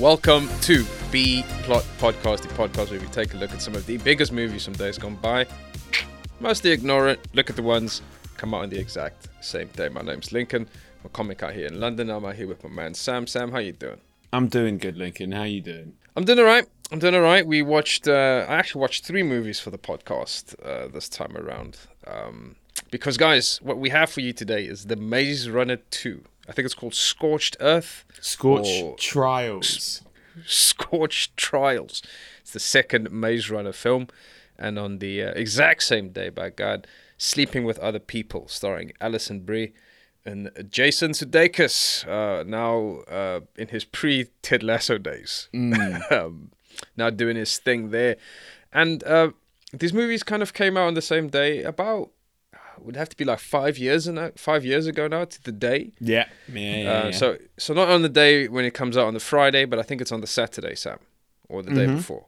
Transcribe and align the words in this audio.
Welcome 0.00 0.48
to 0.60 0.86
B 1.10 1.42
Plot 1.64 1.84
Podcast, 1.98 2.42
the 2.42 2.48
podcast 2.54 2.92
where 2.92 3.00
we 3.00 3.06
take 3.08 3.34
a 3.34 3.36
look 3.36 3.50
at 3.50 3.60
some 3.60 3.74
of 3.74 3.84
the 3.84 3.96
biggest 3.96 4.30
movies 4.30 4.64
from 4.64 4.74
days 4.74 4.96
gone 4.96 5.16
by. 5.16 5.44
Mostly 6.38 6.70
ignore 6.70 7.08
it, 7.08 7.18
look 7.34 7.50
at 7.50 7.56
the 7.56 7.64
ones 7.64 8.00
come 8.36 8.54
out 8.54 8.62
on 8.62 8.70
the 8.70 8.78
exact 8.78 9.26
same 9.40 9.66
day. 9.74 9.88
My 9.88 10.02
name's 10.02 10.30
Lincoln. 10.30 10.68
I'm 11.00 11.06
a 11.06 11.08
comic 11.08 11.42
out 11.42 11.52
here 11.52 11.66
in 11.66 11.80
London. 11.80 12.10
I'm 12.10 12.24
out 12.24 12.36
here 12.36 12.46
with 12.46 12.62
my 12.62 12.70
man 12.70 12.94
Sam. 12.94 13.26
Sam, 13.26 13.50
how 13.50 13.58
you 13.58 13.72
doing? 13.72 14.00
I'm 14.32 14.46
doing 14.46 14.78
good, 14.78 14.96
Lincoln. 14.96 15.32
How 15.32 15.42
you 15.42 15.60
doing? 15.60 15.94
I'm 16.14 16.24
doing 16.24 16.38
alright. 16.38 16.68
I'm 16.92 17.00
doing 17.00 17.16
alright. 17.16 17.44
We 17.44 17.62
watched. 17.62 18.06
Uh, 18.06 18.46
I 18.48 18.54
actually 18.54 18.82
watched 18.82 19.04
three 19.04 19.24
movies 19.24 19.58
for 19.58 19.70
the 19.70 19.78
podcast 19.78 20.54
uh, 20.64 20.86
this 20.86 21.08
time 21.08 21.36
around. 21.36 21.76
Um, 22.06 22.54
because 22.92 23.16
guys, 23.16 23.60
what 23.62 23.78
we 23.78 23.90
have 23.90 24.10
for 24.10 24.20
you 24.20 24.32
today 24.32 24.64
is 24.64 24.86
the 24.86 24.96
Maze 24.96 25.50
Runner 25.50 25.76
2. 25.90 26.22
I 26.48 26.52
think 26.52 26.64
it's 26.66 26.74
called 26.74 26.94
Scorched 26.94 27.56
Earth. 27.60 28.04
Scorch 28.20 28.66
Or- 28.82 28.96
Trials. 28.96 30.02
Scorched 30.46 31.36
Trials. 31.36 32.02
It's 32.40 32.52
the 32.52 32.60
second 32.60 33.10
Maze 33.12 33.50
Runner 33.50 33.72
film, 33.72 34.08
and 34.58 34.78
on 34.78 34.98
the 34.98 35.22
uh, 35.22 35.30
exact 35.32 35.82
same 35.82 36.08
day, 36.10 36.30
by 36.30 36.50
God, 36.50 36.86
Sleeping 37.18 37.64
with 37.64 37.78
Other 37.80 37.98
People, 37.98 38.46
starring 38.48 38.92
Alison 39.00 39.40
Brie 39.40 39.72
and 40.24 40.50
Jason 40.70 41.12
Sudeikis, 41.12 42.06
uh, 42.06 42.44
now 42.44 43.00
uh, 43.10 43.40
in 43.56 43.68
his 43.68 43.84
pre 43.84 44.28
Ted 44.42 44.62
Lasso 44.62 44.98
days, 44.98 45.48
um, 45.54 46.50
now 46.96 47.10
doing 47.10 47.36
his 47.36 47.58
thing 47.58 47.90
there, 47.90 48.16
and 48.72 49.02
uh, 49.04 49.30
these 49.72 49.92
movies 49.92 50.22
kind 50.22 50.42
of 50.42 50.52
came 50.54 50.76
out 50.76 50.86
on 50.86 50.94
the 50.94 51.02
same 51.02 51.28
day. 51.28 51.62
About 51.62 52.10
would 52.84 52.96
have 52.96 53.08
to 53.08 53.16
be 53.16 53.24
like 53.24 53.38
five 53.40 53.78
years 53.78 54.06
and 54.06 54.32
five 54.38 54.64
years 54.64 54.86
ago 54.86 55.08
now 55.08 55.24
to 55.24 55.42
the 55.42 55.52
day. 55.52 55.92
Yeah. 56.00 56.26
Yeah. 56.52 56.76
yeah, 56.76 56.90
Uh, 56.90 57.04
yeah. 57.06 57.10
So 57.12 57.36
so 57.58 57.74
not 57.74 57.88
on 57.88 58.02
the 58.02 58.08
day 58.08 58.48
when 58.48 58.64
it 58.64 58.74
comes 58.74 58.96
out 58.96 59.06
on 59.06 59.14
the 59.14 59.20
Friday, 59.20 59.64
but 59.64 59.78
I 59.78 59.82
think 59.82 60.00
it's 60.00 60.12
on 60.12 60.20
the 60.20 60.26
Saturday, 60.26 60.74
Sam, 60.74 60.98
or 61.48 61.62
the 61.62 61.70
day 61.74 61.86
Mm-hmm. 61.86 61.96
before. 61.96 62.26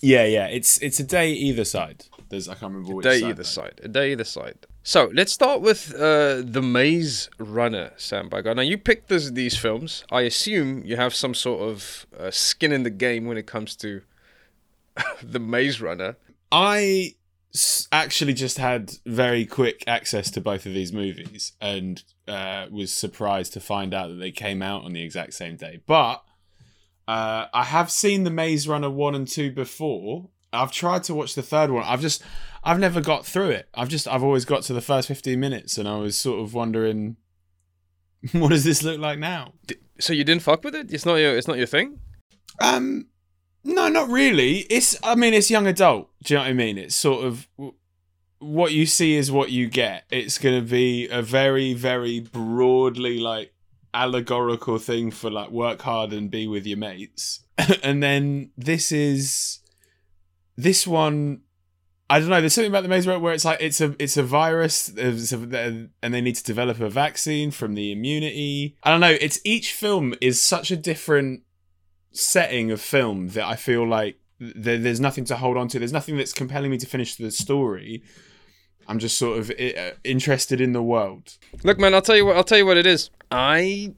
yeah, 0.00 0.24
yeah. 0.24 0.46
It's 0.46 0.78
it's 0.82 0.98
a 1.00 1.04
day 1.04 1.32
either 1.32 1.64
side. 1.64 2.04
There's 2.28 2.48
I 2.48 2.54
can't 2.54 2.72
remember 2.72 2.94
which 2.94 3.04
Day 3.04 3.20
side, 3.20 3.28
either 3.30 3.34
though. 3.42 3.60
side. 3.60 3.80
A 3.84 3.88
day 3.88 4.12
either 4.12 4.24
side. 4.24 4.58
So 4.84 5.10
let's 5.14 5.32
start 5.32 5.60
with 5.60 5.94
uh, 5.94 6.42
the 6.56 6.60
Maze 6.62 7.28
Runner, 7.38 7.92
Sam. 7.96 8.28
By 8.28 8.42
God, 8.42 8.56
now 8.56 8.62
you 8.62 8.76
picked 8.78 9.08
this, 9.08 9.30
these 9.30 9.56
films. 9.56 10.02
I 10.10 10.22
assume 10.22 10.82
you 10.84 10.96
have 10.96 11.14
some 11.14 11.34
sort 11.34 11.60
of 11.70 12.04
uh, 12.18 12.30
skin 12.32 12.72
in 12.72 12.82
the 12.82 12.90
game 12.90 13.26
when 13.26 13.36
it 13.36 13.46
comes 13.46 13.76
to 13.76 14.00
the 15.22 15.38
Maze 15.38 15.80
Runner. 15.80 16.16
I 16.50 17.14
actually 17.92 18.32
just 18.32 18.58
had 18.58 18.92
very 19.04 19.44
quick 19.44 19.84
access 19.86 20.30
to 20.30 20.40
both 20.40 20.64
of 20.64 20.72
these 20.72 20.92
movies 20.92 21.52
and 21.60 22.02
uh, 22.26 22.66
was 22.70 22.92
surprised 22.92 23.52
to 23.52 23.60
find 23.60 23.92
out 23.92 24.08
that 24.08 24.14
they 24.14 24.30
came 24.30 24.62
out 24.62 24.84
on 24.84 24.92
the 24.92 25.02
exact 25.02 25.34
same 25.34 25.56
day. 25.56 25.82
But 25.86 26.22
uh, 27.06 27.46
I 27.52 27.64
have 27.64 27.90
seen 27.90 28.24
the 28.24 28.30
Maze 28.30 28.66
Runner 28.66 28.90
one 28.90 29.14
and 29.14 29.28
two 29.28 29.50
before. 29.50 30.30
I've 30.52 30.72
tried 30.72 31.04
to 31.04 31.14
watch 31.14 31.34
the 31.34 31.42
third 31.42 31.70
one. 31.70 31.84
I've 31.84 32.00
just 32.00 32.22
I've 32.64 32.78
never 32.78 33.00
got 33.00 33.26
through 33.26 33.50
it. 33.50 33.68
I've 33.74 33.88
just 33.88 34.06
I've 34.08 34.22
always 34.22 34.44
got 34.44 34.62
to 34.64 34.72
the 34.72 34.80
first 34.80 35.08
fifteen 35.08 35.40
minutes, 35.40 35.78
and 35.78 35.88
I 35.88 35.96
was 35.96 36.16
sort 36.16 36.40
of 36.40 36.54
wondering, 36.54 37.16
what 38.32 38.50
does 38.50 38.64
this 38.64 38.82
look 38.82 39.00
like 39.00 39.18
now? 39.18 39.54
So 39.98 40.12
you 40.12 40.24
didn't 40.24 40.42
fuck 40.42 40.64
with 40.64 40.74
it? 40.74 40.92
It's 40.92 41.06
not 41.06 41.16
your. 41.16 41.36
It's 41.36 41.48
not 41.48 41.58
your 41.58 41.66
thing. 41.66 42.00
Um, 42.60 43.06
no, 43.64 43.88
not 43.88 44.08
really. 44.08 44.58
It's, 44.70 44.96
I 45.02 45.14
mean, 45.14 45.34
it's 45.34 45.50
young 45.50 45.66
adult. 45.66 46.08
Do 46.24 46.34
you 46.34 46.38
know 46.38 46.44
what 46.44 46.50
I 46.50 46.54
mean? 46.54 46.78
It's 46.78 46.94
sort 46.94 47.24
of 47.24 47.46
what 48.38 48.72
you 48.72 48.86
see 48.86 49.14
is 49.16 49.30
what 49.30 49.50
you 49.50 49.68
get. 49.68 50.04
It's 50.10 50.38
going 50.38 50.62
to 50.62 50.68
be 50.68 51.08
a 51.08 51.22
very, 51.22 51.74
very 51.74 52.20
broadly 52.20 53.18
like 53.20 53.52
allegorical 53.94 54.78
thing 54.78 55.10
for 55.10 55.30
like 55.30 55.50
work 55.50 55.82
hard 55.82 56.12
and 56.12 56.30
be 56.30 56.46
with 56.46 56.66
your 56.66 56.78
mates. 56.78 57.44
and 57.82 58.02
then 58.02 58.50
this 58.56 58.90
is 58.92 59.60
this 60.56 60.86
one. 60.86 61.42
I 62.10 62.18
don't 62.20 62.28
know. 62.28 62.40
There's 62.40 62.52
something 62.52 62.70
about 62.70 62.82
the 62.82 62.90
Maze 62.90 63.06
Runner 63.06 63.20
where 63.20 63.32
it's 63.32 63.44
like 63.44 63.58
it's 63.62 63.80
a 63.80 63.94
it's 63.98 64.18
a 64.18 64.22
virus, 64.22 64.86
there's 64.86 65.32
a- 65.32 65.88
and 66.02 66.14
they 66.14 66.20
need 66.20 66.36
to 66.36 66.44
develop 66.44 66.78
a 66.80 66.90
vaccine 66.90 67.50
from 67.50 67.74
the 67.74 67.90
immunity. 67.90 68.76
I 68.82 68.90
don't 68.90 69.00
know. 69.00 69.16
It's 69.18 69.40
each 69.44 69.72
film 69.72 70.14
is 70.20 70.42
such 70.42 70.70
a 70.70 70.76
different 70.76 71.42
setting 72.12 72.70
of 72.70 72.80
film 72.80 73.28
that 73.30 73.44
I 73.44 73.56
feel 73.56 73.86
like 73.86 74.18
there, 74.38 74.78
there's 74.78 75.00
nothing 75.00 75.24
to 75.26 75.36
hold 75.36 75.56
on 75.56 75.68
to. 75.68 75.78
There's 75.78 75.92
nothing 75.92 76.16
that's 76.16 76.32
compelling 76.32 76.70
me 76.70 76.78
to 76.78 76.86
finish 76.86 77.16
the 77.16 77.30
story. 77.30 78.02
I'm 78.88 78.98
just 78.98 79.16
sort 79.16 79.38
of 79.38 79.50
uh, 79.50 79.92
interested 80.04 80.60
in 80.60 80.72
the 80.72 80.82
world. 80.82 81.36
Look, 81.62 81.78
man, 81.78 81.94
I'll 81.94 82.02
tell 82.02 82.16
you 82.16 82.26
what. 82.26 82.36
I'll 82.36 82.44
tell 82.44 82.58
you 82.58 82.66
what 82.66 82.76
it 82.76 82.86
is. 82.86 83.10
I 83.30 83.94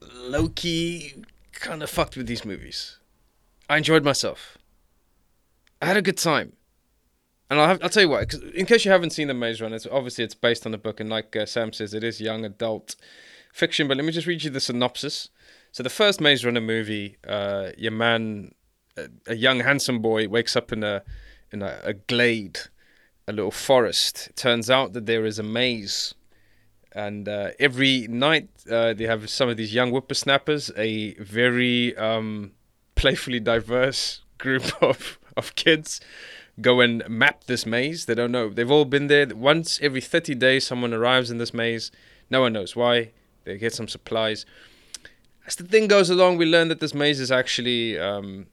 lowkey 0.00 1.24
kind 1.52 1.82
of 1.82 1.90
fucked 1.90 2.16
with 2.16 2.26
these 2.26 2.44
movies. 2.44 2.98
I 3.68 3.76
enjoyed 3.76 4.04
myself. 4.04 4.58
I 5.80 5.86
had 5.86 5.96
a 5.96 6.02
good 6.02 6.18
time. 6.18 6.54
And 7.48 7.60
I'll, 7.60 7.68
have, 7.68 7.82
I'll 7.82 7.90
tell 7.90 8.02
you 8.02 8.08
what, 8.08 8.28
'cause 8.30 8.40
in 8.54 8.64
case 8.64 8.84
you 8.84 8.90
haven't 8.90 9.10
seen 9.10 9.28
The 9.28 9.34
Maze 9.34 9.60
Runner, 9.60 9.76
it's, 9.76 9.86
obviously 9.86 10.24
it's 10.24 10.34
based 10.34 10.64
on 10.64 10.72
a 10.72 10.78
book, 10.78 11.00
and 11.00 11.10
like 11.10 11.36
uh, 11.36 11.44
Sam 11.44 11.72
says, 11.72 11.92
it 11.92 12.02
is 12.02 12.18
young 12.18 12.46
adult 12.46 12.96
fiction. 13.52 13.88
But 13.88 13.98
let 13.98 14.06
me 14.06 14.12
just 14.12 14.26
read 14.26 14.42
you 14.42 14.48
the 14.50 14.60
synopsis. 14.60 15.28
So 15.72 15.82
the 15.82 15.90
first 15.90 16.20
Maze 16.20 16.44
Runner 16.44 16.60
movie, 16.60 17.16
uh, 17.26 17.70
your 17.78 17.92
man, 17.92 18.52
a, 18.98 19.08
a 19.26 19.34
young 19.34 19.60
handsome 19.60 20.00
boy, 20.00 20.28
wakes 20.28 20.54
up 20.54 20.70
in 20.70 20.84
a 20.84 21.02
in 21.50 21.62
a, 21.62 21.80
a 21.82 21.94
glade, 21.94 22.60
a 23.26 23.32
little 23.32 23.50
forest. 23.50 24.28
It 24.28 24.36
turns 24.36 24.68
out 24.68 24.92
that 24.92 25.06
there 25.06 25.24
is 25.24 25.38
a 25.38 25.42
maze, 25.42 26.14
and 26.92 27.26
uh, 27.26 27.50
every 27.58 28.06
night 28.06 28.50
uh, 28.70 28.92
they 28.92 29.04
have 29.04 29.30
some 29.30 29.48
of 29.48 29.56
these 29.56 29.72
young 29.72 29.90
whippersnappers, 29.92 30.70
a 30.76 31.14
very 31.14 31.96
um, 31.96 32.52
playfully 32.94 33.40
diverse 33.40 34.20
group 34.38 34.82
of 34.82 35.18
of 35.38 35.54
kids 35.54 36.00
go 36.60 36.82
and 36.82 37.02
map 37.08 37.44
this 37.44 37.64
maze. 37.64 38.04
They 38.04 38.14
don't 38.14 38.30
know. 38.30 38.50
They've 38.50 38.70
all 38.70 38.84
been 38.84 39.06
there. 39.06 39.26
Once 39.34 39.80
every 39.80 40.02
30 40.02 40.34
days, 40.34 40.66
someone 40.66 40.92
arrives 40.92 41.30
in 41.30 41.38
this 41.38 41.54
maze. 41.54 41.90
No 42.28 42.42
one 42.42 42.52
knows 42.52 42.76
why. 42.76 43.12
They 43.44 43.56
get 43.56 43.72
some 43.72 43.88
supplies. 43.88 44.44
As 45.46 45.56
the 45.56 45.64
thing 45.64 45.88
goes 45.88 46.08
along, 46.10 46.36
we 46.36 46.46
learn 46.46 46.68
that 46.68 46.80
this 46.80 46.94
maze 46.94 47.18
is 47.20 47.32
actually 47.32 47.98
um, 47.98 48.46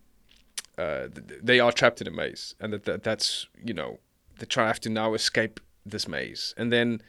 uh, 0.77 1.07
th- 1.07 1.39
they 1.43 1.59
are 1.59 1.71
trapped 1.71 2.01
in 2.01 2.07
a 2.07 2.11
maze, 2.11 2.55
and 2.59 2.73
that, 2.73 2.85
that 2.85 3.03
that's 3.03 3.47
you 3.63 3.73
know 3.73 3.99
they 4.39 4.45
try 4.45 4.67
have 4.67 4.79
to 4.81 4.89
now 4.89 5.13
escape 5.13 5.59
this 5.85 6.07
maze, 6.07 6.53
and 6.57 6.71
then 6.71 7.01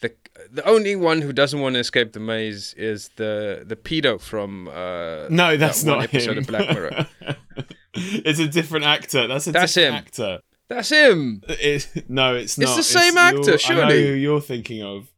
the 0.00 0.12
the 0.50 0.64
only 0.68 0.96
one 0.96 1.22
who 1.22 1.32
doesn't 1.32 1.60
want 1.60 1.74
to 1.74 1.78
escape 1.80 2.12
the 2.12 2.20
maze 2.20 2.74
is 2.74 3.10
the 3.16 3.62
the 3.66 3.76
pedo 3.76 4.20
from 4.20 4.68
uh, 4.68 5.28
No, 5.30 5.56
that's 5.56 5.82
that 5.82 5.90
not 5.90 6.04
episode 6.04 6.32
him. 6.32 6.38
of 6.38 6.46
Black 6.48 6.68
Mirror. 6.74 7.06
it's 7.94 8.38
a 8.40 8.48
different 8.48 8.84
actor. 8.84 9.26
That's 9.26 9.46
a 9.46 9.52
That's 9.52 9.72
different 9.74 9.94
him. 9.94 9.98
actor. 10.06 10.40
That's 10.68 10.88
him. 10.90 11.42
It, 11.48 12.04
no, 12.08 12.34
it's 12.34 12.56
not. 12.58 12.68
It's 12.68 12.76
the 12.76 12.98
same 12.98 13.16
actor, 13.18 13.52
you're- 13.68 13.82
I 13.82 13.88
know 13.88 13.94
who 13.94 14.12
you're 14.14 14.40
thinking 14.40 14.82
of. 14.82 15.08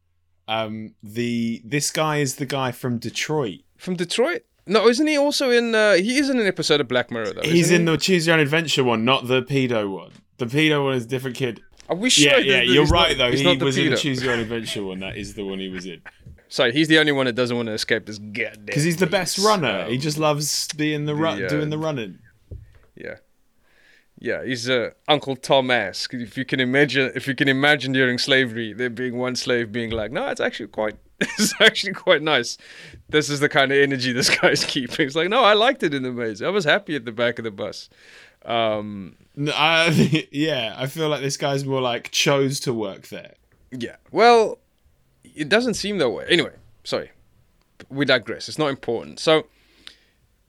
Um, 0.47 0.93
the 1.01 1.61
this 1.65 1.89
guy 1.91 2.17
is 2.17 2.35
the 2.35 2.45
guy 2.45 2.71
from 2.71 2.97
Detroit. 2.99 3.61
From 3.77 3.95
Detroit? 3.95 4.43
No, 4.67 4.87
isn't 4.87 5.05
he 5.05 5.17
also 5.17 5.51
in? 5.51 5.75
Uh, 5.75 5.93
he 5.93 6.17
is 6.17 6.29
in 6.29 6.39
an 6.39 6.47
episode 6.47 6.81
of 6.81 6.87
Black 6.87 7.11
Mirror 7.11 7.33
though. 7.33 7.41
He's 7.41 7.71
in 7.71 7.81
he? 7.81 7.91
the 7.93 7.97
Choose 7.97 8.25
Your 8.25 8.35
Own 8.35 8.39
Adventure 8.41 8.83
one, 8.83 9.05
not 9.05 9.27
the 9.27 9.43
pedo 9.43 9.89
one. 9.91 10.11
The 10.37 10.45
pedo 10.47 10.83
one 10.85 10.95
is 10.95 11.05
a 11.05 11.07
different 11.07 11.35
kid. 11.35 11.61
I 11.87 11.93
wish. 11.93 12.17
Yeah, 12.17 12.37
yeah, 12.37 12.57
that 12.57 12.67
you're 12.67 12.85
right 12.87 13.15
not- 13.17 13.29
though. 13.31 13.37
He 13.37 13.57
the 13.57 13.63
was 13.63 13.77
in 13.77 13.91
the. 13.91 13.97
Choose 13.97 14.23
Your 14.23 14.33
Own 14.33 14.39
Adventure 14.47 14.83
one. 14.83 14.99
That 14.99 15.17
is 15.17 15.35
the 15.35 15.45
one 15.45 15.59
he 15.59 15.69
was 15.69 15.85
in. 15.85 16.01
Sorry, 16.47 16.71
he's 16.71 16.87
the 16.87 16.99
only 16.99 17.11
one 17.11 17.25
that 17.25 17.33
doesn't 17.33 17.55
want 17.55 17.67
to 17.67 17.73
escape 17.73 18.05
this 18.05 18.17
goddamn. 18.17 18.65
Because 18.65 18.83
he's 18.83 18.97
the 18.97 19.07
best 19.07 19.37
runner. 19.39 19.81
Um, 19.85 19.91
he 19.91 19.97
just 19.97 20.17
loves 20.17 20.67
being 20.73 21.05
the 21.05 21.15
run, 21.15 21.39
the, 21.39 21.45
uh, 21.45 21.49
doing 21.49 21.69
the 21.69 21.77
running. 21.77 22.19
Yeah. 22.95 23.15
Yeah, 24.17 24.43
he's 24.45 24.69
uh, 24.69 24.91
Uncle 25.07 25.35
Tom 25.35 25.69
esque. 25.69 26.13
If 26.13 26.37
you 26.37 26.45
can 26.45 26.59
imagine, 26.59 27.11
if 27.15 27.27
you 27.27 27.35
can 27.35 27.49
imagine 27.49 27.91
during 27.91 28.17
slavery, 28.17 28.73
there 28.73 28.89
being 28.89 29.17
one 29.17 29.35
slave 29.35 29.71
being 29.71 29.89
like, 29.91 30.11
"No, 30.11 30.27
it's 30.29 30.39
actually 30.39 30.67
quite, 30.67 30.95
it's 31.19 31.53
actually 31.61 31.93
quite 31.93 32.21
nice." 32.21 32.57
This 33.09 33.29
is 33.29 33.39
the 33.39 33.49
kind 33.49 33.71
of 33.71 33.77
energy 33.77 34.11
this 34.11 34.29
guy's 34.39 34.65
keeping. 34.65 35.05
It's 35.07 35.15
like, 35.15 35.29
no, 35.29 35.43
I 35.43 35.53
liked 35.53 35.83
it 35.83 35.93
in 35.93 36.03
the 36.03 36.11
maze. 36.11 36.41
I 36.41 36.49
was 36.49 36.65
happy 36.65 36.95
at 36.95 37.05
the 37.05 37.11
back 37.11 37.37
of 37.39 37.43
the 37.43 37.51
bus. 37.51 37.89
Um, 38.43 39.15
No, 39.35 39.51
I, 39.55 40.27
yeah, 40.31 40.75
I 40.77 40.87
feel 40.87 41.09
like 41.09 41.21
this 41.21 41.37
guy's 41.37 41.65
more 41.65 41.81
like 41.81 42.11
chose 42.11 42.59
to 42.61 42.73
work 42.73 43.07
there. 43.09 43.33
yeah. 43.71 43.95
Well, 44.11 44.59
it 45.35 45.49
doesn't 45.49 45.73
seem 45.75 45.97
that 45.97 46.09
way. 46.11 46.25
Anyway, 46.29 46.53
sorry, 46.83 47.11
we 47.89 48.05
digress. 48.05 48.47
It's 48.47 48.57
not 48.59 48.67
important. 48.69 49.19
So, 49.19 49.47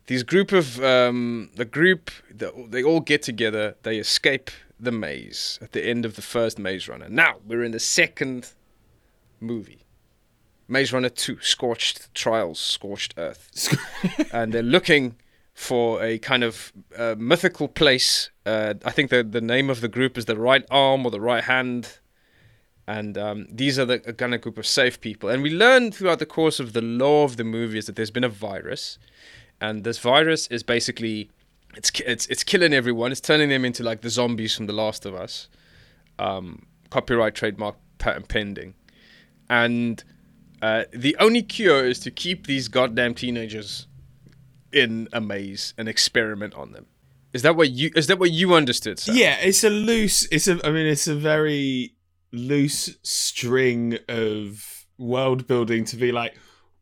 these 0.08 0.22
group 0.22 0.52
of 0.52 0.82
um, 0.84 1.50
the 1.56 1.64
group, 1.64 2.10
the, 2.30 2.52
they 2.68 2.82
all 2.84 3.00
get 3.00 3.22
together. 3.22 3.76
They 3.82 3.98
escape 3.98 4.50
the 4.78 4.92
maze 4.92 5.58
at 5.62 5.72
the 5.72 5.82
end 5.84 6.04
of 6.04 6.16
the 6.16 6.22
first 6.22 6.58
Maze 6.58 6.86
Runner. 6.88 7.08
Now 7.08 7.36
we're 7.46 7.64
in 7.64 7.72
the 7.72 7.80
second 7.80 8.52
movie, 9.40 9.85
Maze 10.68 10.92
Runner 10.92 11.08
Two: 11.08 11.38
Scorched 11.40 12.12
Trials, 12.14 12.58
Scorched 12.58 13.14
Earth, 13.16 13.76
and 14.32 14.52
they're 14.52 14.62
looking 14.62 15.16
for 15.54 16.02
a 16.02 16.18
kind 16.18 16.44
of 16.44 16.72
uh, 16.96 17.14
mythical 17.18 17.68
place. 17.68 18.30
Uh, 18.44 18.74
I 18.84 18.90
think 18.90 19.10
the 19.10 19.22
the 19.22 19.40
name 19.40 19.70
of 19.70 19.80
the 19.80 19.88
group 19.88 20.18
is 20.18 20.24
the 20.26 20.36
Right 20.36 20.64
Arm 20.70 21.04
or 21.04 21.10
the 21.10 21.20
Right 21.20 21.44
Hand 21.44 21.98
and 22.86 23.18
um, 23.18 23.46
these 23.50 23.78
are 23.78 23.84
the 23.84 24.00
a 24.08 24.12
kind 24.12 24.34
of 24.34 24.40
group 24.40 24.58
of 24.58 24.66
safe 24.66 25.00
people. 25.00 25.28
And 25.28 25.42
we 25.42 25.50
learn 25.50 25.90
throughout 25.90 26.18
the 26.18 26.26
course 26.26 26.60
of 26.60 26.72
the 26.72 26.82
lore 26.82 27.24
of 27.24 27.36
the 27.36 27.44
movie 27.44 27.78
is 27.78 27.86
that 27.86 27.96
there's 27.96 28.10
been 28.10 28.24
a 28.24 28.28
virus, 28.28 28.98
and 29.60 29.84
this 29.84 29.98
virus 29.98 30.46
is 30.48 30.62
basically 30.62 31.30
it's 31.76 31.90
it's 32.06 32.26
it's 32.26 32.44
killing 32.44 32.72
everyone. 32.72 33.10
It's 33.10 33.20
turning 33.20 33.48
them 33.48 33.64
into 33.64 33.82
like 33.82 34.02
the 34.02 34.10
zombies 34.10 34.54
from 34.54 34.66
The 34.66 34.72
Last 34.72 35.04
of 35.04 35.14
Us. 35.14 35.48
Um, 36.18 36.66
copyright, 36.90 37.34
trademark, 37.34 37.76
patent 37.98 38.28
pending, 38.28 38.74
and 39.50 40.02
uh, 40.62 40.84
the 40.92 41.16
only 41.18 41.42
cure 41.42 41.86
is 41.86 41.98
to 42.00 42.10
keep 42.10 42.46
these 42.46 42.68
goddamn 42.68 43.14
teenagers 43.14 43.86
in 44.72 45.08
a 45.12 45.20
maze 45.20 45.74
and 45.78 45.88
experiment 45.88 46.54
on 46.54 46.72
them. 46.72 46.86
Is 47.32 47.42
that 47.42 47.56
what 47.56 47.70
you 47.70 47.90
is 47.94 48.06
that 48.06 48.18
what 48.18 48.30
you 48.30 48.54
understood? 48.54 48.98
Sam? 48.98 49.14
Yeah, 49.16 49.36
it's 49.40 49.62
a 49.62 49.70
loose. 49.70 50.26
It's 50.30 50.48
a. 50.48 50.58
I 50.66 50.70
mean, 50.70 50.86
it's 50.86 51.06
a 51.06 51.14
very 51.14 51.94
loose 52.32 52.96
string 53.02 53.98
of 54.08 54.86
world 54.98 55.46
building 55.46 55.84
to 55.86 55.96
be 55.96 56.12
like, 56.12 56.34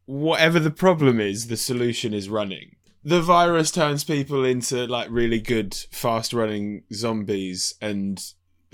whatever 0.07 0.61
the 0.61 0.71
problem 0.71 1.21
is, 1.21 1.49
the 1.49 1.57
solution 1.57 2.15
is 2.15 2.29
running. 2.29 2.77
The 3.03 3.21
virus 3.21 3.71
turns 3.71 4.05
people 4.05 4.45
into 4.45 4.87
like 4.87 5.09
really 5.11 5.41
good, 5.41 5.75
fast 5.91 6.33
running 6.33 6.85
zombies, 6.93 7.75
and 7.81 8.23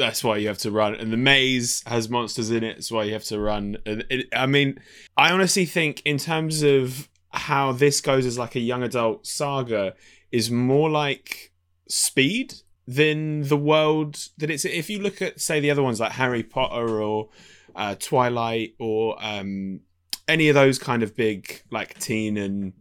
that's 0.01 0.25
why 0.25 0.39
you 0.39 0.49
have 0.49 0.59
to 0.59 0.71
run. 0.71 0.95
And 0.95 1.13
the 1.13 1.17
maze 1.17 1.85
has 1.87 2.09
monsters 2.09 2.51
in 2.51 2.65
it, 2.65 2.75
that's 2.75 2.91
why 2.91 3.05
you 3.05 3.13
have 3.13 3.25
to 3.25 3.39
run. 3.39 3.77
And 3.87 4.05
it, 4.11 4.27
I 4.35 4.47
mean, 4.47 4.81
I 5.17 5.31
honestly 5.31 5.67
think 5.67 6.03
in 6.05 6.19
terms 6.19 6.63
of 6.63 7.09
how 7.33 7.73
this 7.73 8.01
goes 8.01 8.27
as 8.27 8.39
like 8.39 8.57
a 8.57 8.61
young 8.61 8.83
adult 8.83 9.27
saga 9.27 9.95
is 10.33 10.51
more 10.51 10.91
like 10.91 11.53
speed 11.89 12.55
than 12.87 13.43
the 13.43 13.57
world 13.57 14.29
that 14.39 14.51
it's 14.51 14.65
if 14.65 14.91
you 14.91 14.99
look 15.01 15.23
at 15.23 15.41
say 15.41 15.61
the 15.61 15.71
other 15.71 15.83
ones 15.83 16.01
like 16.01 16.11
harry 16.11 16.43
potter 16.43 17.01
or 17.01 17.29
uh, 17.77 17.95
twilight 17.95 18.75
or 18.81 19.17
um, 19.21 19.81
any 20.27 20.49
of 20.49 20.55
those 20.55 20.77
kind 20.77 21.05
of 21.05 21.15
big 21.15 21.63
like 21.71 21.97
teen 21.99 22.37
and 22.37 22.73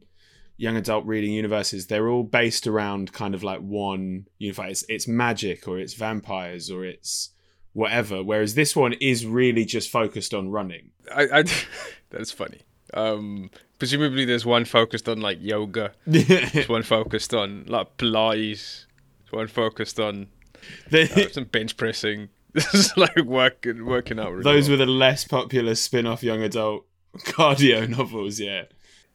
young 0.60 0.76
adult 0.76 1.06
reading 1.06 1.32
universes 1.32 1.88
they're 1.88 2.10
all 2.10 2.24
based 2.24 2.68
around 2.68 3.12
kind 3.14 3.34
of 3.34 3.42
like 3.44 3.60
one 3.62 4.28
unified 4.38 4.72
it's, 4.72 4.84
it's 4.90 5.08
magic 5.08 5.68
or 5.68 5.80
it's 5.80 5.94
vampires 5.94 6.70
or 6.70 6.84
it's 6.86 7.30
whatever 7.74 8.22
whereas 8.24 8.56
this 8.56 8.76
one 8.76 8.94
is 8.94 9.26
really 9.26 9.64
just 9.66 9.90
focused 9.90 10.34
on 10.34 10.50
running 10.52 10.92
I, 11.16 11.40
I 11.40 11.44
that's 12.10 12.32
funny. 12.32 12.60
Um, 12.94 13.52
presumably, 13.78 14.26
there's 14.26 14.46
one 14.46 14.66
focused 14.66 15.08
on 15.08 15.22
like 15.22 15.38
yoga. 15.42 15.92
There's 16.06 16.68
one 16.68 16.82
focused 16.84 17.34
on 17.36 17.66
like 17.68 17.98
Pilates. 17.98 18.86
There's 19.20 19.32
one 19.32 19.48
focused 19.48 20.00
on 20.00 20.28
The- 20.90 21.28
uh, 21.28 21.30
some 21.32 21.44
bench 21.46 21.78
pressing. 21.78 22.30
This 22.54 22.74
is 22.74 22.98
like 22.98 23.16
working 23.26 23.86
working 23.86 24.20
out. 24.20 24.32
Really 24.32 24.44
those 24.44 24.68
well. 24.70 24.80
were 24.80 24.86
the 24.86 24.92
less 24.92 25.24
popular 25.24 25.76
spin-off 25.76 26.24
young 26.24 26.42
adult 26.42 26.86
cardio 27.20 27.88
novels 27.88 28.40
yeah 28.40 28.64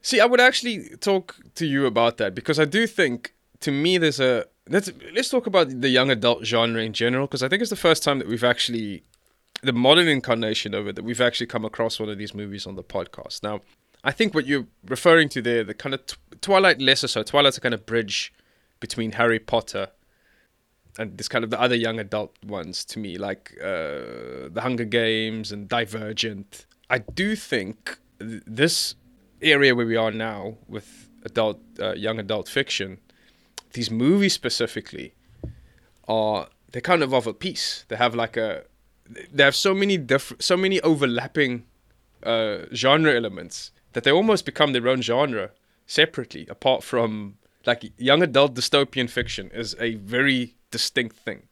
See, 0.04 0.20
I 0.20 0.26
would 0.26 0.38
actually 0.40 0.90
talk 1.00 1.36
to 1.54 1.64
you 1.64 1.86
about 1.86 2.18
that 2.18 2.34
because 2.34 2.60
I 2.60 2.66
do 2.66 2.86
think, 2.86 3.32
to 3.60 3.72
me, 3.72 3.96
there's 3.96 4.20
a 4.20 4.44
let's 4.68 4.92
let's 5.14 5.30
talk 5.30 5.46
about 5.46 5.80
the 5.80 5.88
young 5.88 6.10
adult 6.10 6.44
genre 6.44 6.82
in 6.82 6.92
general 6.92 7.26
because 7.26 7.42
I 7.42 7.48
think 7.48 7.62
it's 7.62 7.70
the 7.70 7.76
first 7.88 8.02
time 8.02 8.18
that 8.18 8.28
we've 8.28 8.44
actually 8.44 9.02
the 9.62 9.72
modern 9.72 10.06
incarnation 10.06 10.74
of 10.74 10.86
it 10.86 10.96
that 10.96 11.04
we've 11.04 11.22
actually 11.22 11.46
come 11.46 11.64
across 11.64 11.98
one 11.98 12.10
of 12.10 12.18
these 12.18 12.34
movies 12.34 12.66
on 12.66 12.76
the 12.76 12.82
podcast. 12.82 13.42
Now, 13.42 13.62
I 14.04 14.10
think 14.10 14.34
what 14.34 14.44
you're 14.44 14.66
referring 14.86 15.30
to 15.30 15.40
there, 15.40 15.64
the 15.64 15.72
kind 15.72 15.94
of 15.94 16.02
Twilight 16.42 16.82
lesser 16.82 17.08
so. 17.08 17.22
Twilight's 17.22 17.56
a 17.56 17.62
kind 17.62 17.72
of 17.72 17.86
bridge 17.86 18.30
between 18.80 19.12
Harry 19.12 19.38
Potter 19.38 19.88
and 20.98 21.16
this 21.16 21.28
kind 21.28 21.44
of 21.44 21.50
the 21.50 21.58
other 21.58 21.74
young 21.74 21.98
adult 21.98 22.36
ones 22.44 22.84
to 22.84 22.98
me, 22.98 23.16
like 23.16 23.56
uh, 23.58 24.52
the 24.52 24.60
Hunger 24.60 24.84
Games 24.84 25.50
and 25.50 25.66
Divergent. 25.66 26.66
I 26.90 26.98
do 26.98 27.34
think 27.34 27.96
th- 28.20 28.42
this 28.46 28.96
area 29.44 29.74
where 29.74 29.86
we 29.86 29.96
are 29.96 30.10
now 30.10 30.56
with 30.68 31.08
adult, 31.24 31.60
uh, 31.80 31.92
young 31.94 32.18
adult 32.18 32.48
fiction, 32.48 32.98
these 33.72 33.90
movies 33.90 34.32
specifically 34.32 35.14
are 36.06 36.48
they're 36.72 36.82
kind 36.82 37.02
of 37.02 37.12
of 37.14 37.26
a 37.26 37.34
piece. 37.34 37.84
They 37.88 37.96
have 37.96 38.14
like 38.14 38.36
a 38.36 38.64
they 39.32 39.44
have 39.44 39.54
so 39.54 39.74
many 39.74 39.96
different, 39.96 40.42
so 40.42 40.56
many 40.56 40.80
overlapping 40.80 41.66
uh, 42.22 42.66
genre 42.72 43.14
elements 43.14 43.70
that 43.92 44.04
they 44.04 44.10
almost 44.10 44.44
become 44.44 44.72
their 44.72 44.88
own 44.88 45.02
genre 45.02 45.50
separately, 45.86 46.46
apart 46.48 46.82
from 46.82 47.36
like 47.66 47.92
young 47.98 48.22
adult 48.22 48.54
dystopian 48.54 49.08
fiction 49.08 49.50
is 49.52 49.76
a 49.78 49.94
very 49.96 50.54
distinct 50.70 51.16
thing. 51.16 51.42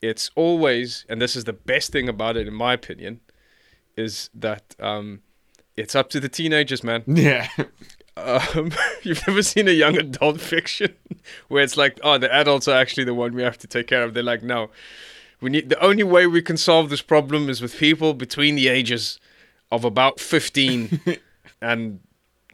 It's 0.00 0.30
always, 0.36 1.04
and 1.08 1.20
this 1.20 1.34
is 1.34 1.44
the 1.44 1.52
best 1.52 1.90
thing 1.90 2.08
about 2.08 2.36
it, 2.36 2.46
in 2.46 2.54
my 2.54 2.72
opinion, 2.72 3.20
is 3.96 4.30
that 4.34 4.76
um, 4.78 5.22
it's 5.78 5.94
up 5.94 6.10
to 6.10 6.20
the 6.20 6.28
teenagers, 6.28 6.82
man. 6.84 7.02
yeah 7.06 7.48
Um, 8.24 8.72
you've 9.02 9.26
never 9.26 9.42
seen 9.42 9.68
a 9.68 9.72
young 9.72 9.96
adult 9.96 10.40
fiction 10.52 10.94
where 11.48 11.62
it's 11.62 11.76
like, 11.76 11.98
oh, 12.02 12.18
the 12.18 12.32
adults 12.32 12.68
are 12.68 12.76
actually 12.76 13.04
the 13.04 13.14
one 13.14 13.34
we 13.34 13.42
have 13.42 13.58
to 13.58 13.66
take 13.66 13.86
care 13.86 14.02
of. 14.02 14.14
They're 14.14 14.22
like, 14.22 14.42
no, 14.42 14.70
we 15.40 15.50
need 15.50 15.68
the 15.68 15.80
only 15.80 16.02
way 16.02 16.26
we 16.26 16.42
can 16.42 16.56
solve 16.56 16.90
this 16.90 17.02
problem 17.02 17.48
is 17.48 17.60
with 17.60 17.76
people 17.76 18.14
between 18.14 18.54
the 18.56 18.68
ages 18.68 19.20
of 19.70 19.84
about 19.84 20.20
15 20.20 21.00
and 21.62 22.00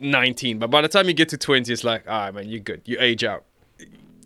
19. 0.00 0.59
But 0.59 0.70
by 0.70 0.81
the 0.82 0.88
time 0.88 1.09
you 1.09 1.15
get 1.15 1.29
to 1.31 1.38
20, 1.38 1.73
it's 1.73 1.85
like, 1.85 2.05
ah, 2.09 2.31
man, 2.31 2.49
you're 2.49 2.61
good. 2.61 2.82
You 2.85 2.97
age 3.00 3.25
out. 3.25 3.44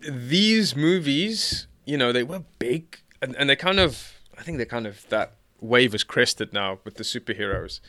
These 0.07 0.75
movies, 0.75 1.67
you 1.85 1.97
know, 1.97 2.11
they 2.11 2.23
were 2.23 2.43
big 2.57 2.99
and, 3.21 3.35
and 3.35 3.49
they 3.49 3.55
kind 3.55 3.79
of, 3.79 4.13
I 4.37 4.43
think 4.43 4.57
they 4.57 4.65
kind 4.65 4.87
of, 4.87 5.05
that 5.09 5.33
wave 5.61 5.93
is 5.93 6.03
crested 6.03 6.53
now 6.53 6.79
with 6.83 6.95
the 6.95 7.03
superheroes. 7.03 7.79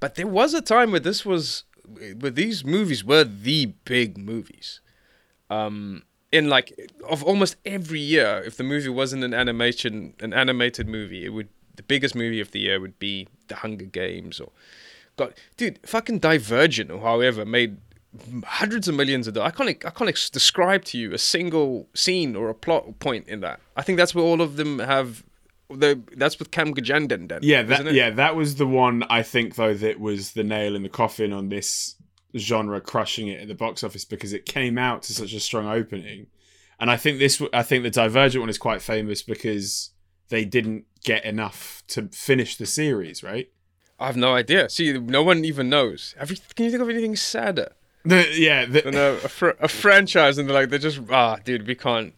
But 0.00 0.14
there 0.14 0.26
was 0.26 0.54
a 0.54 0.62
time 0.62 0.90
where 0.90 1.00
this 1.00 1.24
was, 1.24 1.64
where 2.18 2.30
these 2.30 2.64
movies 2.64 3.04
were 3.04 3.24
the 3.24 3.66
big 3.84 4.18
movies. 4.18 4.80
Um, 5.50 6.04
in 6.32 6.48
like 6.48 6.90
of 7.08 7.22
almost 7.24 7.56
every 7.64 8.00
year, 8.00 8.42
if 8.44 8.56
the 8.56 8.62
movie 8.62 8.88
wasn't 8.88 9.24
an 9.24 9.34
animation, 9.34 10.14
an 10.20 10.32
animated 10.32 10.88
movie, 10.88 11.24
it 11.24 11.30
would 11.30 11.48
the 11.76 11.82
biggest 11.82 12.14
movie 12.14 12.40
of 12.40 12.50
the 12.50 12.60
year 12.60 12.80
would 12.80 12.98
be 12.98 13.26
The 13.48 13.56
Hunger 13.56 13.86
Games 13.86 14.40
or 14.40 14.50
God, 15.16 15.34
dude, 15.56 15.78
fucking 15.84 16.18
Divergent 16.18 16.90
or 16.90 17.00
however 17.00 17.44
made 17.44 17.78
hundreds 18.44 18.88
of 18.88 18.94
millions 18.94 19.26
of 19.26 19.34
dollars. 19.34 19.52
I 19.52 19.56
can't 19.56 19.84
I 19.86 19.90
can't 19.90 20.30
describe 20.32 20.84
to 20.86 20.98
you 20.98 21.12
a 21.12 21.18
single 21.18 21.88
scene 21.94 22.36
or 22.36 22.48
a 22.48 22.54
plot 22.54 22.98
point 22.98 23.28
in 23.28 23.40
that. 23.40 23.60
I 23.76 23.82
think 23.82 23.98
that's 23.98 24.14
where 24.14 24.24
all 24.24 24.40
of 24.40 24.56
them 24.56 24.78
have. 24.78 25.24
The 25.70 26.00
that's 26.16 26.38
with 26.38 26.50
Cam 26.50 26.74
Gigandet. 26.74 27.28
Then, 27.28 27.40
Yeah, 27.42 27.62
that 27.62 27.92
yeah, 27.92 28.10
that 28.10 28.36
was 28.36 28.56
the 28.56 28.66
one 28.66 29.04
I 29.10 29.22
think 29.22 29.54
though 29.54 29.74
that 29.74 30.00
was 30.00 30.32
the 30.32 30.44
nail 30.44 30.74
in 30.74 30.82
the 30.82 30.88
coffin 30.88 31.32
on 31.32 31.48
this 31.48 31.96
genre 32.36 32.80
crushing 32.80 33.28
it 33.28 33.40
at 33.40 33.48
the 33.48 33.54
box 33.54 33.82
office 33.82 34.04
because 34.04 34.32
it 34.32 34.46
came 34.46 34.78
out 34.78 35.02
to 35.04 35.12
such 35.12 35.32
a 35.32 35.40
strong 35.40 35.66
opening. 35.66 36.26
And 36.78 36.90
I 36.90 36.96
think 36.96 37.18
this 37.18 37.42
I 37.52 37.62
think 37.62 37.84
the 37.84 37.90
Divergent 37.90 38.40
one 38.40 38.50
is 38.50 38.58
quite 38.58 38.82
famous 38.82 39.22
because 39.22 39.90
they 40.28 40.44
didn't 40.44 40.84
get 41.04 41.24
enough 41.24 41.82
to 41.88 42.08
finish 42.08 42.56
the 42.56 42.66
series, 42.66 43.22
right? 43.22 43.50
I 43.98 44.06
have 44.06 44.16
no 44.16 44.34
idea. 44.34 44.70
See, 44.70 44.92
no 44.98 45.22
one 45.22 45.44
even 45.44 45.68
knows. 45.68 46.14
Have 46.18 46.30
you, 46.30 46.38
can 46.54 46.64
you 46.64 46.70
think 46.70 46.82
of 46.82 46.88
anything 46.88 47.16
sadder? 47.16 47.72
The, 48.04 48.26
yeah, 48.32 48.64
the, 48.64 48.80
than 48.80 48.94
a, 48.94 49.10
a, 49.10 49.28
fr- 49.28 49.50
a 49.60 49.68
franchise 49.68 50.38
and 50.38 50.48
they're 50.48 50.54
like 50.54 50.70
they're 50.70 50.78
just 50.78 51.00
ah 51.10 51.36
dude 51.44 51.66
we 51.66 51.74
can't 51.74 52.14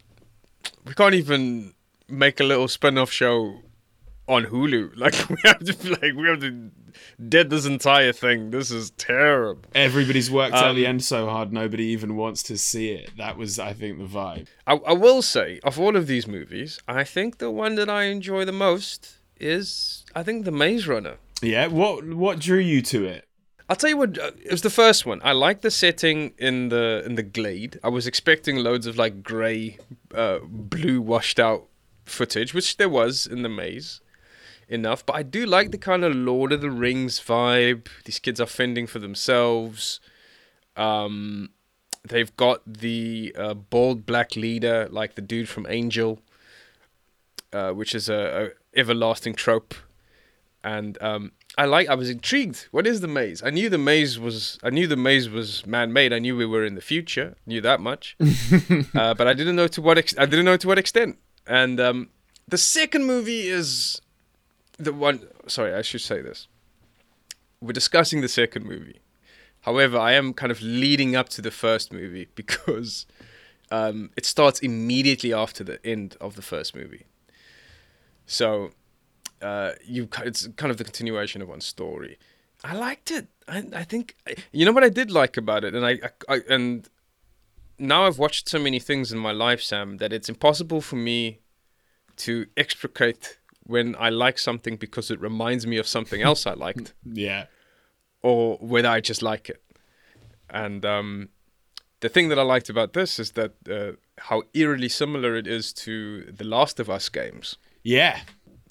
we 0.85 0.93
can't 0.93 1.13
even 1.13 1.73
make 2.07 2.39
a 2.39 2.43
little 2.43 2.67
spin-off 2.67 3.11
show 3.11 3.59
on 4.27 4.45
Hulu 4.45 4.91
like 4.97 5.13
we 5.29 5.35
have 5.43 5.59
to 5.59 5.89
like 5.91 6.13
we 6.15 6.27
have 6.27 6.39
to 6.41 6.71
dead 7.27 7.49
this 7.49 7.65
entire 7.65 8.13
thing 8.13 8.51
this 8.51 8.71
is 8.71 8.91
terrible 8.91 9.63
everybody's 9.75 10.31
worked 10.31 10.55
out 10.55 10.73
the 10.75 10.85
Um, 10.85 10.91
end 10.91 11.03
so 11.03 11.27
hard 11.29 11.51
nobody 11.51 11.85
even 11.85 12.15
wants 12.15 12.41
to 12.43 12.57
see 12.57 12.91
it. 12.91 13.09
That 13.17 13.37
was 13.37 13.59
I 13.59 13.73
think 13.73 13.97
the 13.97 14.05
vibe. 14.05 14.47
I, 14.65 14.73
I 14.75 14.93
will 14.93 15.21
say 15.21 15.59
of 15.63 15.79
all 15.79 15.95
of 15.97 16.07
these 16.07 16.27
movies 16.27 16.79
I 16.87 17.03
think 17.03 17.39
the 17.39 17.51
one 17.51 17.75
that 17.75 17.89
I 17.89 18.03
enjoy 18.03 18.45
the 18.45 18.53
most 18.53 19.17
is 19.39 20.05
I 20.15 20.23
think 20.23 20.45
the 20.45 20.51
Maze 20.51 20.87
Runner 20.87 21.17
Yeah, 21.41 21.67
what 21.67 22.05
what 22.13 22.39
drew 22.39 22.59
you 22.59 22.81
to 22.83 23.05
it? 23.05 23.27
I'll 23.69 23.77
tell 23.77 23.89
you 23.89 23.97
what. 23.97 24.17
Uh, 24.19 24.31
it 24.43 24.51
was 24.51 24.61
the 24.61 24.69
first 24.69 25.05
one. 25.05 25.19
I 25.23 25.31
like 25.31 25.61
the 25.61 25.71
setting 25.71 26.33
in 26.37 26.69
the 26.69 27.01
in 27.05 27.15
the 27.15 27.23
glade. 27.23 27.79
I 27.83 27.89
was 27.89 28.05
expecting 28.07 28.57
loads 28.57 28.85
of 28.87 28.97
like 28.97 29.23
grey, 29.23 29.77
uh, 30.13 30.39
blue, 30.45 31.01
washed 31.01 31.39
out 31.39 31.63
footage, 32.05 32.53
which 32.53 32.77
there 32.77 32.89
was 32.89 33.25
in 33.27 33.41
the 33.43 33.49
maze, 33.49 34.01
enough. 34.67 35.05
But 35.05 35.15
I 35.15 35.23
do 35.23 35.45
like 35.45 35.71
the 35.71 35.77
kind 35.77 36.03
of 36.03 36.15
Lord 36.15 36.51
of 36.51 36.61
the 36.61 36.71
Rings 36.71 37.19
vibe. 37.19 37.87
These 38.05 38.19
kids 38.19 38.39
are 38.39 38.45
fending 38.45 38.87
for 38.87 38.99
themselves. 38.99 39.99
Um, 40.75 41.49
they've 42.07 42.35
got 42.35 42.61
the 42.65 43.35
uh, 43.37 43.53
bald 43.53 44.05
black 44.05 44.35
leader, 44.35 44.87
like 44.91 45.15
the 45.15 45.21
dude 45.21 45.49
from 45.49 45.65
Angel, 45.69 46.19
uh, 47.51 47.71
which 47.71 47.95
is 47.95 48.09
a, 48.09 48.53
a 48.75 48.79
everlasting 48.79 49.35
trope. 49.35 49.75
And 50.63 51.01
um, 51.01 51.33
I 51.57 51.65
like. 51.65 51.89
I 51.89 51.95
was 51.95 52.09
intrigued. 52.09 52.67
What 52.71 52.87
is 52.87 53.01
the 53.01 53.07
maze? 53.07 53.43
I 53.43 53.49
knew 53.49 53.69
the 53.69 53.77
maze 53.77 54.17
was. 54.17 54.57
I 54.63 54.69
knew 54.69 54.87
the 54.87 54.95
maze 54.95 55.29
was 55.29 55.65
man-made. 55.65 56.13
I 56.13 56.19
knew 56.19 56.37
we 56.37 56.45
were 56.45 56.65
in 56.65 56.75
the 56.75 56.81
future. 56.81 57.35
Knew 57.45 57.61
that 57.61 57.81
much. 57.81 58.15
uh, 58.95 59.13
but 59.13 59.27
I 59.27 59.33
didn't 59.33 59.57
know 59.57 59.67
to 59.67 59.81
what. 59.81 59.97
Ex- 59.97 60.15
I 60.17 60.25
didn't 60.25 60.45
know 60.45 60.57
to 60.57 60.67
what 60.67 60.79
extent. 60.79 61.17
And 61.47 61.79
um, 61.79 62.09
the 62.47 62.57
second 62.57 63.05
movie 63.05 63.47
is 63.47 64.01
the 64.77 64.93
one. 64.93 65.27
Sorry, 65.47 65.73
I 65.73 65.81
should 65.81 66.01
say 66.01 66.21
this. 66.21 66.47
We're 67.61 67.73
discussing 67.73 68.21
the 68.21 68.27
second 68.27 68.65
movie 68.65 68.99
However, 69.63 69.97
I 69.97 70.11
am 70.11 70.33
kind 70.33 70.51
of 70.51 70.61
leading 70.61 71.15
up 71.15 71.29
to 71.29 71.41
the 71.41 71.51
first 71.51 71.93
movie 71.93 72.27
because 72.35 73.05
um, 73.71 74.11
it 74.17 74.25
starts 74.25 74.59
immediately 74.59 75.33
after 75.33 75.63
the 75.63 75.83
end 75.85 76.15
of 76.19 76.35
the 76.35 76.41
first 76.41 76.75
movie. 76.75 77.05
So 78.25 78.71
uh, 79.41 79.71
you 79.83 80.07
it's 80.23 80.47
kind 80.55 80.69
of 80.71 80.77
the 80.77 80.83
continuation 80.83 81.41
of 81.41 81.47
one 81.49 81.61
story. 81.61 82.17
I 82.63 82.75
liked 82.75 83.11
it. 83.11 83.27
I, 83.47 83.63
I 83.73 83.83
think 83.83 84.15
you 84.51 84.65
know 84.65 84.71
what 84.71 84.83
I 84.83 84.89
did 84.89 85.11
like 85.11 85.37
about 85.37 85.63
it, 85.63 85.75
and 85.75 85.85
I, 85.85 85.99
I, 86.27 86.35
I 86.35 86.41
and 86.49 86.87
now 87.79 88.05
I've 88.05 88.19
watched 88.19 88.49
so 88.49 88.59
many 88.59 88.79
things 88.79 89.11
in 89.11 89.19
my 89.19 89.31
life, 89.31 89.61
Sam, 89.61 89.97
that 89.97 90.13
it's 90.13 90.29
impossible 90.29 90.81
for 90.81 90.95
me 90.95 91.39
to 92.17 92.45
extricate 92.57 93.39
when 93.65 93.95
I 93.99 94.09
like 94.09 94.37
something 94.37 94.75
because 94.77 95.09
it 95.09 95.19
reminds 95.19 95.65
me 95.65 95.77
of 95.77 95.87
something 95.87 96.21
else 96.29 96.45
I 96.45 96.53
liked, 96.53 96.93
Yeah. 97.05 97.45
or 98.21 98.57
whether 98.57 98.89
I 98.89 98.99
just 99.01 99.21
like 99.21 99.49
it. 99.49 99.61
And 100.49 100.85
um, 100.85 101.29
the 102.01 102.09
thing 102.09 102.29
that 102.29 102.37
I 102.39 102.43
liked 102.43 102.69
about 102.69 102.93
this 102.93 103.19
is 103.19 103.31
that 103.31 103.53
uh, 103.69 103.93
how 104.17 104.43
eerily 104.53 104.89
similar 104.89 105.35
it 105.35 105.47
is 105.47 105.73
to 105.73 106.23
the 106.25 106.43
Last 106.43 106.79
of 106.79 106.89
Us 106.89 107.09
games. 107.09 107.57
Yeah. 107.83 108.19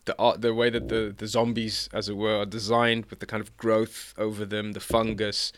the 0.04 0.14
art, 0.18 0.40
the 0.40 0.52
way 0.54 0.68
that 0.71 0.88
the 0.88 1.14
the 1.16 1.26
zombies, 1.26 1.88
as 1.92 2.09
it 2.09 2.16
were, 2.16 2.38
are 2.42 2.47
designed 2.47 3.06
with 3.06 3.18
the 3.21 3.26
kind 3.26 3.40
of 3.40 3.56
growth 3.56 4.14
over 4.18 4.44
them, 4.44 4.73
the 4.73 4.80
fungus, 4.80 5.52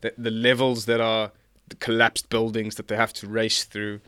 the 0.00 0.12
the 0.18 0.30
levels 0.30 0.84
that 0.86 1.00
are 1.00 1.32
collapsed 1.76 2.28
buildings 2.28 2.76
that 2.76 2.88
they 2.88 2.96
have 2.96 3.12
to 3.14 3.28
race 3.28 3.64
through, 3.64 4.00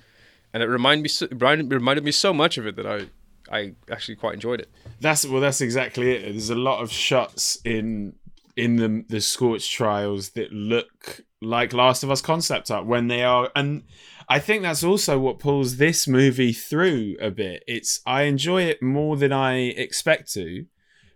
and 0.52 0.62
it 0.62 0.66
reminded 0.66 1.02
me 1.02 1.08
so, 1.08 1.28
reminded 1.30 1.72
reminded 1.72 2.04
me 2.04 2.12
so 2.12 2.32
much 2.32 2.58
of 2.58 2.66
it 2.66 2.76
that 2.76 2.86
I 2.86 3.06
I 3.50 3.74
actually 3.90 4.16
quite 4.16 4.34
enjoyed 4.34 4.60
it. 4.60 4.70
That's 5.00 5.26
well. 5.26 5.40
That's 5.40 5.60
exactly 5.60 6.12
it. 6.12 6.22
There's 6.22 6.50
a 6.50 6.54
lot 6.54 6.82
of 6.82 6.90
shots 6.90 7.58
in 7.64 8.14
in 8.56 8.76
the 8.76 9.04
the 9.08 9.20
Scorch 9.20 9.70
trials 9.70 10.30
that 10.30 10.52
look 10.52 11.22
like 11.40 11.72
Last 11.72 12.02
of 12.02 12.10
Us 12.10 12.20
concept 12.20 12.70
art 12.70 12.86
when 12.86 13.08
they 13.08 13.22
are, 13.22 13.50
and 13.54 13.82
I 14.28 14.38
think 14.38 14.62
that's 14.62 14.84
also 14.84 15.18
what 15.18 15.38
pulls 15.38 15.76
this 15.76 16.06
movie 16.06 16.52
through 16.52 17.16
a 17.20 17.30
bit. 17.30 17.64
It's 17.66 18.00
I 18.06 18.22
enjoy 18.22 18.62
it 18.62 18.82
more 18.82 19.16
than 19.16 19.32
I 19.32 19.56
expect 19.56 20.32
to 20.34 20.66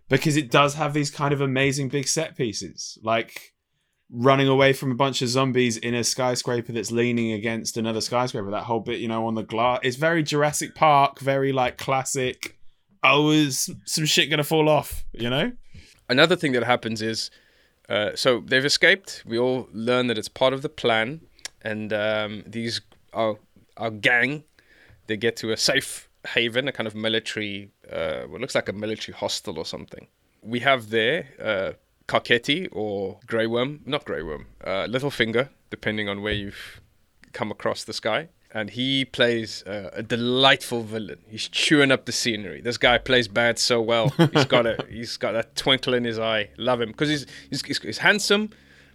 because 0.09 0.37
it 0.37 0.51
does 0.51 0.75
have 0.75 0.93
these 0.93 1.11
kind 1.11 1.33
of 1.33 1.41
amazing 1.41 1.89
big 1.89 2.07
set 2.07 2.35
pieces, 2.35 2.97
like 3.01 3.53
running 4.09 4.47
away 4.47 4.73
from 4.73 4.91
a 4.91 4.95
bunch 4.95 5.21
of 5.21 5.27
zombies 5.27 5.77
in 5.77 5.93
a 5.93 6.03
skyscraper 6.03 6.71
that's 6.71 6.91
leaning 6.91 7.33
against 7.33 7.77
another 7.77 8.01
skyscraper. 8.01 8.51
That 8.51 8.63
whole 8.63 8.79
bit, 8.79 8.99
you 8.99 9.07
know, 9.07 9.27
on 9.27 9.35
the 9.35 9.43
glass. 9.43 9.79
It's 9.83 9.97
very 9.97 10.23
Jurassic 10.23 10.75
Park, 10.75 11.19
very 11.19 11.51
like 11.51 11.77
classic. 11.77 12.57
Oh, 13.03 13.31
is 13.31 13.69
some 13.85 14.05
shit 14.05 14.29
gonna 14.29 14.43
fall 14.43 14.69
off? 14.69 15.05
You 15.13 15.29
know? 15.29 15.51
Another 16.09 16.35
thing 16.35 16.53
that 16.53 16.63
happens 16.63 17.01
is, 17.01 17.29
uh, 17.89 18.11
so 18.15 18.41
they've 18.45 18.65
escaped. 18.65 19.23
We 19.25 19.37
all 19.37 19.67
learn 19.73 20.07
that 20.07 20.17
it's 20.17 20.29
part 20.29 20.53
of 20.53 20.61
the 20.61 20.69
plan, 20.69 21.21
and 21.61 21.91
um, 21.91 22.43
these 22.45 22.81
our 23.13 23.37
our 23.75 23.91
gang, 23.91 24.43
they 25.07 25.17
get 25.17 25.35
to 25.37 25.51
a 25.51 25.57
safe 25.57 26.09
haven, 26.27 26.67
a 26.67 26.71
kind 26.71 26.87
of 26.87 26.95
military, 26.95 27.71
uh, 27.91 28.23
what 28.23 28.41
looks 28.41 28.55
like 28.55 28.69
a 28.69 28.73
military 28.73 29.15
hostel 29.15 29.57
or 29.57 29.65
something. 29.65 30.07
We 30.41 30.59
have 30.61 30.89
there 30.89 31.27
uh, 31.41 31.73
Carcetti 32.07 32.69
or 32.71 33.19
Grey 33.27 33.47
Worm, 33.47 33.81
not 33.85 34.05
Grey 34.05 34.23
Worm, 34.23 34.47
uh, 34.63 34.87
Littlefinger, 34.87 35.49
depending 35.69 36.07
on 36.07 36.21
where 36.21 36.33
you've 36.33 36.81
come 37.33 37.51
across 37.51 37.83
this 37.83 37.99
guy. 37.99 38.29
And 38.51 38.69
he 38.69 39.03
plays 39.03 39.61
uh, 39.63 39.89
a 39.93 40.01
delightful 40.01 40.81
villain. 40.81 41.19
He's 41.27 41.49
chewing 41.49 41.91
up 41.91 42.05
the 42.05 42.13
scenery. 42.13 42.61
This 42.61 42.77
guy 42.77 42.97
plays 42.97 43.27
bad 43.27 43.59
so 43.59 43.81
well. 43.81 44.09
He's 44.33 44.45
got 44.45 44.65
a 44.65 44.85
he's 44.89 45.17
got 45.17 45.33
that 45.33 45.55
twinkle 45.55 45.93
in 45.93 46.05
his 46.05 46.17
eye. 46.17 46.49
Love 46.57 46.79
him 46.79 46.91
because 46.91 47.09
he's, 47.09 47.25
he's 47.49 47.61
he's 47.63 47.79
he's 47.79 47.97
handsome, 47.97 48.51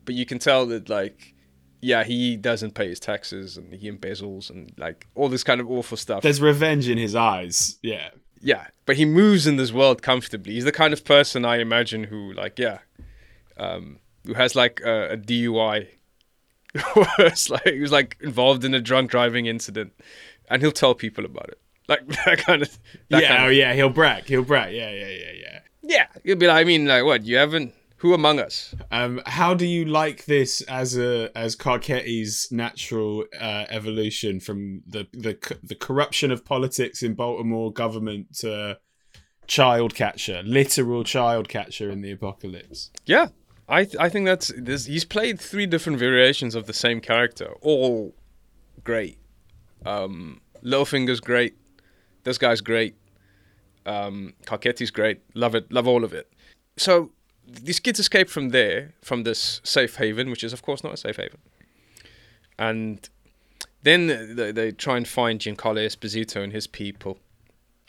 but 0.06 0.14
you 0.14 0.24
can 0.24 0.38
tell 0.38 0.64
that 0.66 0.88
like 0.88 1.34
yeah 1.82 2.02
he 2.02 2.36
doesn't 2.36 2.74
pay 2.74 2.88
his 2.88 2.98
taxes 2.98 3.58
and 3.58 3.74
he 3.74 3.90
embezzles 3.90 4.48
and 4.48 4.72
like 4.78 5.06
all 5.14 5.28
this 5.28 5.44
kind 5.44 5.60
of 5.60 5.70
awful 5.70 5.98
stuff. 5.98 6.22
There's 6.22 6.40
revenge 6.40 6.88
in 6.88 6.96
his 6.96 7.14
eyes. 7.14 7.78
Yeah. 7.82 8.08
Yeah, 8.44 8.66
but 8.92 8.98
he 8.98 9.06
moves 9.06 9.46
in 9.46 9.56
this 9.56 9.72
world 9.72 10.02
comfortably. 10.02 10.52
He's 10.52 10.66
the 10.66 10.70
kind 10.70 10.92
of 10.92 11.02
person 11.02 11.46
I 11.46 11.60
imagine 11.60 12.04
who, 12.04 12.34
like, 12.34 12.58
yeah, 12.58 12.80
um, 13.56 14.00
who 14.26 14.34
has 14.34 14.54
like 14.54 14.82
a, 14.84 15.12
a 15.12 15.16
DUI, 15.16 15.88
it's 16.74 17.48
like 17.50 17.64
he 17.64 17.80
was 17.80 17.90
like 17.90 18.18
involved 18.20 18.66
in 18.66 18.74
a 18.74 18.82
drunk 18.82 19.10
driving 19.10 19.46
incident, 19.46 19.94
and 20.50 20.60
he'll 20.60 20.72
tell 20.72 20.94
people 20.94 21.24
about 21.24 21.48
it, 21.48 21.58
like 21.88 22.06
that 22.26 22.44
kind 22.44 22.60
of. 22.60 22.78
That 23.08 23.22
yeah. 23.22 23.28
kind 23.28 23.44
oh, 23.44 23.46
of, 23.46 23.54
yeah. 23.54 23.72
He'll 23.72 23.88
brag. 23.88 24.24
He'll 24.24 24.44
brag. 24.44 24.74
Yeah. 24.74 24.90
Yeah. 24.90 25.08
Yeah. 25.08 25.32
Yeah. 25.40 25.60
yeah. 25.82 26.06
He'll 26.22 26.36
be 26.36 26.46
like, 26.46 26.60
I 26.60 26.64
mean, 26.64 26.84
like, 26.84 27.06
what? 27.06 27.24
You 27.24 27.38
haven't? 27.38 27.72
Who 28.02 28.14
among 28.14 28.40
us? 28.40 28.74
Um, 28.90 29.22
how 29.26 29.54
do 29.54 29.64
you 29.64 29.84
like 29.84 30.24
this 30.24 30.60
as 30.62 30.98
a 30.98 31.30
as 31.38 31.54
Carcetti's 31.54 32.48
natural 32.50 33.26
uh, 33.40 33.66
evolution 33.68 34.40
from 34.40 34.82
the, 34.84 35.06
the 35.12 35.38
the 35.62 35.76
corruption 35.76 36.32
of 36.32 36.44
politics 36.44 37.04
in 37.04 37.14
Baltimore 37.14 37.72
government 37.72 38.38
to 38.38 38.80
child 39.46 39.94
catcher, 39.94 40.42
literal 40.44 41.04
child 41.04 41.48
catcher 41.48 41.92
in 41.92 42.00
the 42.00 42.10
apocalypse? 42.10 42.90
Yeah, 43.06 43.28
I 43.68 43.84
th- 43.84 43.96
I 44.00 44.08
think 44.08 44.26
that's 44.26 44.52
this. 44.56 44.86
He's 44.86 45.04
played 45.04 45.40
three 45.40 45.66
different 45.66 46.00
variations 46.00 46.56
of 46.56 46.66
the 46.66 46.72
same 46.72 47.00
character, 47.00 47.52
all 47.60 48.16
great. 48.82 49.16
Um, 49.86 50.40
Littlefinger's 50.64 51.20
great. 51.20 51.54
This 52.24 52.36
guy's 52.36 52.62
great. 52.62 52.96
Um, 53.86 54.34
Carcetti's 54.44 54.90
great. 54.90 55.20
Love 55.36 55.54
it. 55.54 55.70
Love 55.70 55.86
all 55.86 56.02
of 56.02 56.12
it. 56.12 56.32
So 56.76 57.12
these 57.46 57.80
kids 57.80 57.98
escape 57.98 58.28
from 58.28 58.50
there, 58.50 58.92
from 59.02 59.24
this 59.24 59.60
safe 59.64 59.96
haven, 59.96 60.30
which 60.30 60.44
is 60.44 60.52
of 60.52 60.62
course 60.62 60.82
not 60.84 60.94
a 60.94 60.96
safe 60.96 61.16
haven, 61.16 61.38
and 62.58 63.08
then 63.82 64.36
they, 64.36 64.52
they 64.52 64.72
try 64.72 64.96
and 64.96 65.06
find 65.06 65.40
Giancarlo 65.40 65.84
Esposito 65.84 66.42
and 66.42 66.52
his 66.52 66.66
people, 66.66 67.18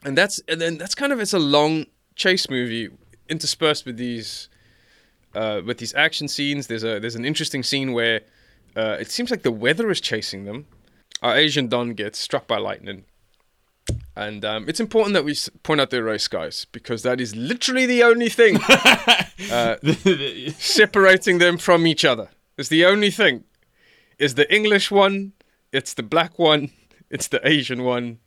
and 0.03 0.17
that's 0.17 0.39
and 0.47 0.59
then 0.59 0.77
that's 0.77 0.95
kind 0.95 1.13
of 1.13 1.19
it's 1.19 1.33
a 1.33 1.39
long 1.39 1.85
chase 2.15 2.49
movie 2.49 2.89
interspersed 3.29 3.85
with 3.85 3.97
these 3.97 4.49
uh, 5.35 5.61
with 5.65 5.77
these 5.77 5.93
action 5.95 6.27
scenes. 6.27 6.67
There's 6.67 6.83
a 6.83 6.99
there's 6.99 7.15
an 7.15 7.25
interesting 7.25 7.63
scene 7.63 7.93
where 7.93 8.21
uh, 8.75 8.97
it 8.99 9.11
seems 9.11 9.31
like 9.31 9.43
the 9.43 9.51
weather 9.51 9.89
is 9.91 10.01
chasing 10.01 10.45
them. 10.45 10.65
Our 11.21 11.37
Asian 11.37 11.67
Don 11.67 11.93
gets 11.93 12.19
struck 12.19 12.47
by 12.47 12.57
lightning, 12.57 13.05
and 14.15 14.45
um, 14.45 14.65
it's 14.69 14.79
important 14.79 15.13
that 15.13 15.25
we 15.25 15.35
point 15.63 15.81
out 15.81 15.89
the 15.89 16.03
race 16.03 16.27
guys, 16.27 16.65
because 16.71 17.03
that 17.03 17.19
is 17.19 17.35
literally 17.35 17.85
the 17.85 18.03
only 18.03 18.29
thing 18.29 18.59
uh, 19.51 19.75
separating 20.59 21.37
them 21.39 21.57
from 21.57 21.85
each 21.87 22.05
other. 22.05 22.29
It's 22.57 22.69
the 22.69 22.85
only 22.85 23.11
thing. 23.11 23.43
Is 24.19 24.35
the 24.35 24.51
English 24.53 24.91
one? 24.91 25.33
It's 25.71 25.93
the 25.95 26.03
black 26.03 26.37
one. 26.37 26.69
It's 27.09 27.27
the 27.27 27.45
Asian 27.47 27.83
one. 27.83 28.19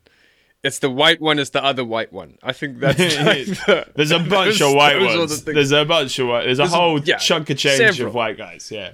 It's 0.65 0.81
the 0.81 0.91
white 0.91 1.21
one. 1.21 1.39
It's 1.39 1.51
the 1.51 1.63
other 1.63 1.85
white 1.85 2.13
one. 2.13 2.39
I 2.43 2.53
think 2.53 2.81
that's 2.81 2.99
like 3.19 3.47
the, 3.47 3.87
There's 3.95 4.11
a 4.11 4.19
bunch 4.19 4.61
of 4.61 4.75
white 4.75 4.97
are 4.97 5.01
the 5.13 5.19
ones. 5.19 5.45
There's 5.45 5.71
a 5.73 5.85
bunch 5.85 6.19
of 6.19 6.27
white. 6.29 6.45
There's 6.45 6.59
a 6.59 6.63
There's 6.63 6.73
a- 6.73 6.77
whole 6.77 7.01
yeah, 7.01 7.19
chunk 7.19 7.51
of 7.51 7.59
change 7.59 7.77
several. 7.79 8.09
of 8.09 8.15
white 8.15 8.37
guys. 8.37 8.71
Yeah. 8.73 8.93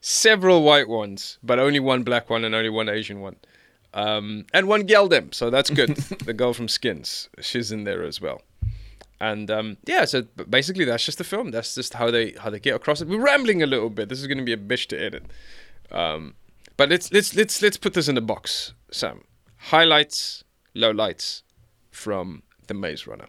several 0.00 0.62
white 0.62 0.88
ones, 0.88 1.38
but 1.42 1.58
only 1.58 1.80
one 1.80 2.02
black 2.02 2.30
one 2.30 2.44
and 2.44 2.54
only 2.54 2.70
one 2.70 2.88
Asian 2.88 3.20
one. 3.20 3.36
Um, 3.92 4.46
and 4.52 4.68
one 4.68 4.86
Geldem, 4.86 5.34
so 5.34 5.50
that's 5.50 5.70
good. 5.70 5.96
the 6.24 6.32
girl 6.32 6.52
from 6.52 6.68
Skins, 6.68 7.28
she's 7.40 7.72
in 7.72 7.84
there 7.84 8.04
as 8.04 8.20
well. 8.20 8.42
And 9.20 9.50
um, 9.50 9.76
yeah, 9.86 10.06
so 10.06 10.22
basically 10.48 10.84
that's 10.84 11.04
just 11.04 11.18
the 11.18 11.24
film. 11.24 11.50
That's 11.50 11.74
just 11.74 11.94
how 11.94 12.10
they 12.10 12.32
how 12.32 12.48
they 12.50 12.60
get 12.60 12.74
across 12.74 13.00
it. 13.00 13.08
We're 13.08 13.22
rambling 13.22 13.62
a 13.62 13.66
little 13.66 13.90
bit. 13.90 14.08
This 14.08 14.20
is 14.20 14.26
going 14.26 14.38
to 14.38 14.44
be 14.44 14.52
a 14.52 14.56
bitch 14.56 14.86
to 14.88 14.98
edit. 14.98 15.24
Um, 15.90 16.34
but 16.76 16.88
let's 16.88 17.12
let's 17.12 17.34
let's 17.34 17.60
let's 17.60 17.76
put 17.76 17.92
this 17.92 18.08
in 18.08 18.14
the 18.14 18.22
box, 18.22 18.72
Sam. 18.90 19.24
Highlights, 19.56 20.44
lowlights 20.74 21.42
from 21.90 22.44
the 22.66 22.74
Maze 22.74 23.06
Runner. 23.06 23.26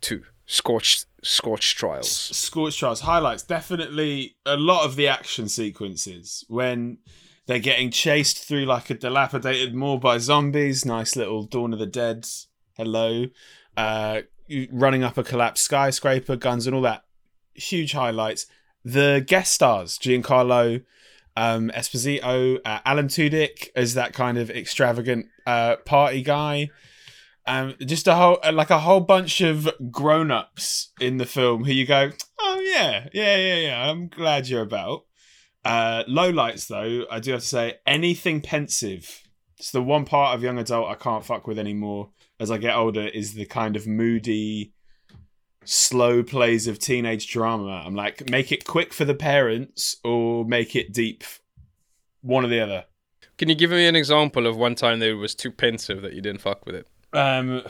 Two 0.00 0.22
scorched 0.46 1.06
scorched 1.22 1.76
trials. 1.76 2.10
Scorch 2.10 2.78
Trials 2.78 3.00
highlights 3.00 3.42
definitely 3.42 4.36
a 4.46 4.56
lot 4.56 4.86
of 4.86 4.96
the 4.96 5.08
action 5.08 5.48
sequences 5.48 6.44
when 6.48 6.98
they're 7.46 7.58
getting 7.58 7.90
chased 7.90 8.38
through 8.38 8.64
like 8.64 8.90
a 8.90 8.94
dilapidated 8.94 9.74
mall 9.74 9.98
by 9.98 10.18
zombies. 10.18 10.84
Nice 10.84 11.16
little 11.16 11.44
Dawn 11.44 11.72
of 11.72 11.78
the 11.78 11.86
Dead. 11.86 12.26
Hello. 12.76 13.26
Uh, 13.76 14.22
running 14.70 15.02
up 15.02 15.16
a 15.18 15.22
collapsed 15.22 15.64
skyscraper, 15.64 16.36
guns 16.36 16.66
and 16.66 16.74
all 16.74 16.82
that. 16.82 17.04
Huge 17.54 17.92
highlights. 17.92 18.46
The 18.84 19.24
guest 19.26 19.52
stars, 19.52 19.98
Giancarlo 19.98 20.82
um, 21.36 21.70
Esposito, 21.74 22.58
uh, 22.64 22.80
Alan 22.84 23.08
Tudyk 23.08 23.68
as 23.76 23.94
that 23.94 24.12
kind 24.14 24.38
of 24.38 24.50
extravagant 24.50 25.26
uh, 25.46 25.76
party 25.76 26.22
guy. 26.22 26.70
Um, 27.46 27.74
just 27.80 28.08
a 28.08 28.14
whole 28.14 28.38
like 28.52 28.70
a 28.70 28.80
whole 28.80 29.00
bunch 29.00 29.40
of 29.40 29.70
grown-ups 29.92 30.90
in 31.00 31.18
the 31.18 31.26
film 31.26 31.64
who 31.64 31.72
you 31.72 31.86
go, 31.86 32.10
oh 32.40 32.60
yeah, 32.60 33.08
yeah, 33.12 33.36
yeah, 33.36 33.56
yeah. 33.56 33.90
I'm 33.90 34.08
glad 34.08 34.48
you're 34.48 34.62
about. 34.62 35.04
Uh, 35.66 36.04
low 36.06 36.30
lights 36.30 36.66
though, 36.66 37.04
I 37.10 37.18
do 37.18 37.32
have 37.32 37.40
to 37.40 37.46
say, 37.46 37.74
anything 37.86 38.40
pensive. 38.40 39.22
It's 39.58 39.70
the 39.70 39.82
one 39.82 40.04
part 40.04 40.34
of 40.34 40.42
young 40.42 40.58
adult 40.58 40.88
I 40.88 40.94
can't 40.94 41.24
fuck 41.24 41.46
with 41.46 41.58
anymore 41.58 42.10
as 42.38 42.50
I 42.50 42.58
get 42.58 42.76
older 42.76 43.08
is 43.08 43.34
the 43.34 43.46
kind 43.46 43.74
of 43.74 43.86
moody, 43.86 44.74
slow 45.64 46.22
plays 46.22 46.66
of 46.66 46.78
teenage 46.78 47.28
drama. 47.28 47.82
I'm 47.84 47.94
like, 47.94 48.30
make 48.30 48.52
it 48.52 48.64
quick 48.64 48.92
for 48.92 49.04
the 49.04 49.14
parents 49.14 49.96
or 50.04 50.44
make 50.44 50.76
it 50.76 50.92
deep. 50.92 51.24
One 52.20 52.44
or 52.44 52.48
the 52.48 52.60
other. 52.60 52.84
Can 53.38 53.48
you 53.48 53.54
give 53.54 53.70
me 53.70 53.86
an 53.86 53.96
example 53.96 54.46
of 54.46 54.56
one 54.56 54.74
time 54.74 54.98
that 55.00 55.10
it 55.10 55.14
was 55.14 55.34
too 55.34 55.50
pensive 55.50 56.02
that 56.02 56.12
you 56.12 56.20
didn't 56.20 56.40
fuck 56.42 56.64
with 56.64 56.74
it? 56.74 56.86
Um, 57.12 57.62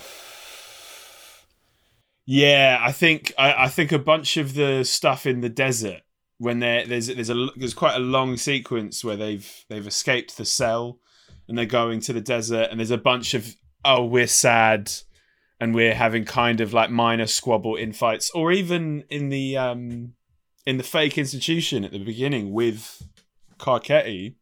yeah, 2.24 2.78
I 2.80 2.92
think 2.92 3.32
I, 3.38 3.64
I 3.64 3.68
think 3.68 3.92
a 3.92 3.98
bunch 3.98 4.36
of 4.36 4.54
the 4.54 4.84
stuff 4.84 5.26
in 5.26 5.40
the 5.40 5.48
desert 5.48 6.02
when 6.38 6.58
there 6.58 6.86
there's 6.86 7.06
there's 7.06 7.30
a 7.30 7.48
there's 7.56 7.74
quite 7.74 7.96
a 7.96 8.00
long 8.00 8.36
sequence 8.36 9.04
where 9.04 9.16
they've 9.16 9.64
they've 9.68 9.86
escaped 9.86 10.36
the 10.36 10.44
cell 10.44 10.98
and 11.48 11.56
they're 11.56 11.66
going 11.66 12.00
to 12.00 12.12
the 12.12 12.20
desert 12.20 12.68
and 12.70 12.78
there's 12.78 12.90
a 12.90 12.98
bunch 12.98 13.34
of 13.34 13.56
oh 13.84 14.04
we're 14.04 14.26
sad 14.26 14.90
and 15.60 15.74
we're 15.74 15.94
having 15.94 16.24
kind 16.24 16.60
of 16.60 16.72
like 16.72 16.90
minor 16.90 17.26
squabble 17.26 17.76
infights 17.76 18.30
or 18.34 18.52
even 18.52 19.04
in 19.08 19.30
the 19.30 19.56
um 19.56 20.12
in 20.66 20.76
the 20.76 20.82
fake 20.82 21.16
institution 21.16 21.84
at 21.84 21.92
the 21.92 22.04
beginning 22.04 22.52
with 22.52 23.02
Carcetti. 23.58 24.34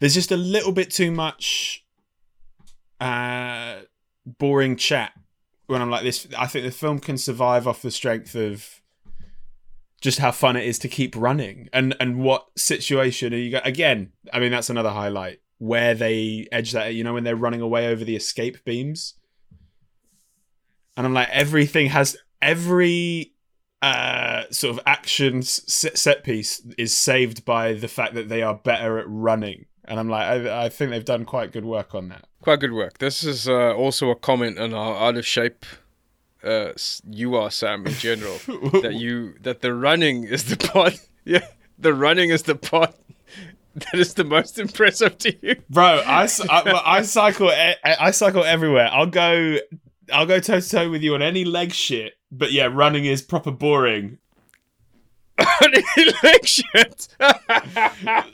There's 0.00 0.14
just 0.14 0.32
a 0.32 0.36
little 0.36 0.72
bit 0.72 0.90
too 0.90 1.10
much 1.10 1.84
uh 3.00 3.80
boring 4.26 4.76
chat 4.76 5.12
when 5.66 5.80
I'm 5.80 5.90
like 5.90 6.02
this. 6.02 6.26
I 6.36 6.46
think 6.46 6.66
the 6.66 6.70
film 6.70 6.98
can 6.98 7.16
survive 7.16 7.66
off 7.66 7.80
the 7.80 7.90
strength 7.90 8.34
of 8.34 8.82
just 10.00 10.18
how 10.18 10.30
fun 10.30 10.56
it 10.56 10.64
is 10.64 10.78
to 10.80 10.88
keep 10.88 11.14
running. 11.16 11.68
And 11.72 11.96
and 12.00 12.18
what 12.18 12.46
situation 12.56 13.32
are 13.32 13.38
you 13.38 13.58
again 13.64 14.12
I 14.32 14.40
mean 14.40 14.50
that's 14.50 14.70
another 14.70 14.90
highlight 14.90 15.40
where 15.58 15.94
they 15.94 16.46
edge 16.52 16.72
that 16.72 16.94
you 16.94 17.02
know 17.02 17.14
when 17.14 17.24
they're 17.24 17.36
running 17.36 17.60
away 17.60 17.88
over 17.88 18.04
the 18.04 18.16
escape 18.16 18.64
beams? 18.64 19.14
And 20.96 21.06
I'm 21.06 21.14
like 21.14 21.28
everything 21.30 21.88
has 21.88 22.16
every 22.42 23.32
uh 23.82 24.44
sort 24.50 24.76
of 24.76 24.82
action 24.86 25.42
set, 25.42 26.24
piece 26.24 26.62
is 26.78 26.94
saved 26.94 27.44
by 27.44 27.74
the 27.74 27.88
fact 27.88 28.14
that 28.14 28.28
they 28.28 28.42
are 28.42 28.54
better 28.54 28.98
at 28.98 29.06
running. 29.08 29.66
And 29.84 30.00
I'm 30.00 30.08
like 30.08 30.26
I, 30.26 30.64
I 30.64 30.68
think 30.68 30.90
they've 30.90 31.04
done 31.04 31.24
quite 31.24 31.52
good 31.52 31.64
work 31.64 31.94
on 31.94 32.08
that. 32.08 32.26
Quite 32.42 32.60
good 32.60 32.72
work. 32.72 32.98
This 32.98 33.24
is 33.24 33.48
uh, 33.48 33.74
also 33.74 34.10
a 34.10 34.16
comment 34.16 34.58
on 34.58 34.72
how 34.72 34.92
out 34.92 35.16
of 35.16 35.26
shape 35.26 35.64
uh, 36.46 36.72
you 37.10 37.34
are, 37.36 37.50
Sam, 37.50 37.86
in 37.86 37.92
general. 37.94 38.38
that 38.82 38.94
you 38.94 39.34
that 39.42 39.60
the 39.60 39.74
running 39.74 40.24
is 40.24 40.44
the 40.44 40.56
part. 40.56 40.98
Yeah, 41.28 41.44
the 41.76 41.92
running 41.92 42.30
is 42.30 42.44
the 42.44 42.54
part 42.54 42.94
that 43.74 43.94
is 43.94 44.14
the 44.14 44.22
most 44.22 44.60
impressive 44.60 45.18
to 45.18 45.34
you. 45.44 45.56
bro 45.68 46.00
I, 46.06 46.22
I 46.22 47.02
cycle 47.02 47.50
I 47.50 48.10
cycle 48.12 48.44
everywhere 48.44 48.88
I'll 48.92 49.06
go 49.06 49.56
I'll 50.12 50.26
go 50.26 50.38
toe 50.38 50.60
to 50.60 50.68
toe 50.68 50.90
with 50.90 51.02
you 51.02 51.14
on 51.16 51.22
any 51.22 51.44
leg 51.44 51.72
shit 51.72 52.14
but 52.30 52.52
yeah 52.52 52.68
running 52.70 53.06
is 53.06 53.22
proper 53.22 53.50
boring 53.50 54.18
leg 55.38 56.46
shit. 56.46 57.08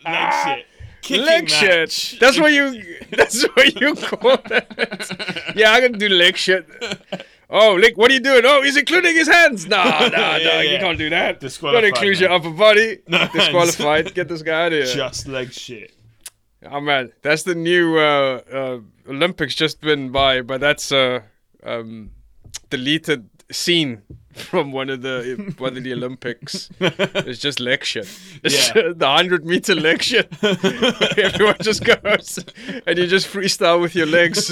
leg 0.04 0.33
shit 0.45 0.66
Kicking 1.02 1.26
Leg 1.26 1.49
shit. 1.50 2.14
That's 2.21 2.38
what 2.38 2.52
you. 2.52 2.97
That's 3.11 3.42
what 3.42 3.81
you 3.81 3.97
call 3.97 4.38
it. 4.50 5.57
Yeah, 5.57 5.73
I 5.73 5.81
can 5.81 5.99
do 5.99 6.09
leg 6.09 6.37
shit. 6.37 6.64
Oh, 7.54 7.75
leg. 7.75 7.97
What 7.99 8.11
are 8.11 8.14
you 8.14 8.21
doing? 8.21 8.42
Oh, 8.47 8.62
he's 8.62 8.78
including 8.78 9.14
his 9.14 9.28
hands. 9.28 9.66
Nah, 9.66 9.85
nah, 9.85 10.09
nah. 10.09 10.37
Yeah, 10.37 10.62
You 10.62 10.78
can't 10.78 10.97
do 10.97 11.11
that. 11.11 11.38
Disqualified, 11.38 11.82
Don't 11.82 11.88
include 11.88 12.18
your 12.18 12.32
upper 12.32 12.50
body. 12.50 12.99
No, 13.09 13.28
Disqualified. 13.32 14.14
Get 14.14 14.28
this 14.28 14.40
guy 14.42 14.66
out 14.66 14.73
of 14.73 14.85
here. 14.85 14.94
just 14.97 15.28
leg 15.28 15.52
shit 15.52 15.92
Oh 16.71 16.80
man, 16.80 17.12
that's 17.23 17.42
the 17.42 17.54
new 17.56 17.99
uh, 17.99 18.40
uh, 18.52 18.78
Olympics 19.09 19.54
just 19.54 19.80
been 19.80 20.11
by, 20.12 20.42
but 20.42 20.61
that's 20.61 20.92
a 20.92 21.25
um, 21.64 22.11
deleted 22.71 23.31
scene 23.52 24.02
from 24.35 24.73
one 24.73 24.88
of 24.90 25.02
the 25.02 25.54
one 25.59 25.76
of 25.76 25.85
the 25.85 25.92
Olympics. 25.92 26.71
It's 26.80 27.38
just 27.38 27.61
shit. 27.85 28.09
It's 28.42 28.75
Yeah. 28.75 28.92
the 28.97 29.06
hundred 29.06 29.44
meter 29.44 29.75
shit. 30.02 30.32
Everyone 31.18 31.56
just 31.61 31.85
goes 31.85 32.38
and 32.86 32.99
you 32.99 33.06
just 33.06 33.28
freestyle 33.28 33.80
with 33.80 33.95
your 33.95 34.06
legs. 34.06 34.50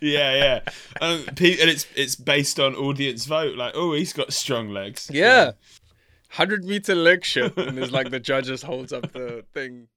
yeah, 0.00 0.34
yeah. 0.34 0.60
Um, 1.00 1.24
and 1.60 1.70
it's 1.70 1.86
it's 1.96 2.16
based 2.16 2.58
on 2.60 2.74
audience 2.74 3.26
vote. 3.26 3.56
Like, 3.56 3.72
oh, 3.74 3.92
he's 3.92 4.12
got 4.12 4.32
strong 4.32 4.70
legs. 4.70 5.10
yeah, 5.12 5.52
hundred 6.30 6.64
meter 6.64 6.94
leg 6.94 7.24
shit, 7.24 7.56
and 7.56 7.78
it's 7.78 7.92
like 7.92 8.10
the 8.10 8.20
judges 8.20 8.62
holds 8.62 8.92
up 8.92 9.12
the 9.12 9.44
thing. 9.52 9.88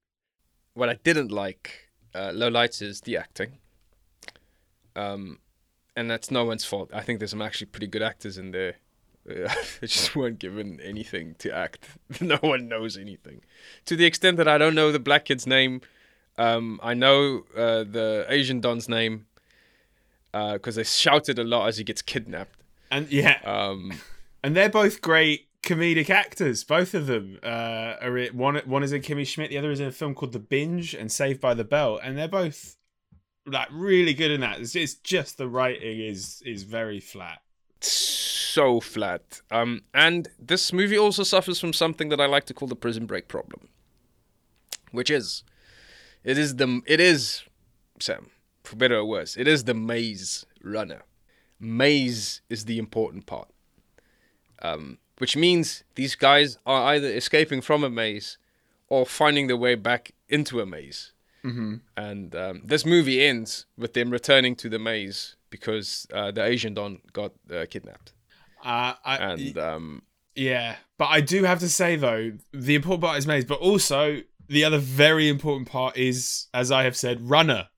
What 0.74 0.89
I 0.89 0.95
didn't 1.04 1.32
like, 1.32 1.89
uh, 2.15 2.32
low 2.34 2.48
lights, 2.48 2.82
is 2.82 3.02
the 3.02 3.17
acting. 3.17 3.58
Um, 4.95 5.39
and 5.95 6.10
that's 6.10 6.32
no 6.32 6.45
one's 6.45 6.65
fault. 6.65 6.89
I 6.93 7.02
think 7.02 7.19
there's 7.19 7.32
some 7.32 7.41
actually 7.41 7.67
pretty 7.67 7.88
good 7.88 8.02
actors 8.02 8.38
in 8.38 8.52
there. 8.52 8.75
Uh, 9.30 9.54
they 9.82 9.88
just 9.88 10.15
weren't 10.15 10.39
given 10.39 10.80
anything 10.82 11.36
to 11.39 11.56
act. 11.56 11.88
no 12.21 12.38
one 12.38 12.67
knows 12.67 12.97
anything. 12.97 13.41
To 13.86 13.95
the 13.95 14.06
extent 14.06 14.38
that 14.38 14.47
I 14.47 14.58
don't 14.58 14.75
know 14.75 14.91
the 14.91 14.99
black 14.99 15.25
kid's 15.25 15.45
name, 15.45 15.82
um, 16.38 16.80
I 16.82 16.93
know 16.93 17.43
uh, 17.56 17.84
the 17.84 18.25
Asian 18.30 18.62
Don's 18.62 18.88
name 18.88 19.25
because 20.32 20.75
they 20.75 20.84
shouted 20.84 21.39
a 21.39 21.43
lot 21.43 21.67
as 21.67 21.78
he 21.78 21.84
gets 21.84 22.02
kidnapped. 22.02 22.60
And 22.91 23.12
yeah, 23.12 23.39
Um, 23.43 23.93
and 24.43 24.56
they're 24.56 24.69
both 24.69 25.02
great 25.02 25.47
comedic 25.63 26.10
actors. 26.10 26.63
Both 26.63 26.93
of 26.93 27.08
them 27.08 27.39
uh, 27.43 27.95
are 28.02 28.28
one. 28.28 28.58
One 28.65 28.84
is 28.84 28.93
in 28.93 29.02
Kimmy 29.02 29.28
Schmidt. 29.28 29.49
The 29.49 29.58
other 29.58 29.71
is 29.71 29.80
in 29.80 29.88
a 29.88 29.91
film 29.91 30.15
called 30.15 30.32
The 30.32 30.39
Binge 30.39 30.93
and 30.93 31.12
Saved 31.12 31.41
by 31.41 31.54
the 31.54 31.63
Bell. 31.63 31.99
And 32.02 32.17
they're 32.17 32.28
both 32.28 32.78
like 33.52 33.70
really 33.72 34.14
good 34.14 34.32
in 34.32 34.42
that. 34.42 34.60
It's, 34.60 34.76
it's 34.76 34.96
just 34.96 35.38
the 35.38 35.48
writing 35.48 36.00
is 36.00 36.42
is 36.46 36.64
very 36.64 37.00
flat. 37.00 37.42
so 37.82 38.80
flat. 38.80 39.42
Um, 39.52 39.84
and 39.94 40.28
this 40.40 40.74
movie 40.74 40.98
also 40.98 41.24
suffers 41.24 41.60
from 41.60 41.74
something 41.74 42.10
that 42.10 42.20
I 42.20 42.26
like 42.26 42.46
to 42.46 42.54
call 42.54 42.68
the 42.68 42.76
prison 42.76 43.06
break 43.06 43.28
problem, 43.28 43.70
which 44.92 45.10
is, 45.10 45.44
it 46.24 46.38
is 46.38 46.56
the 46.56 46.82
it 46.86 47.00
is, 47.00 47.44
Sam, 48.00 48.32
for 48.64 48.76
better 48.76 48.98
or 48.98 49.06
worse, 49.06 49.38
it 49.38 49.48
is 49.48 49.64
the 49.64 49.74
maze 49.74 50.46
runner. 50.64 51.04
Maze 51.60 52.42
is 52.50 52.66
the 52.66 52.80
important 52.80 53.26
part, 53.26 53.50
um, 54.62 54.98
which 55.18 55.36
means 55.36 55.84
these 55.96 56.16
guys 56.16 56.58
are 56.66 56.94
either 56.94 57.08
escaping 57.08 57.62
from 57.62 57.84
a 57.84 57.90
maze 57.90 58.38
or 58.88 59.06
finding 59.06 59.48
their 59.48 59.58
way 59.58 59.76
back 59.76 60.12
into 60.30 60.62
a 60.62 60.66
maze. 60.66 61.14
Mm-hmm. 61.43 61.75
And 61.97 62.36
um, 62.36 62.62
this 62.65 62.86
movie 62.86 63.23
ends 63.23 63.65
with 63.78 63.93
them 63.93 64.10
returning 64.10 64.56
to 64.58 64.69
the 64.69 64.80
maze 64.80 65.36
because 65.49 66.08
uh, 66.13 66.32
the 66.32 66.43
Asian 66.43 66.73
Don 66.73 66.99
got 67.13 67.32
uh, 67.54 67.65
kidnapped. 67.69 68.13
Uh, 68.63 68.93
I, 69.04 69.17
And 69.17 69.58
um, 69.58 70.02
Yeah, 70.36 70.75
but 70.97 71.06
I 71.06 71.21
do 71.21 71.43
have 71.43 71.60
to 71.60 71.69
say 71.69 71.95
though, 71.95 72.34
the 72.54 72.75
important 72.75 73.04
part 73.04 73.17
is 73.17 73.28
maze, 73.28 73.45
but 73.45 73.60
also 73.60 74.21
the 74.47 74.63
other 74.63 74.80
very 74.80 75.30
important 75.30 75.69
part 75.69 75.95
is, 75.97 76.47
as 76.54 76.71
I 76.71 76.84
have 76.84 76.97
said, 76.97 77.30
runner, 77.30 77.69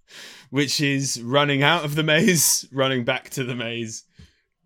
which 0.50 0.80
is 0.80 1.20
running 1.22 1.62
out 1.62 1.84
of 1.84 1.94
the 1.94 2.02
maze, 2.02 2.66
running 2.72 3.04
back 3.04 3.30
to 3.30 3.44
the 3.44 3.54
maze. 3.54 4.04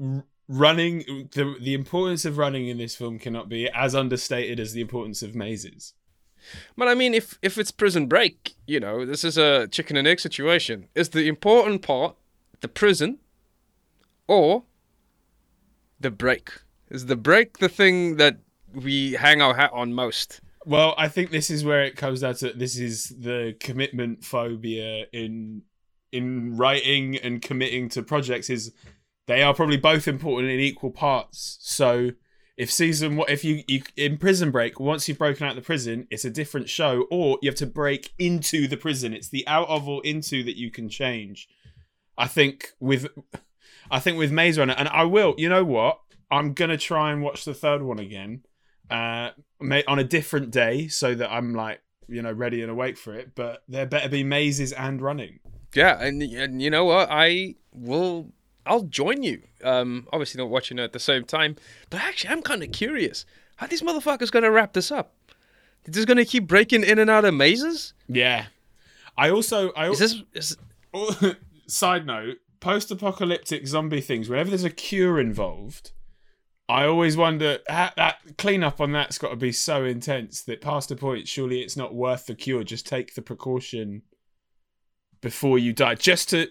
R- 0.01 0.25
running 0.47 0.99
the 1.33 1.57
the 1.61 1.75
importance 1.75 2.25
of 2.25 2.37
running 2.37 2.69
in 2.69 2.77
this 2.77 2.95
film 2.95 3.19
cannot 3.19 3.49
be 3.49 3.69
as 3.71 3.95
understated 3.95 4.61
as 4.61 4.73
the 4.73 4.81
importance 4.81 5.23
of 5.23 5.35
mazes. 5.35 5.95
But 6.77 6.89
I 6.89 6.95
mean, 6.95 7.15
if 7.15 7.39
if 7.43 7.59
it's 7.59 7.71
Prison 7.71 8.07
Break, 8.07 8.55
you 8.67 8.81
know, 8.81 9.05
this 9.05 9.25
is 9.25 9.39
a 9.39 9.69
chicken 9.69 9.97
and 9.97 10.07
egg 10.07 10.21
situation. 10.21 10.89
Is 10.95 11.11
the 11.11 11.29
important 11.29 11.83
part 11.83 12.17
the 12.61 12.69
prison, 12.69 13.19
or 14.27 14.65
the 16.01 16.11
break? 16.11 16.51
Is 16.91 17.07
the 17.07 17.17
break 17.17 17.59
the 17.59 17.69
thing 17.69 18.17
that 18.17 18.39
we 18.73 19.13
hang 19.13 19.41
our 19.41 19.55
hat 19.55 19.71
on 19.73 19.93
most? 19.95 20.41
Well, 20.67 20.95
I 20.97 21.09
think 21.09 21.31
this 21.31 21.51
is 21.51 21.65
where 21.65 21.83
it 21.83 21.97
comes 21.97 22.21
down 22.21 22.37
to 22.37 22.53
this 22.53 22.79
is 22.79 23.15
the 23.19 23.55
commitment 23.61 24.25
phobia 24.25 25.07
in 25.13 25.63
in 26.13 26.57
writing 26.57 27.17
and 27.17 27.43
committing 27.43 27.89
to 27.91 28.03
projects 28.03 28.49
is 28.49 28.73
they 29.27 29.43
are 29.43 29.53
probably 29.53 29.77
both 29.77 30.07
important 30.07 30.51
in 30.53 30.61
equal 30.61 30.91
parts. 30.91 31.59
So 31.61 32.11
if 32.57 32.71
season 32.71 33.17
what 33.17 33.31
if 33.31 33.45
you, 33.45 33.63
you 33.67 33.83
in 33.97 34.17
prison 34.17 34.51
break 34.51 34.79
once 34.79 35.09
you've 35.09 35.19
broken 35.19 35.47
out 35.47 35.55
the 35.55 35.63
prison 35.63 36.07
it's 36.11 36.25
a 36.25 36.31
different 36.31 36.69
show 36.69 37.07
or 37.11 37.39
you 37.43 37.49
have 37.49 37.57
to 37.57 37.67
break 37.67 38.13
into 38.19 38.69
the 38.69 38.77
prison 38.77 39.13
it's 39.13 39.29
the 39.29 39.47
out 39.49 39.69
of 39.69 39.89
or 39.89 40.01
into 40.05 40.43
that 40.45 40.57
you 40.57 40.71
can 40.71 40.89
change 40.89 41.49
i 42.17 42.27
think 42.27 42.73
with 42.79 43.09
i 43.91 43.99
think 43.99 44.17
with 44.17 44.31
maze 44.31 44.59
runner 44.59 44.75
and 44.77 44.89
i 44.89 45.03
will 45.03 45.35
you 45.37 45.49
know 45.49 45.65
what 45.65 45.99
i'm 46.31 46.53
gonna 46.53 46.77
try 46.77 47.11
and 47.13 47.23
watch 47.23 47.45
the 47.45 47.55
third 47.55 47.83
one 47.83 47.99
again 47.99 48.43
uh 48.91 49.31
on 49.89 49.99
a 49.99 50.05
different 50.05 50.51
day 50.51 50.87
so 50.87 51.15
that 51.15 51.33
i'm 51.33 51.55
like 51.55 51.81
you 52.07 52.23
know 52.23 52.33
ready 52.33 52.63
and 52.63 52.71
awake 52.71 52.97
for 52.97 53.15
it 53.15 53.35
but 53.35 53.63
there 53.67 53.87
better 53.87 54.09
be 54.09 54.23
mazes 54.23 54.73
and 54.73 55.01
running 55.01 55.41
Yeah, 55.75 56.01
and, 56.01 56.23
and 56.23 56.63
you 56.63 56.71
know 56.71 56.85
what? 56.85 57.09
I 57.11 57.57
will. 57.73 58.31
I'll 58.67 58.83
join 58.83 59.23
you. 59.23 59.43
Um, 59.63 60.07
obviously 60.13 60.39
not 60.39 60.51
watching 60.51 60.79
it 60.79 60.83
at 60.83 60.93
the 60.93 60.99
same 60.99 61.25
time, 61.25 61.57
but 61.91 62.01
actually, 62.01 62.31
I'm 62.31 62.43
kind 62.43 62.63
of 62.63 62.73
curious 62.73 63.25
how 63.57 63.67
these 63.67 63.83
motherfuckers 63.83 64.31
gonna 64.31 64.51
wrap 64.51 64.73
this 64.73 64.91
up. 64.91 65.15
They're 65.85 65.93
just 65.93 66.09
gonna 66.09 66.25
keep 66.25 66.47
breaking 66.47 66.83
in 66.85 66.99
and 66.99 67.11
out 67.11 67.25
of 67.25 67.35
mazes. 67.35 67.93
yeah 68.09 68.47
i 69.17 69.31
also 69.31 69.71
i 69.73 69.89
Is 69.91 69.99
this? 70.01 70.23
Is, 70.35 70.57
side 71.69 72.05
note 72.07 72.39
post-apocalyptic 72.65 73.67
zombie 73.67 74.01
things, 74.01 74.31
whenever 74.31 74.49
there's 74.49 74.65
a 74.65 74.71
cure 74.71 75.21
involved, 75.21 75.93
I 76.67 76.87
always 76.87 77.15
wonder 77.15 77.59
how, 77.69 77.91
that 77.99 78.39
cleanup 78.39 78.81
on 78.81 78.93
that's 78.93 79.19
got 79.19 79.29
to 79.29 79.37
be 79.37 79.53
so 79.53 79.85
intense 79.85 80.41
that 80.45 80.63
past 80.63 80.91
a 80.91 80.97
point, 80.97 81.29
surely 81.29 81.61
it's 81.61 81.77
not 81.77 81.95
worth 81.95 82.25
the 82.25 82.35
cure. 82.35 82.65
Just 82.65 82.87
take 82.87 83.15
the 83.15 83.21
precaution 83.21 84.01
before 85.21 85.59
you 85.59 85.75
die. 85.75 85.95
Just 85.95 86.31
to, 86.31 86.49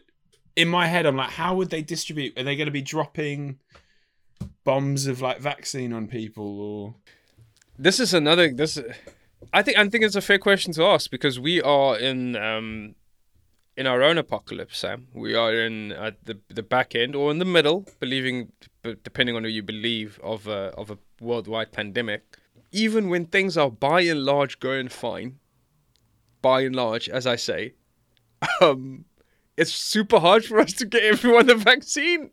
in 0.56 0.68
my 0.68 0.88
head, 0.88 1.06
I'm 1.06 1.16
like, 1.16 1.32
how 1.32 1.56
would 1.56 1.70
they 1.70 1.82
distribute? 1.82 2.38
Are 2.38 2.44
they 2.44 2.56
going 2.56 2.68
to 2.68 2.72
be 2.72 2.82
dropping 2.82 3.60
bombs 4.64 5.08
of 5.08 5.22
like 5.22 5.40
vaccine 5.40 5.94
on 5.94 6.08
people 6.08 6.62
or? 6.62 6.96
This 7.78 8.00
is 8.00 8.14
another. 8.14 8.54
This, 8.54 8.80
I 9.52 9.64
think. 9.64 9.78
I 9.78 9.88
think 9.90 10.04
it's 10.04 10.16
a 10.16 10.22
fair 10.22 10.38
question 10.38 10.74
to 10.74 10.86
ask 10.86 11.10
because 11.10 11.40
we 11.40 11.62
are 11.62 11.98
in 11.98 12.36
um, 12.36 12.96
in 13.76 13.88
our 13.88 14.04
own 14.04 14.18
apocalypse, 14.18 14.78
Sam. 14.78 15.08
We 15.14 15.34
are 15.34 15.54
in 15.54 15.92
at 15.92 16.24
the 16.26 16.40
the 16.50 16.62
back 16.62 16.96
end 16.96 17.16
or 17.16 17.32
in 17.32 17.40
the 17.40 17.46
middle, 17.46 17.88
believing, 18.00 18.52
depending 18.84 19.36
on 19.36 19.44
who 19.44 19.50
you 19.50 19.64
believe, 19.64 20.20
of 20.24 20.48
a 20.48 20.72
of 20.78 20.92
a 20.92 21.00
worldwide 21.20 21.72
pandemic. 21.72 22.38
Even 22.72 23.10
when 23.10 23.26
things 23.26 23.58
are 23.58 23.70
by 23.72 24.02
and 24.02 24.24
large 24.24 24.60
going 24.60 24.90
fine, 24.90 25.40
by 26.42 26.62
and 26.62 26.76
large, 26.76 27.10
as 27.10 27.26
I 27.26 27.36
say, 27.36 27.74
um, 28.62 29.06
it's 29.58 29.74
super 29.74 30.20
hard 30.20 30.46
for 30.46 30.60
us 30.60 30.74
to 30.74 30.86
get 30.86 31.04
everyone 31.04 31.48
the 31.48 31.56
vaccine. 31.56 32.32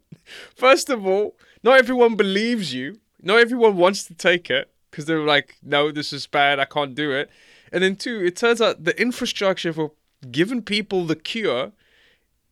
First 0.55 0.91
of 0.91 1.07
all, 1.07 1.37
not 1.63 1.79
everyone 1.79 2.17
believes 2.17 2.73
you. 2.73 3.01
Not 3.23 3.39
everyone 3.39 3.77
wants 3.77 4.05
to 4.05 4.15
take 4.15 4.51
it 4.51 4.71
because 4.91 5.05
they're 5.05 5.25
like, 5.25 5.57
no, 5.63 5.91
this 5.91 6.13
is 6.13 6.27
bad. 6.27 6.59
I 6.59 6.65
can't 6.65 6.95
do 6.95 7.13
it. 7.13 7.31
And 7.73 7.83
then 7.83 7.97
two, 7.97 8.25
it 8.25 8.37
turns 8.37 8.61
out 8.61 8.85
the 8.85 8.99
infrastructure 9.01 9.73
for 9.73 9.93
giving 10.31 10.63
people 10.63 11.05
the 11.05 11.17
cure 11.17 11.73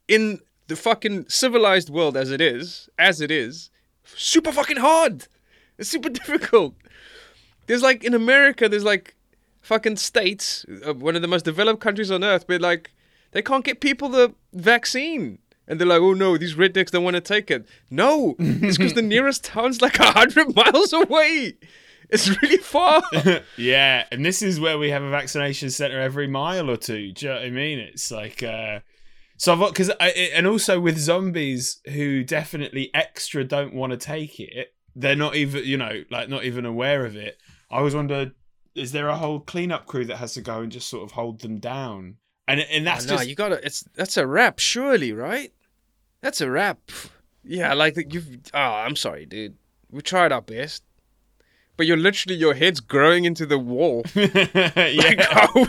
in 0.07 0.41
the 0.69 0.77
fucking 0.77 1.29
civilized 1.29 1.91
world 1.91 2.17
as 2.17 2.31
it 2.31 2.41
is, 2.41 2.89
as 2.99 3.21
it 3.21 3.31
is, 3.31 3.71
super 4.05 4.53
fucking 4.53 4.77
hard. 4.77 5.27
It's 5.79 5.89
super 5.89 6.09
difficult. 6.21 6.75
There's 7.67 7.83
like 7.83 8.05
in 8.05 8.15
America, 8.15 8.69
there's 8.69 8.85
like 8.85 9.15
fucking 9.63 9.97
states, 9.97 10.65
uh, 10.87 10.95
one 10.95 11.17
of 11.17 11.23
the 11.23 11.29
most 11.29 11.45
developed 11.45 11.81
countries 11.81 12.11
on 12.11 12.23
earth, 12.23 12.47
but 12.47 12.61
like 12.61 12.91
they 13.39 13.43
can't 13.43 13.65
get 13.65 13.79
people 13.79 14.09
the 14.09 14.35
vaccine. 14.53 15.39
And 15.69 15.79
they're 15.79 15.87
like, 15.87 16.01
oh 16.01 16.13
no, 16.13 16.37
these 16.37 16.57
rednecks 16.57 16.91
don't 16.91 17.05
want 17.05 17.15
to 17.15 17.21
take 17.21 17.53
it. 17.53 17.69
No, 17.89 18.35
it's 18.41 18.77
because 18.77 18.95
the 18.95 19.03
nearest 19.15 19.45
town's 19.45 19.81
like 19.81 20.01
a 20.01 20.11
hundred 20.11 20.57
miles 20.57 20.93
away. 20.93 21.55
It's 22.11 22.29
really 22.43 22.57
far. 22.57 23.01
yeah, 23.57 24.07
and 24.11 24.25
this 24.25 24.43
is 24.43 24.59
where 24.59 24.77
we 24.77 24.91
have 24.91 25.05
a 25.05 25.11
vaccination 25.11 25.71
center 25.71 26.01
every 26.01 26.27
mile 26.27 26.69
or 26.69 26.77
two. 26.77 27.13
Do 27.13 27.27
you 27.27 27.33
know 27.33 27.39
what 27.39 27.47
I 27.47 27.51
mean? 27.51 27.79
It's 27.79 28.11
like, 28.11 28.43
uh, 28.43 28.81
so 29.37 29.53
I've 29.53 29.73
because 29.73 29.91
and 30.01 30.49
also 30.49 30.81
with 30.81 30.99
zombies 30.99 31.81
who 31.87 32.25
definitely 32.25 32.91
extra 32.93 33.45
don't 33.45 33.73
want 33.73 33.93
to 33.93 33.99
take 33.99 34.41
it, 34.41 34.75
they're 34.97 35.15
not 35.15 35.37
even 35.37 35.65
you 35.65 35.77
know 35.77 36.03
like 36.11 36.29
not 36.29 36.43
even 36.43 36.67
aware 36.67 37.07
of 37.07 37.15
it. 37.15 37.39
I 37.71 37.77
always 37.77 37.95
wonder, 37.95 38.33
is 38.75 38.91
there 38.91 39.07
a 39.07 39.17
whole 39.17 39.39
cleanup 39.39 39.87
crew 39.87 40.07
that 40.07 40.17
has 40.17 40.35
to 40.35 40.41
go 40.41 40.59
and 40.59 40.73
just 40.73 40.89
sort 40.89 41.05
of 41.05 41.13
hold 41.13 41.43
them 41.43 41.61
down? 41.61 42.17
And 42.49 42.61
and 42.61 42.87
that's 42.87 43.07
oh, 43.07 43.11
no, 43.11 43.17
just 43.17 43.29
you 43.29 43.35
gotta. 43.35 43.65
It's 43.65 43.85
that's 43.95 44.17
a 44.17 44.27
wrap, 44.27 44.59
surely, 44.59 45.13
right? 45.13 45.53
That's 46.21 46.41
a 46.41 46.51
wrap. 46.51 46.79
Yeah, 47.45 47.75
like 47.75 48.13
you've. 48.13 48.27
Oh, 48.53 48.59
I'm 48.59 48.97
sorry, 48.97 49.27
dude. 49.27 49.57
We 49.91 50.03
tried 50.03 50.33
our 50.33 50.43
best 50.43 50.83
but 51.79 51.87
you're 51.87 51.97
literally 51.97 52.37
your 52.37 52.55
head's 52.55 52.81
growing 52.81 53.25
into 53.25 53.47
the 53.47 53.59
wall. 53.59 54.05
yeah. 54.15 54.29
Like 54.35 55.21
how, 55.21 55.67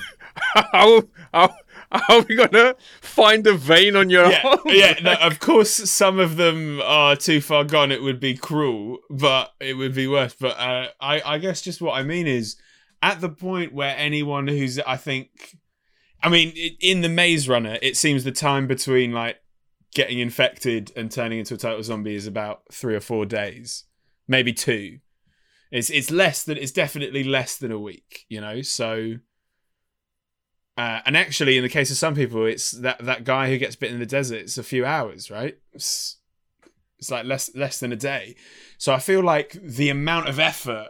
how, 0.71 1.03
how, 1.31 1.55
how 1.91 2.17
are 2.17 2.25
we 2.27 2.35
gonna 2.35 2.75
find 2.99 3.45
a 3.45 3.53
vein 3.53 3.95
on 3.95 4.09
your 4.09 4.29
yeah, 4.29 4.41
arm? 4.43 4.59
Yeah, 4.65 4.95
no, 5.03 5.13
of 5.13 5.39
course, 5.39 5.69
some 5.69 6.19
of 6.19 6.35
them 6.35 6.81
are 6.83 7.15
too 7.15 7.39
far 7.39 7.63
gone. 7.63 7.91
It 7.91 8.01
would 8.01 8.19
be 8.19 8.35
cruel, 8.35 8.97
but 9.09 9.53
it 9.59 9.75
would 9.75 9.93
be 9.93 10.07
worse. 10.07 10.33
But 10.37 10.59
uh, 10.59 10.87
I, 10.99 11.21
I 11.23 11.37
guess 11.37 11.61
just 11.61 11.79
what 11.79 11.93
I 11.93 12.01
mean 12.01 12.25
is, 12.25 12.55
at 13.03 13.21
the 13.21 13.29
point 13.29 13.71
where 13.71 13.95
anyone 13.95 14.47
who's, 14.47 14.79
I 14.79 14.97
think, 14.97 15.57
I 16.21 16.29
mean, 16.29 16.49
in 16.79 17.01
the 17.01 17.09
Maze 17.09 17.47
Runner, 17.47 17.77
it 17.81 17.95
seems 17.95 18.23
the 18.23 18.31
time 18.31 18.67
between 18.67 19.13
like 19.13 19.37
getting 19.93 20.19
infected 20.19 20.91
and 20.95 21.11
turning 21.11 21.39
into 21.39 21.53
a 21.53 21.57
total 21.57 21.81
zombie 21.83 22.15
is 22.15 22.27
about 22.27 22.61
three 22.71 22.95
or 22.95 22.99
four 22.99 23.25
days, 23.25 23.85
maybe 24.27 24.53
two. 24.53 24.99
It's 25.71 25.89
it's 25.89 26.11
less 26.11 26.43
than 26.43 26.57
it's 26.57 26.71
definitely 26.71 27.23
less 27.23 27.57
than 27.57 27.71
a 27.71 27.79
week, 27.79 28.25
you 28.27 28.41
know. 28.41 28.61
So, 28.61 29.15
uh, 30.77 30.99
and 31.05 31.15
actually, 31.15 31.57
in 31.57 31.63
the 31.63 31.69
case 31.69 31.91
of 31.91 31.97
some 31.97 32.15
people, 32.15 32.45
it's 32.45 32.71
that 32.71 33.03
that 33.05 33.23
guy 33.23 33.49
who 33.49 33.57
gets 33.57 33.75
bitten 33.75 33.95
in 33.95 33.99
the 33.99 34.05
desert. 34.05 34.41
It's 34.41 34.57
a 34.57 34.63
few 34.63 34.85
hours, 34.85 35.29
right? 35.29 35.57
It's, 35.71 36.17
it's 36.97 37.11
like 37.11 37.25
less 37.25 37.55
less 37.55 37.79
than 37.79 37.91
a 37.91 37.95
day. 37.95 38.35
So 38.77 38.93
I 38.93 38.99
feel 38.99 39.21
like 39.21 39.51
the 39.61 39.89
amount 39.89 40.27
of 40.27 40.39
effort 40.39 40.89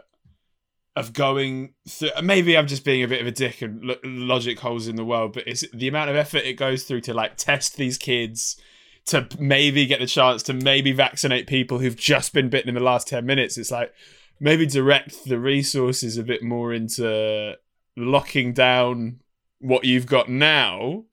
of 0.96 1.12
going 1.12 1.74
through. 1.88 2.10
Maybe 2.22 2.56
I'm 2.56 2.66
just 2.66 2.84
being 2.84 3.02
a 3.02 3.08
bit 3.08 3.20
of 3.20 3.26
a 3.26 3.32
dick 3.32 3.62
and 3.62 3.82
lo- 3.82 3.96
logic 4.04 4.58
holes 4.58 4.88
in 4.88 4.96
the 4.96 5.04
world, 5.04 5.32
but 5.32 5.46
it's 5.46 5.64
the 5.72 5.88
amount 5.88 6.10
of 6.10 6.16
effort 6.16 6.44
it 6.44 6.54
goes 6.54 6.84
through 6.84 7.02
to 7.02 7.14
like 7.14 7.36
test 7.36 7.76
these 7.76 7.98
kids 7.98 8.60
to 9.06 9.26
maybe 9.38 9.86
get 9.86 10.00
the 10.00 10.06
chance 10.06 10.42
to 10.44 10.52
maybe 10.52 10.92
vaccinate 10.92 11.46
people 11.46 11.78
who've 11.78 11.96
just 11.96 12.32
been 12.32 12.48
bitten 12.48 12.68
in 12.68 12.74
the 12.74 12.80
last 12.80 13.08
10 13.08 13.24
minutes. 13.24 13.56
It's 13.56 13.70
like, 13.70 13.92
maybe 14.40 14.66
direct 14.66 15.26
the 15.26 15.38
resources 15.38 16.16
a 16.16 16.22
bit 16.22 16.42
more 16.42 16.72
into 16.72 17.54
locking 17.96 18.54
down 18.54 19.20
what 19.58 19.84
you've 19.84 20.06
got 20.06 20.28
now 20.28 21.04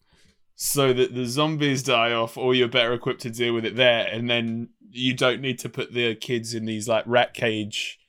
so 0.55 0.93
that 0.93 1.13
the 1.13 1.25
zombies 1.25 1.83
die 1.83 2.13
off 2.13 2.37
or 2.37 2.55
you're 2.55 2.67
better 2.67 2.93
equipped 2.93 3.21
to 3.21 3.29
deal 3.29 3.53
with 3.53 3.65
it 3.65 3.75
there 3.75 4.07
and 4.07 4.29
then 4.29 4.69
you 4.89 5.13
don't 5.13 5.41
need 5.41 5.59
to 5.59 5.69
put 5.69 5.93
the 5.93 6.15
kids 6.15 6.53
in 6.53 6.65
these 6.65 6.87
like 6.87 7.03
rat 7.05 7.33
cage 7.33 7.99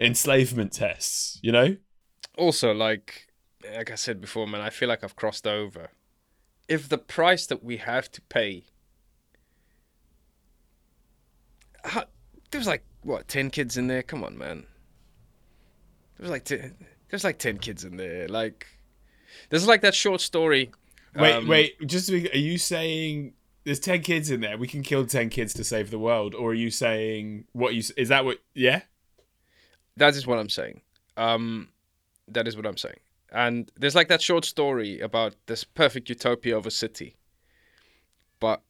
enslavement 0.00 0.72
tests 0.72 1.38
you 1.42 1.52
know 1.52 1.76
also 2.38 2.72
like 2.72 3.28
like 3.76 3.90
i 3.90 3.94
said 3.94 4.20
before 4.20 4.46
man 4.46 4.60
i 4.60 4.70
feel 4.70 4.88
like 4.88 5.04
i've 5.04 5.16
crossed 5.16 5.46
over 5.46 5.90
if 6.68 6.88
the 6.88 6.98
price 6.98 7.46
that 7.46 7.62
we 7.62 7.78
have 7.78 8.10
to 8.10 8.20
pay 8.22 8.64
how, 11.84 12.04
there's 12.50 12.66
like 12.66 12.84
what 13.02 13.28
ten 13.28 13.50
kids 13.50 13.76
in 13.76 13.86
there. 13.86 14.02
Come 14.02 14.24
on, 14.24 14.36
man. 14.36 14.66
There's 16.18 16.30
like 16.30 16.44
ten, 16.44 16.74
there's 17.08 17.24
like 17.24 17.38
ten 17.38 17.58
kids 17.58 17.84
in 17.84 17.96
there. 17.96 18.28
Like 18.28 18.66
there's 19.48 19.66
like 19.66 19.82
that 19.82 19.94
short 19.94 20.20
story. 20.20 20.70
Wait, 21.14 21.32
um, 21.32 21.48
wait. 21.48 21.74
Just 21.86 22.10
are 22.10 22.16
you 22.16 22.58
saying 22.58 23.34
there's 23.64 23.80
ten 23.80 24.02
kids 24.02 24.30
in 24.30 24.40
there? 24.40 24.58
We 24.58 24.68
can 24.68 24.82
kill 24.82 25.06
ten 25.06 25.28
kids 25.30 25.54
to 25.54 25.64
save 25.64 25.90
the 25.90 25.98
world, 25.98 26.34
or 26.34 26.50
are 26.50 26.54
you 26.54 26.70
saying 26.70 27.46
what 27.52 27.74
you 27.74 27.82
is 27.96 28.08
that 28.08 28.24
what? 28.24 28.38
Yeah, 28.54 28.82
that 29.96 30.14
is 30.14 30.26
what 30.26 30.38
I'm 30.38 30.48
saying. 30.48 30.80
Um, 31.16 31.68
that 32.28 32.46
is 32.48 32.56
what 32.56 32.66
I'm 32.66 32.76
saying. 32.76 33.00
And 33.32 33.70
there's 33.76 33.94
like 33.94 34.08
that 34.08 34.22
short 34.22 34.44
story 34.44 35.00
about 35.00 35.36
this 35.46 35.64
perfect 35.64 36.08
utopia 36.08 36.56
of 36.56 36.66
a 36.66 36.70
city, 36.70 37.16
but 38.40 38.62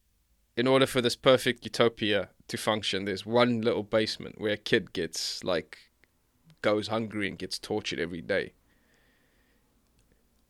in 0.56 0.66
order 0.66 0.87
for 0.87 1.00
this 1.00 1.16
perfect 1.16 1.64
utopia 1.64 2.28
to 2.48 2.56
function, 2.59 3.04
there's 3.04 3.24
one 3.24 3.62
little 3.62 3.83
basement 3.83 4.40
where 4.40 4.52
a 4.52 4.59
kid 4.59 4.92
gets 4.92 5.42
like 5.44 5.78
goes 6.62 6.88
hungry 6.88 7.28
and 7.28 7.38
gets 7.38 7.59
tortured 7.59 7.98
every 7.98 8.20
day. 8.20 8.52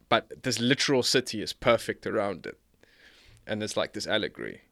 But 0.08 0.42
this 0.42 0.58
literal 0.58 1.04
city 1.04 1.40
is 1.40 1.52
perfect 1.52 2.06
around 2.06 2.46
it. 2.46 2.58
And 3.46 3.62
it's 3.62 3.76
like 3.76 3.92
this 3.92 4.06
allegory. 4.06 4.62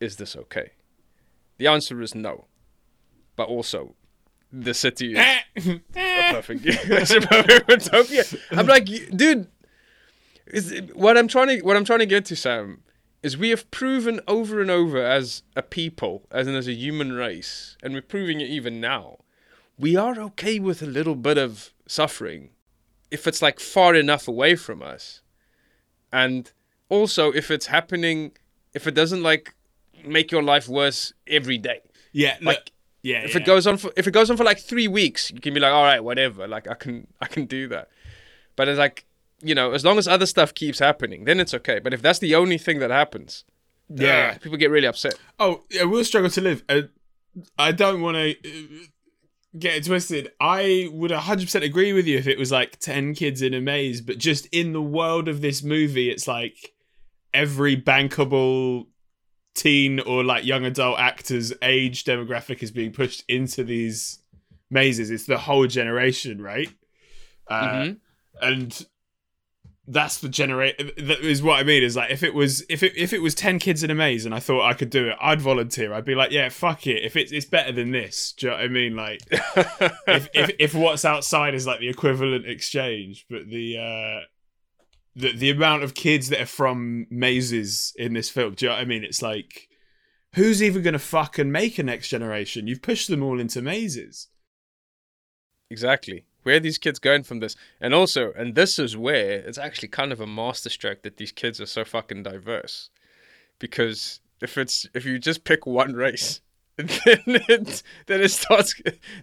Is 0.00 0.16
this 0.16 0.34
okay? 0.34 0.72
The 1.58 1.68
answer 1.68 2.02
is 2.02 2.14
no. 2.14 2.46
But 3.36 3.48
also, 3.48 3.94
the 4.52 4.74
city 4.74 5.12
is 5.12 5.18
a 5.66 5.80
eh. 5.96 6.32
perfect, 6.32 6.62
it's 6.64 7.10
a 7.10 7.20
perfect 7.20 7.68
utopia. 7.68 8.24
I'm 8.50 8.66
like, 8.66 8.84
dude, 8.84 9.48
is 10.46 10.80
what 10.94 11.16
I'm 11.16 11.28
trying 11.28 11.48
to 11.48 11.60
what 11.62 11.76
I'm 11.76 11.84
trying 11.84 12.00
to 12.00 12.06
get 12.06 12.24
to, 12.26 12.36
Sam, 12.36 12.82
is 13.22 13.36
we 13.36 13.50
have 13.50 13.70
proven 13.70 14.20
over 14.28 14.60
and 14.60 14.70
over 14.70 15.02
as 15.02 15.42
a 15.56 15.62
people, 15.62 16.26
as 16.30 16.46
in 16.46 16.54
as 16.54 16.68
a 16.68 16.74
human 16.74 17.12
race, 17.12 17.76
and 17.82 17.94
we're 17.94 18.02
proving 18.02 18.40
it 18.40 18.48
even 18.48 18.80
now, 18.80 19.18
we 19.78 19.96
are 19.96 20.18
okay 20.20 20.58
with 20.58 20.82
a 20.82 20.86
little 20.86 21.16
bit 21.16 21.38
of 21.38 21.72
suffering 21.86 22.50
if 23.10 23.26
it's 23.26 23.42
like 23.42 23.60
far 23.60 23.94
enough 23.94 24.26
away 24.26 24.56
from 24.56 24.82
us. 24.82 25.20
And 26.12 26.50
also 26.88 27.32
if 27.32 27.50
it's 27.50 27.66
happening 27.66 28.32
if 28.74 28.86
it 28.86 28.94
doesn't 28.94 29.22
like 29.22 29.54
make 30.04 30.30
your 30.32 30.42
life 30.42 30.68
worse 30.68 31.12
every 31.26 31.58
day. 31.58 31.80
Yeah, 32.12 32.36
like 32.42 32.71
yeah. 33.02 33.18
If 33.24 33.34
yeah. 33.34 33.40
it 33.40 33.44
goes 33.44 33.66
on 33.66 33.76
for 33.76 33.92
if 33.96 34.06
it 34.06 34.12
goes 34.12 34.30
on 34.30 34.36
for 34.36 34.44
like 34.44 34.58
three 34.58 34.88
weeks, 34.88 35.30
you 35.30 35.40
can 35.40 35.54
be 35.54 35.60
like, 35.60 35.72
all 35.72 35.84
right, 35.84 36.02
whatever. 36.02 36.46
Like 36.48 36.68
I 36.68 36.74
can 36.74 37.06
I 37.20 37.26
can 37.26 37.46
do 37.46 37.68
that. 37.68 37.88
But 38.56 38.68
it's 38.68 38.78
like 38.78 39.04
you 39.42 39.54
know, 39.54 39.72
as 39.72 39.84
long 39.84 39.98
as 39.98 40.06
other 40.06 40.26
stuff 40.26 40.54
keeps 40.54 40.78
happening, 40.78 41.24
then 41.24 41.40
it's 41.40 41.52
okay. 41.52 41.80
But 41.80 41.92
if 41.92 42.00
that's 42.00 42.20
the 42.20 42.34
only 42.34 42.58
thing 42.58 42.78
that 42.78 42.90
happens, 42.90 43.44
yeah, 43.88 44.34
uh, 44.34 44.38
people 44.38 44.56
get 44.56 44.70
really 44.70 44.86
upset. 44.86 45.14
Oh, 45.38 45.62
yeah, 45.70 45.82
we'll 45.82 46.04
struggle 46.04 46.30
to 46.30 46.40
live. 46.40 46.62
Uh, 46.68 46.82
I 47.58 47.72
don't 47.72 48.00
want 48.00 48.16
to 48.16 48.30
uh, 48.30 48.86
get 49.58 49.76
it 49.76 49.84
twisted. 49.84 50.30
I 50.40 50.88
would 50.92 51.10
100% 51.10 51.62
agree 51.62 51.92
with 51.92 52.06
you 52.06 52.18
if 52.18 52.26
it 52.26 52.38
was 52.38 52.52
like 52.52 52.78
10 52.78 53.14
kids 53.14 53.42
in 53.42 53.52
a 53.54 53.60
maze, 53.60 54.00
but 54.00 54.18
just 54.18 54.46
in 54.52 54.72
the 54.72 54.82
world 54.82 55.28
of 55.28 55.40
this 55.40 55.62
movie, 55.62 56.10
it's 56.10 56.28
like 56.28 56.72
every 57.34 57.76
bankable 57.76 58.86
teen 59.54 60.00
or 60.00 60.24
like 60.24 60.44
young 60.44 60.64
adult 60.64 60.98
actors 60.98 61.52
age 61.62 62.04
demographic 62.04 62.62
is 62.62 62.70
being 62.70 62.92
pushed 62.92 63.24
into 63.28 63.62
these 63.64 64.18
mazes. 64.70 65.10
It's 65.10 65.26
the 65.26 65.38
whole 65.38 65.66
generation, 65.66 66.40
right? 66.40 66.70
Uh, 67.48 67.68
Mhm. 67.68 67.96
and 68.40 68.86
that's 69.88 70.18
the 70.18 70.28
generate 70.28 70.78
that 70.96 71.20
is 71.20 71.42
what 71.42 71.58
I 71.58 71.64
mean 71.64 71.82
is 71.82 71.96
like 71.96 72.10
if 72.12 72.22
it 72.22 72.32
was 72.34 72.64
if 72.68 72.84
it 72.84 72.96
if 72.96 73.12
it 73.12 73.20
was 73.20 73.34
10 73.34 73.58
kids 73.58 73.82
in 73.82 73.90
a 73.90 73.96
maze 73.96 74.24
and 74.24 74.32
I 74.32 74.38
thought 74.38 74.62
I 74.64 74.74
could 74.74 74.90
do 74.90 75.08
it 75.08 75.16
I'd 75.20 75.40
volunteer 75.40 75.92
I'd 75.92 76.04
be 76.04 76.14
like 76.14 76.30
yeah 76.30 76.50
fuck 76.50 76.86
it 76.86 77.02
if 77.02 77.16
it's 77.16 77.32
it's 77.32 77.46
better 77.46 77.72
than 77.72 77.90
this 77.90 78.32
do 78.32 78.46
you 78.46 78.50
know 78.52 78.56
what 78.58 78.64
I 78.64 78.68
mean 78.68 78.94
like 78.94 79.20
if, 80.06 80.28
if 80.32 80.50
if 80.60 80.74
what's 80.74 81.04
outside 81.04 81.54
is 81.54 81.66
like 81.66 81.80
the 81.80 81.88
equivalent 81.88 82.46
exchange 82.46 83.26
but 83.28 83.48
the 83.48 83.76
uh 83.76 84.26
the 85.14 85.32
the 85.32 85.50
amount 85.50 85.82
of 85.82 85.94
kids 85.94 86.28
that 86.28 86.40
are 86.40 86.46
from 86.46 87.06
mazes 87.10 87.92
in 87.96 88.14
this 88.14 88.30
film 88.30 88.54
do 88.54 88.64
you 88.64 88.70
know 88.70 88.76
what 88.76 88.82
I 88.82 88.86
mean 88.86 89.04
it's 89.04 89.22
like 89.22 89.68
who's 90.34 90.62
even 90.62 90.82
going 90.82 90.92
to 90.92 90.98
fucking 90.98 91.52
make 91.52 91.78
a 91.78 91.82
next 91.82 92.08
generation 92.08 92.66
you've 92.66 92.82
pushed 92.82 93.08
them 93.08 93.22
all 93.22 93.38
into 93.38 93.60
mazes 93.60 94.28
Exactly. 95.72 96.26
Where 96.42 96.56
are 96.56 96.60
these 96.60 96.76
kids 96.76 96.98
going 96.98 97.22
from 97.22 97.40
this? 97.40 97.56
And 97.80 97.94
also, 97.94 98.30
and 98.36 98.54
this 98.54 98.78
is 98.78 98.94
where 98.94 99.38
it's 99.38 99.56
actually 99.56 99.88
kind 99.88 100.12
of 100.12 100.20
a 100.20 100.26
masterstroke 100.26 101.00
that 101.02 101.16
these 101.16 101.32
kids 101.32 101.62
are 101.62 101.66
so 101.66 101.82
fucking 101.82 102.24
diverse. 102.24 102.90
Because 103.58 104.20
if 104.42 104.58
it's 104.58 104.86
if 104.92 105.06
you 105.06 105.18
just 105.18 105.44
pick 105.44 105.66
one 105.66 105.94
race, 105.94 106.42
then 107.04 107.20
it 107.26 107.82
then 108.06 108.20
it 108.20 108.30
starts 108.30 108.74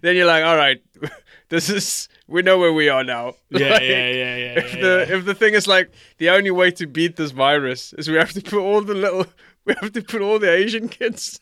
then 0.02 0.16
you're 0.16 0.26
like, 0.26 0.44
all 0.44 0.56
right, 0.56 0.82
this 1.48 1.68
is 1.68 2.08
we 2.26 2.42
know 2.42 2.58
where 2.58 2.72
we 2.72 2.88
are 2.88 3.04
now. 3.04 3.34
yeah 3.50 3.70
Like, 3.70 3.82
yeah 3.82 4.08
yeah 4.10 4.36
yeah, 4.36 4.58
If 4.58 4.74
yeah, 4.74 4.80
the 4.80 5.06
yeah. 5.08 5.16
if 5.16 5.24
the 5.24 5.34
thing 5.34 5.54
is 5.54 5.66
like 5.66 5.90
the 6.18 6.30
only 6.30 6.50
way 6.50 6.70
to 6.72 6.86
beat 6.86 7.16
this 7.16 7.30
virus 7.32 7.92
is 7.94 8.08
we 8.08 8.16
have 8.16 8.32
to 8.32 8.42
put 8.42 8.60
all 8.60 8.82
the 8.82 8.94
little 8.94 9.26
we 9.64 9.74
have 9.80 9.92
to 9.92 10.02
put 10.02 10.22
all 10.22 10.38
the 10.38 10.50
Asian 10.52 10.88
kids 10.88 11.40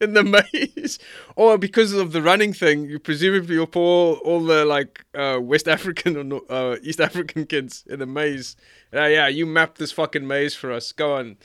in 0.00 0.14
the 0.14 0.24
maze, 0.24 0.98
or 1.36 1.56
because 1.56 1.92
of 1.92 2.12
the 2.12 2.20
running 2.20 2.52
thing, 2.52 2.88
you 2.88 2.98
presumably 2.98 3.54
you'll 3.54 3.66
put 3.66 3.80
all, 3.80 4.14
all 4.24 4.40
the 4.44 4.64
like 4.64 5.04
uh, 5.14 5.38
West 5.40 5.68
African 5.68 6.32
or 6.32 6.42
uh, 6.50 6.76
East 6.82 7.00
African 7.00 7.46
kids 7.46 7.84
in 7.88 7.98
the 8.00 8.06
maze. 8.06 8.56
Uh, 8.92 9.04
yeah, 9.06 9.28
you 9.28 9.46
map 9.46 9.78
this 9.78 9.92
fucking 9.92 10.26
maze 10.26 10.54
for 10.54 10.72
us. 10.72 10.92
Go 10.92 11.14
on. 11.14 11.36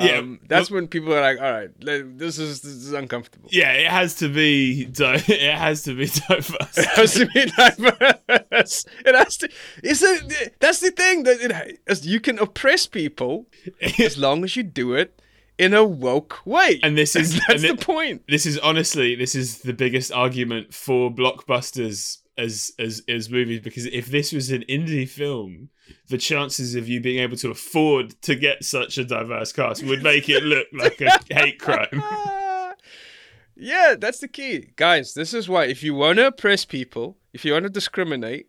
Yeah, 0.00 0.18
Um, 0.18 0.40
that's 0.48 0.70
when 0.70 0.88
people 0.88 1.12
are 1.14 1.20
like, 1.20 1.38
"All 1.40 1.52
right, 1.52 1.70
this 2.18 2.38
is 2.38 2.60
this 2.62 2.72
is 2.72 2.92
uncomfortable." 2.92 3.48
Yeah, 3.52 3.72
it 3.72 3.88
has 3.88 4.14
to 4.16 4.28
be. 4.28 4.84
Di- 4.86 5.14
it 5.28 5.54
has 5.54 5.82
to 5.84 5.94
be 5.94 6.06
diverse. 6.28 6.78
It 6.78 6.86
has 6.86 7.14
to 7.14 7.26
be 7.26 7.44
diverse. 7.46 8.84
It 9.06 9.14
has 9.14 9.36
to. 9.38 9.48
It's 9.82 10.02
a, 10.02 10.50
that's 10.60 10.80
the 10.80 10.90
thing 10.90 11.24
that 11.24 11.40
it, 11.40 11.80
as 11.86 12.06
you 12.06 12.20
can 12.20 12.38
oppress 12.38 12.86
people 12.86 13.46
as 13.98 14.16
long 14.18 14.44
as 14.44 14.56
you 14.56 14.62
do 14.62 14.94
it 14.94 15.20
in 15.58 15.74
a 15.74 15.84
woke 15.84 16.38
way. 16.46 16.80
And 16.82 16.96
this 16.96 17.14
is- 17.14 17.38
that's 17.46 17.62
the 17.62 17.68
it- 17.70 17.80
point. 17.80 18.22
this 18.28 18.46
is 18.46 18.58
honestly, 18.58 19.14
this 19.14 19.34
is 19.34 19.58
the 19.60 19.72
biggest 19.74 20.10
argument 20.12 20.72
for 20.74 21.10
blockbusters 21.10 22.18
as 22.38 22.72
as 22.78 23.02
as 23.08 23.28
movies 23.28 23.60
because 23.60 23.84
if 23.86 24.06
this 24.06 24.32
was 24.32 24.50
an 24.50 24.64
indie 24.68 25.06
film, 25.08 25.68
the 26.08 26.18
chances 26.18 26.74
of 26.74 26.88
you 26.88 27.00
being 27.00 27.20
able 27.20 27.36
to 27.38 27.50
afford 27.50 28.20
to 28.22 28.34
get 28.34 28.64
such 28.64 28.98
a 28.98 29.04
diverse 29.04 29.52
cast 29.52 29.82
would 29.84 30.02
make 30.02 30.28
it 30.28 30.42
look 30.42 30.66
like 30.72 31.00
a 31.00 31.18
hate 31.32 31.58
crime. 31.58 31.88
yeah, 33.56 33.94
that's 33.98 34.18
the 34.20 34.28
key, 34.28 34.70
guys. 34.76 35.14
This 35.14 35.34
is 35.34 35.48
why 35.48 35.64
if 35.66 35.82
you 35.82 35.94
want 35.94 36.18
to 36.18 36.26
oppress 36.28 36.64
people, 36.64 37.18
if 37.32 37.44
you 37.44 37.52
want 37.52 37.64
to 37.64 37.70
discriminate, 37.70 38.46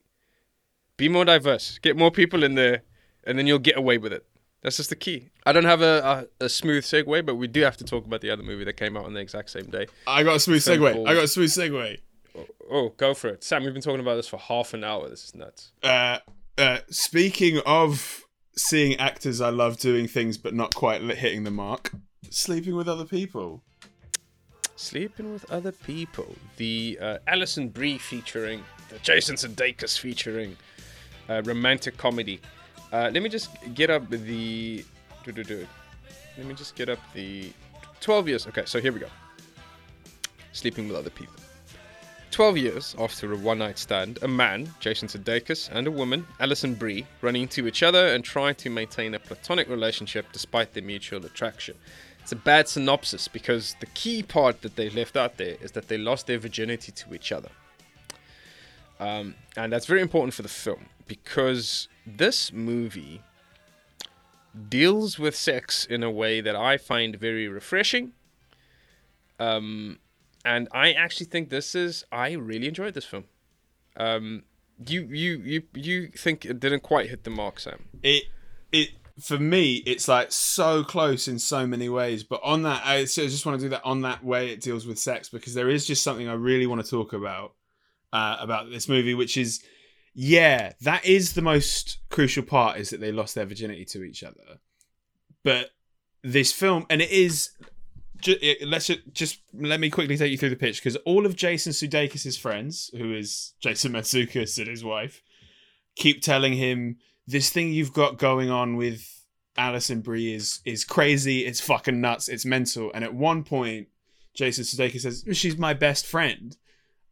be 0.98 1.10
more 1.10 1.26
diverse. 1.26 1.80
Get 1.80 1.98
more 1.98 2.12
people 2.12 2.44
in 2.44 2.56
there, 2.56 2.84
and 3.24 3.38
then 3.38 3.48
you'll 3.48 3.60
get 3.60 3.78
away 3.78 3.98
with 3.98 4.14
it. 4.14 4.26
That's 4.62 4.78
just 4.78 4.90
the 4.92 4.96
key. 4.96 5.30
I 5.46 5.54
don't 5.54 5.66
have 5.66 5.82
a, 5.82 6.28
a, 6.40 6.46
a 6.46 6.50
smooth 6.50 6.84
segue, 6.84 7.26
but 7.26 7.36
we 7.36 7.48
do 7.48 7.62
have 7.62 7.78
to 7.78 7.84
talk 7.84 8.06
about 8.06 8.22
the 8.22 8.30
other 8.30 8.44
movie 8.44 8.64
that 8.66 8.74
came 8.78 8.96
out 8.96 9.06
on 9.06 9.14
the 9.16 9.20
exact 9.20 9.50
same 9.50 9.66
day. 9.66 9.88
I 10.06 10.22
got 10.24 10.36
a 10.36 10.40
smooth 10.40 10.62
segue. 10.62 10.94
called- 10.94 11.08
I 11.08 11.16
got 11.16 11.24
a 11.24 11.28
smooth 11.28 11.50
segue. 11.50 11.98
Oh, 12.70 12.90
go 12.96 13.14
for 13.16 13.30
it. 13.30 13.44
Sam, 13.44 13.64
we've 13.64 13.74
been 13.74 13.82
talking 13.82 14.00
about 14.00 14.16
this 14.16 14.28
for 14.28 14.38
half 14.38 14.74
an 14.76 14.84
hour. 14.84 15.10
This 15.10 15.26
is 15.26 15.36
nuts. 15.36 15.72
Uh, 15.84 16.20
uh, 16.62 16.80
speaking 16.89 17.60
of 17.65 18.24
seeing 18.56 18.95
actors 18.97 19.41
I 19.41 19.50
love 19.50 19.78
doing 19.78 20.08
things 20.08 20.38
but 20.38 20.54
not 20.54 20.76
quite 20.76 21.02
hitting 21.02 21.43
the 21.43 21.52
mark, 21.52 21.91
sleeping 22.30 22.76
with 22.76 22.88
other 22.88 23.06
people. 23.06 23.63
Sleeping 24.82 25.32
with 25.32 25.50
Other 25.52 25.71
People. 25.71 26.36
The 26.58 26.97
uh, 27.00 27.17
Alison 27.28 27.69
Brie 27.69 28.00
featuring, 28.00 28.63
the 28.89 28.97
Jason 29.00 29.36
Sudeikis 29.36 30.00
featuring, 30.00 30.58
uh, 31.30 31.43
romantic 31.45 31.97
comedy. 31.97 32.41
Uh, 32.91 33.12
let 33.13 33.21
me 33.21 33.30
just 33.30 33.52
get 33.76 33.91
up 33.91 34.10
the. 34.10 34.84
Let 35.28 36.47
me 36.47 36.54
just 36.56 36.76
get 36.76 36.89
up 36.89 36.97
the. 37.13 37.54
12 38.00 38.28
years. 38.30 38.47
Okay, 38.47 38.63
so 38.65 38.82
here 38.82 38.91
we 38.91 39.00
go. 39.00 39.08
Sleeping 40.52 40.88
with 40.88 40.97
Other 40.97 41.12
People. 41.12 41.36
12 42.32 42.58
years 42.58 42.96
after 42.98 43.34
a 43.34 43.36
one 43.36 43.60
night 43.60 43.78
stand, 43.78 44.17
a 44.22 44.28
man, 44.28 44.74
Jason 44.80 45.10
Sudeikis, 45.10 45.70
and 45.72 45.86
a 45.86 45.91
woman, 45.91 46.26
Alison 46.39 46.76
Brie, 46.76 47.06
run 47.22 47.36
into 47.36 47.67
each 47.67 47.84
other 47.84 48.08
and 48.08 48.24
try 48.24 48.54
to 48.54 48.70
maintain 48.70 49.13
a 49.13 49.20
platonic 49.20 49.67
relationship 49.67 50.26
despite 50.32 50.74
their 50.74 50.84
mutual 50.84 51.26
attraction. 51.26 51.76
It's 52.22 52.32
a 52.32 52.38
bad 52.38 52.70
synopsis 52.70 53.28
because 53.28 53.76
the 53.82 53.86
key 53.88 54.24
part 54.24 54.62
that 54.62 54.78
they 54.78 54.89
left 54.89 55.17
out 55.17 55.38
there 55.38 55.58
is 55.60 55.74
that 55.74 55.89
they 55.89 55.98
lost 55.98 56.28
their 56.28 56.39
virginity 56.39 56.94
to 56.94 57.13
each 57.13 57.34
other. 57.34 57.50
Um, 59.00 59.36
and 59.58 59.74
that's 59.74 59.86
very 59.86 60.02
important 60.02 60.34
for 60.34 60.44
the 60.44 60.48
film 60.48 60.86
because 61.08 61.89
this 62.08 62.54
movie 62.54 63.22
deals 64.70 65.20
with 65.20 65.36
sex 65.36 65.86
in 65.86 66.04
a 66.04 66.12
way 66.12 66.39
that 66.39 66.56
I 66.56 66.78
find 66.78 67.15
very 67.15 67.48
refreshing. 67.50 68.13
Um, 69.39 70.00
and 70.46 70.68
I 70.72 70.92
actually 70.94 71.28
think 71.28 71.50
this 71.50 71.76
is 71.76 72.04
I 72.12 72.34
really 72.34 72.68
enjoyed 72.68 72.94
this 72.94 73.06
film. 73.06 73.26
Um, 73.98 74.44
you 74.88 75.04
you 75.04 75.38
you 75.44 75.64
you 75.74 76.08
think 76.08 76.46
it 76.46 76.60
didn't 76.60 76.82
quite 76.82 77.10
hit 77.10 77.24
the 77.24 77.30
mark, 77.30 77.60
Sam? 77.60 77.86
it 78.04 78.24
it 78.72 78.90
for 79.20 79.38
me 79.38 79.76
it's 79.86 80.08
like 80.08 80.32
so 80.32 80.84
close 80.84 81.28
in 81.28 81.38
so 81.38 81.68
many 81.68 81.90
ways 81.90 82.24
but 82.24 82.40
on 82.44 82.64
that 82.64 82.82
i 82.86 83.04
just 83.04 83.46
want 83.46 83.60
to 83.60 83.66
do 83.66 83.70
that 83.70 83.84
on 83.84 84.02
that 84.02 84.24
way 84.24 84.50
it 84.50 84.62
deals 84.62 84.88
with 84.88 84.98
sex 84.98 85.30
because 85.30 85.54
there 85.54 85.70
is 85.70 85.86
just 85.86 86.04
something 86.04 86.28
i 86.28 86.34
really 86.34 86.66
want 86.66 86.84
to 86.84 86.90
talk 86.90 87.14
about 87.14 87.54
uh, 88.14 88.38
about 88.40 88.70
this 88.70 88.90
movie 88.90 89.14
which 89.14 89.38
is 89.38 89.62
yeah 90.14 90.72
that 90.82 91.06
is 91.06 91.34
the 91.34 91.42
most 91.42 92.00
crucial 92.10 92.44
part 92.44 92.78
is 92.78 92.90
that 92.90 93.00
they 93.00 93.12
lost 93.12 93.36
their 93.36 93.46
virginity 93.46 93.86
to 93.86 94.04
each 94.04 94.24
other 94.24 94.60
but 95.44 95.70
this 96.24 96.52
film 96.52 96.86
and 96.90 97.02
it 97.02 97.12
is 97.12 97.52
ju- 98.22 98.38
it- 98.42 98.68
let's 98.68 98.88
ju- 98.88 99.02
just 99.12 99.42
let 99.54 99.80
me 99.80 99.90
quickly 99.90 100.18
take 100.18 100.32
you 100.32 100.38
through 100.38 100.50
the 100.50 100.56
pitch 100.56 100.78
because 100.82 100.96
all 100.98 101.26
of 101.26 101.36
jason 101.36 101.72
sudeikis' 101.74 102.40
friends 102.40 102.90
who 102.98 103.14
is 103.14 103.54
jason 103.62 103.92
Mantzoukas 103.92 104.58
and 104.58 104.68
his 104.68 104.84
wife 104.84 105.22
keep 105.96 106.22
telling 106.22 106.54
him 106.54 106.98
this 107.28 107.50
thing 107.50 107.72
you've 107.72 107.94
got 107.94 108.18
going 108.18 108.50
on 108.50 108.76
with 108.76 109.08
Alison 109.58 110.00
Brie 110.02 110.34
is 110.34 110.62
is 110.66 110.86
crazy. 110.86 111.46
It's 111.46 111.60
fucking 111.60 112.00
nuts. 112.00 112.30
It's 112.30 112.46
mental. 112.46 112.90
And 112.96 113.04
at 113.04 113.14
one 113.14 113.44
point, 113.44 113.90
Jason 114.34 114.64
Sudeikis 114.64 115.02
says, 115.02 115.26
"She's 115.34 115.58
my 115.58 115.74
best 115.74 116.08
friend," 116.08 116.56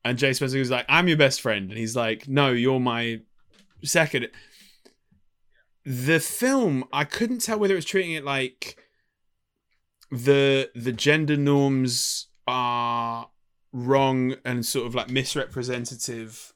and 0.06 0.18
Jason 0.18 0.36
Spencer 0.48 0.58
is 0.62 0.72
like, 0.72 0.86
"I'm 0.88 1.10
your 1.10 1.18
best 1.18 1.42
friend," 1.42 1.70
and 1.70 1.78
he's 1.78 1.98
like, 1.98 2.28
"No, 2.30 2.52
you're 2.52 2.80
my 2.80 3.20
second. 3.84 4.30
The 5.86 6.20
film, 6.20 6.86
I 6.94 7.04
couldn't 7.04 7.40
tell 7.40 7.60
whether 7.60 7.74
it 7.74 7.78
was 7.78 7.86
treating 7.86 8.12
it 8.14 8.24
like 8.24 8.78
the 10.12 10.70
the 10.76 10.92
gender 10.92 11.38
norms 11.38 12.28
are 12.48 13.30
wrong 13.72 14.36
and 14.44 14.66
sort 14.66 14.88
of 14.88 14.96
like 14.96 15.10
misrepresentative 15.10 16.54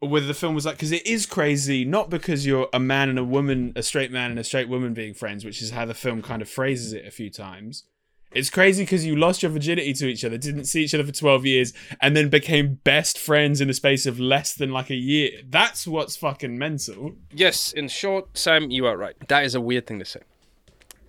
or 0.00 0.08
whether 0.08 0.26
the 0.26 0.34
film 0.34 0.54
was 0.54 0.66
like 0.66 0.74
because 0.74 0.92
it 0.92 1.06
is 1.06 1.26
crazy 1.26 1.84
not 1.84 2.10
because 2.10 2.44
you're 2.44 2.68
a 2.72 2.80
man 2.80 3.08
and 3.08 3.18
a 3.18 3.24
woman 3.24 3.72
a 3.76 3.82
straight 3.82 4.10
man 4.10 4.30
and 4.30 4.40
a 4.40 4.44
straight 4.44 4.68
woman 4.68 4.92
being 4.92 5.14
friends 5.14 5.44
which 5.44 5.62
is 5.62 5.70
how 5.70 5.84
the 5.84 5.94
film 5.94 6.20
kind 6.20 6.42
of 6.42 6.48
phrases 6.48 6.92
it 6.92 7.06
a 7.06 7.10
few 7.10 7.30
times 7.30 7.84
it's 8.32 8.50
crazy 8.50 8.82
because 8.82 9.06
you 9.06 9.14
lost 9.14 9.44
your 9.44 9.52
virginity 9.52 9.92
to 9.92 10.08
each 10.08 10.24
other 10.24 10.36
didn't 10.36 10.64
see 10.64 10.82
each 10.82 10.94
other 10.94 11.04
for 11.04 11.12
12 11.12 11.46
years 11.46 11.72
and 12.00 12.16
then 12.16 12.28
became 12.28 12.80
best 12.82 13.16
friends 13.16 13.60
in 13.60 13.68
the 13.68 13.74
space 13.74 14.06
of 14.06 14.18
less 14.18 14.52
than 14.52 14.72
like 14.72 14.90
a 14.90 14.96
year 14.96 15.30
that's 15.48 15.86
what's 15.86 16.16
fucking 16.16 16.58
mental 16.58 17.12
Yes, 17.32 17.72
in 17.72 17.88
short, 17.88 18.36
Sam, 18.38 18.70
you 18.70 18.86
are 18.86 18.96
right. 18.96 19.16
That 19.28 19.44
is 19.44 19.54
a 19.54 19.60
weird 19.60 19.86
thing 19.86 19.98
to 19.98 20.04
say. 20.04 20.20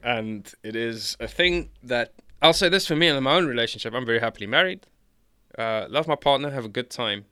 And 0.05 0.53
it 0.61 0.75
is 0.75 1.17
a 1.19 1.27
thing 1.27 1.71
that 1.81 2.13
I'll 2.41 2.53
say 2.53 2.69
this 2.69 2.85
for 2.85 2.95
me 2.95 3.07
in 3.07 3.23
my 3.23 3.33
own 3.33 3.47
relationship. 3.47 3.93
I'm 3.93 4.05
very 4.05 4.19
happily 4.19 4.45
married. 4.45 4.85
Uh, 5.57 5.87
love 5.89 6.07
my 6.07 6.15
partner, 6.15 6.51
have 6.51 6.65
a 6.65 6.69
good 6.69 6.91
time. 6.91 7.25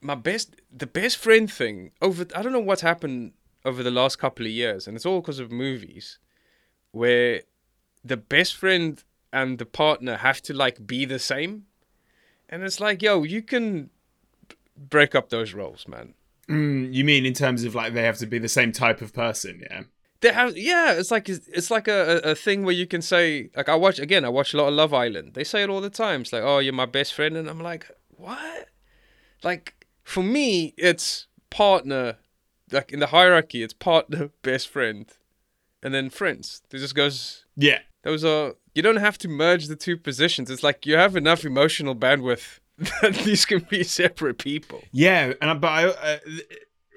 My 0.00 0.14
best, 0.14 0.54
the 0.72 0.86
best 0.86 1.16
friend 1.16 1.50
thing 1.52 1.90
over, 2.00 2.24
I 2.36 2.42
don't 2.42 2.52
know 2.52 2.60
what's 2.60 2.82
happened 2.82 3.32
over 3.64 3.82
the 3.82 3.90
last 3.90 4.16
couple 4.20 4.46
of 4.46 4.52
years, 4.52 4.86
and 4.86 4.96
it's 4.96 5.04
all 5.04 5.20
because 5.20 5.40
of 5.40 5.50
movies 5.50 6.18
where 6.92 7.42
the 8.04 8.16
best 8.16 8.54
friend 8.54 9.02
and 9.32 9.58
the 9.58 9.66
partner 9.66 10.18
have 10.18 10.40
to 10.42 10.54
like 10.54 10.86
be 10.86 11.04
the 11.04 11.18
same. 11.18 11.64
And 12.48 12.62
it's 12.62 12.78
like, 12.78 13.02
yo, 13.02 13.24
you 13.24 13.42
can 13.42 13.90
break 14.76 15.16
up 15.16 15.30
those 15.30 15.52
roles, 15.52 15.88
man. 15.88 16.14
mm, 16.48 16.92
you 16.94 17.04
mean 17.04 17.26
in 17.26 17.34
terms 17.34 17.64
of 17.64 17.74
like 17.74 17.92
they 17.92 18.04
have 18.04 18.18
to 18.18 18.26
be 18.26 18.38
the 18.38 18.48
same 18.48 18.70
type 18.72 19.02
of 19.02 19.12
person 19.12 19.62
yeah 19.68 19.82
They 20.20 20.32
have, 20.32 20.56
yeah. 20.56 20.92
It's 20.92 21.10
like 21.10 21.28
it's 21.28 21.70
like 21.70 21.86
a, 21.86 22.20
a, 22.24 22.34
thing 22.34 22.64
where 22.64 22.74
you 22.74 22.86
can 22.86 23.02
say, 23.02 23.50
like, 23.56 23.68
I 23.68 23.76
watch 23.76 23.98
again. 24.00 24.24
I 24.24 24.28
watch 24.28 24.52
a 24.52 24.56
lot 24.56 24.68
of 24.68 24.74
Love 24.74 24.92
Island. 24.92 25.34
They 25.34 25.44
say 25.44 25.62
it 25.62 25.70
all 25.70 25.80
the 25.80 25.90
time. 25.90 26.22
It's 26.22 26.32
like, 26.32 26.42
oh, 26.42 26.58
you're 26.58 26.72
my 26.72 26.86
best 26.86 27.14
friend, 27.14 27.36
and 27.36 27.48
I'm 27.48 27.60
like, 27.60 27.88
what? 28.16 28.68
Like 29.44 29.86
for 30.02 30.22
me, 30.22 30.74
it's 30.76 31.26
partner. 31.50 32.16
Like 32.70 32.92
in 32.92 33.00
the 33.00 33.08
hierarchy, 33.08 33.62
it's 33.62 33.74
partner, 33.74 34.30
best 34.42 34.68
friend, 34.68 35.06
and 35.82 35.94
then 35.94 36.10
friends. 36.10 36.62
It 36.72 36.78
just 36.78 36.94
goes. 36.94 37.44
Yeah. 37.56 37.80
Those 38.02 38.24
are. 38.24 38.54
You 38.74 38.82
don't 38.82 38.96
have 38.96 39.18
to 39.18 39.28
merge 39.28 39.66
the 39.66 39.76
two 39.76 39.96
positions. 39.96 40.50
It's 40.50 40.62
like 40.62 40.86
you 40.86 40.96
have 40.96 41.16
enough 41.16 41.44
emotional 41.44 41.96
bandwidth 41.96 42.60
that 43.02 43.14
these 43.24 43.44
can 43.44 43.60
be 43.60 43.82
separate 44.00 44.38
people. 44.38 44.82
Yeah, 44.92 45.32
and 45.40 45.50
I, 45.50 45.54
but 45.54 45.68
I, 45.68 45.84
uh, 45.86 46.18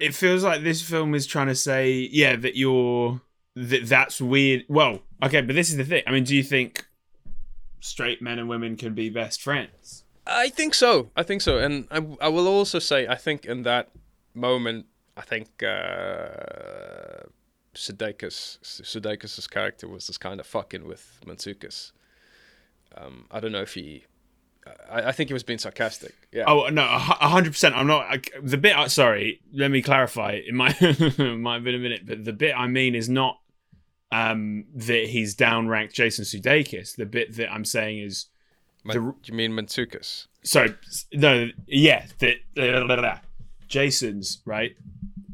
it 0.02 0.16
feels 0.16 0.42
like 0.42 0.64
this 0.64 0.82
film 0.82 1.14
is 1.14 1.26
trying 1.26 1.46
to 1.46 1.54
say, 1.54 1.92
yeah, 1.92 2.34
that 2.34 2.56
you're 2.56 3.20
that 3.54 3.86
that's 3.86 4.20
weird. 4.20 4.64
Well, 4.68 5.00
okay, 5.22 5.40
but 5.42 5.54
this 5.54 5.70
is 5.70 5.76
the 5.76 5.84
thing. 5.84 6.02
I 6.06 6.10
mean, 6.10 6.24
do 6.24 6.34
you 6.34 6.42
think 6.42 6.86
straight 7.78 8.20
men 8.20 8.40
and 8.40 8.48
women 8.48 8.76
can 8.76 8.94
be 8.94 9.10
best 9.10 9.40
friends? 9.40 10.02
I 10.26 10.48
think 10.48 10.74
so. 10.74 11.10
I 11.16 11.22
think 11.22 11.40
so, 11.40 11.58
and 11.58 11.86
I, 11.90 12.04
I 12.20 12.28
will 12.28 12.48
also 12.48 12.80
say 12.80 13.06
I 13.06 13.14
think 13.14 13.46
in 13.46 13.62
that 13.62 13.90
moment, 14.34 14.86
I 15.16 15.20
think 15.20 15.62
uh, 15.62 17.26
Sudeikis 17.74 18.58
Sudeikis' 18.60 19.48
character 19.48 19.86
was 19.86 20.08
just 20.08 20.20
kind 20.20 20.40
of 20.40 20.46
fucking 20.46 20.84
with 20.84 21.20
Mantzoukas. 21.24 21.92
Um, 22.96 23.26
I 23.30 23.38
don't 23.38 23.52
know 23.52 23.62
if 23.62 23.74
he 23.74 24.04
I, 24.90 25.08
I 25.08 25.12
think 25.12 25.28
he 25.28 25.34
was 25.34 25.42
being 25.42 25.58
sarcastic. 25.58 26.14
Yeah. 26.32 26.44
Oh 26.46 26.68
no, 26.68 26.82
a 26.82 26.98
hundred 27.28 27.52
percent. 27.52 27.74
I'm 27.74 27.86
not 27.86 28.06
I, 28.08 28.20
the 28.42 28.56
bit. 28.56 28.90
Sorry, 28.90 29.40
let 29.52 29.70
me 29.70 29.82
clarify. 29.82 30.40
It 30.46 30.54
might 30.54 30.80
might 31.18 31.54
have 31.54 31.64
been 31.64 31.74
a 31.74 31.78
minute, 31.78 32.06
but 32.06 32.24
the 32.24 32.32
bit 32.32 32.54
I 32.56 32.66
mean 32.66 32.94
is 32.94 33.08
not 33.08 33.38
um, 34.12 34.66
that 34.74 35.08
he's 35.08 35.34
downranked 35.34 35.92
Jason 35.92 36.24
Sudeikis. 36.24 36.96
The 36.96 37.06
bit 37.06 37.36
that 37.36 37.52
I'm 37.52 37.64
saying 37.64 38.00
is, 38.00 38.26
Man, 38.84 38.96
the, 38.96 39.14
you 39.24 39.34
mean 39.34 39.52
Mantzoukas? 39.52 40.26
Sorry, 40.44 40.74
no, 41.12 41.48
yeah, 41.66 42.06
that 42.18 43.20
Jason's 43.68 44.42
right. 44.44 44.76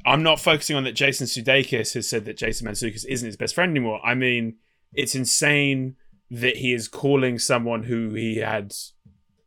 I'm 0.07 0.23
not 0.23 0.41
focusing 0.41 0.77
on 0.77 0.85
that. 0.85 0.93
Jason 0.93 1.27
Sudeikis 1.27 1.93
has 1.95 2.09
said 2.09 2.25
that 2.25 2.37
Jason 2.39 2.67
Mantzoukas 2.67 3.05
isn't 3.05 3.27
his 3.27 3.37
best 3.37 3.55
friend 3.55 3.71
anymore. 3.71 4.01
I 4.05 4.15
mean, 4.15 4.57
it's 4.95 5.15
insane 5.15 5.97
that 6.31 6.57
he 6.57 6.73
is 6.73 6.89
calling 6.89 7.39
someone 7.39 7.85
who 7.85 8.15
he 8.15 8.37
had 8.37 8.75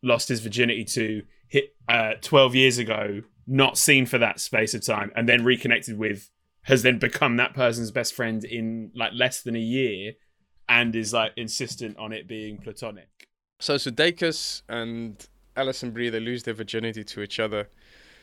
lost 0.02 0.30
his 0.30 0.40
virginity 0.40 0.84
to 0.86 1.24
hit 1.48 1.76
uh, 1.90 2.14
12 2.22 2.56
years 2.56 2.78
ago, 2.78 3.22
not 3.46 3.78
seen 3.78 4.06
for 4.06 4.18
that 4.18 4.40
space 4.40 4.74
of 4.74 4.86
time, 4.86 5.12
and 5.16 5.28
then 5.28 5.44
reconnected 5.44 5.98
with, 5.98 6.30
has 6.64 6.84
then 6.84 7.00
become 7.00 7.38
that 7.38 7.54
person's 7.54 7.92
best 7.92 8.14
friend 8.14 8.44
in 8.44 8.92
like 8.96 9.12
less 9.14 9.42
than 9.42 9.56
a 9.56 9.60
year, 9.60 10.14
and 10.70 10.96
is 10.96 11.14
like 11.14 11.34
insistent 11.36 11.98
on 11.98 12.14
it 12.14 12.28
being 12.28 12.58
platonic. 12.58 13.28
So 13.60 13.76
Sudeikis 13.76 14.64
and 14.70 15.28
Alison 15.56 15.92
Brie 15.92 16.10
they 16.10 16.20
lose 16.20 16.44
their 16.44 16.54
virginity 16.54 17.04
to 17.04 17.22
each 17.22 17.40
other. 17.40 17.70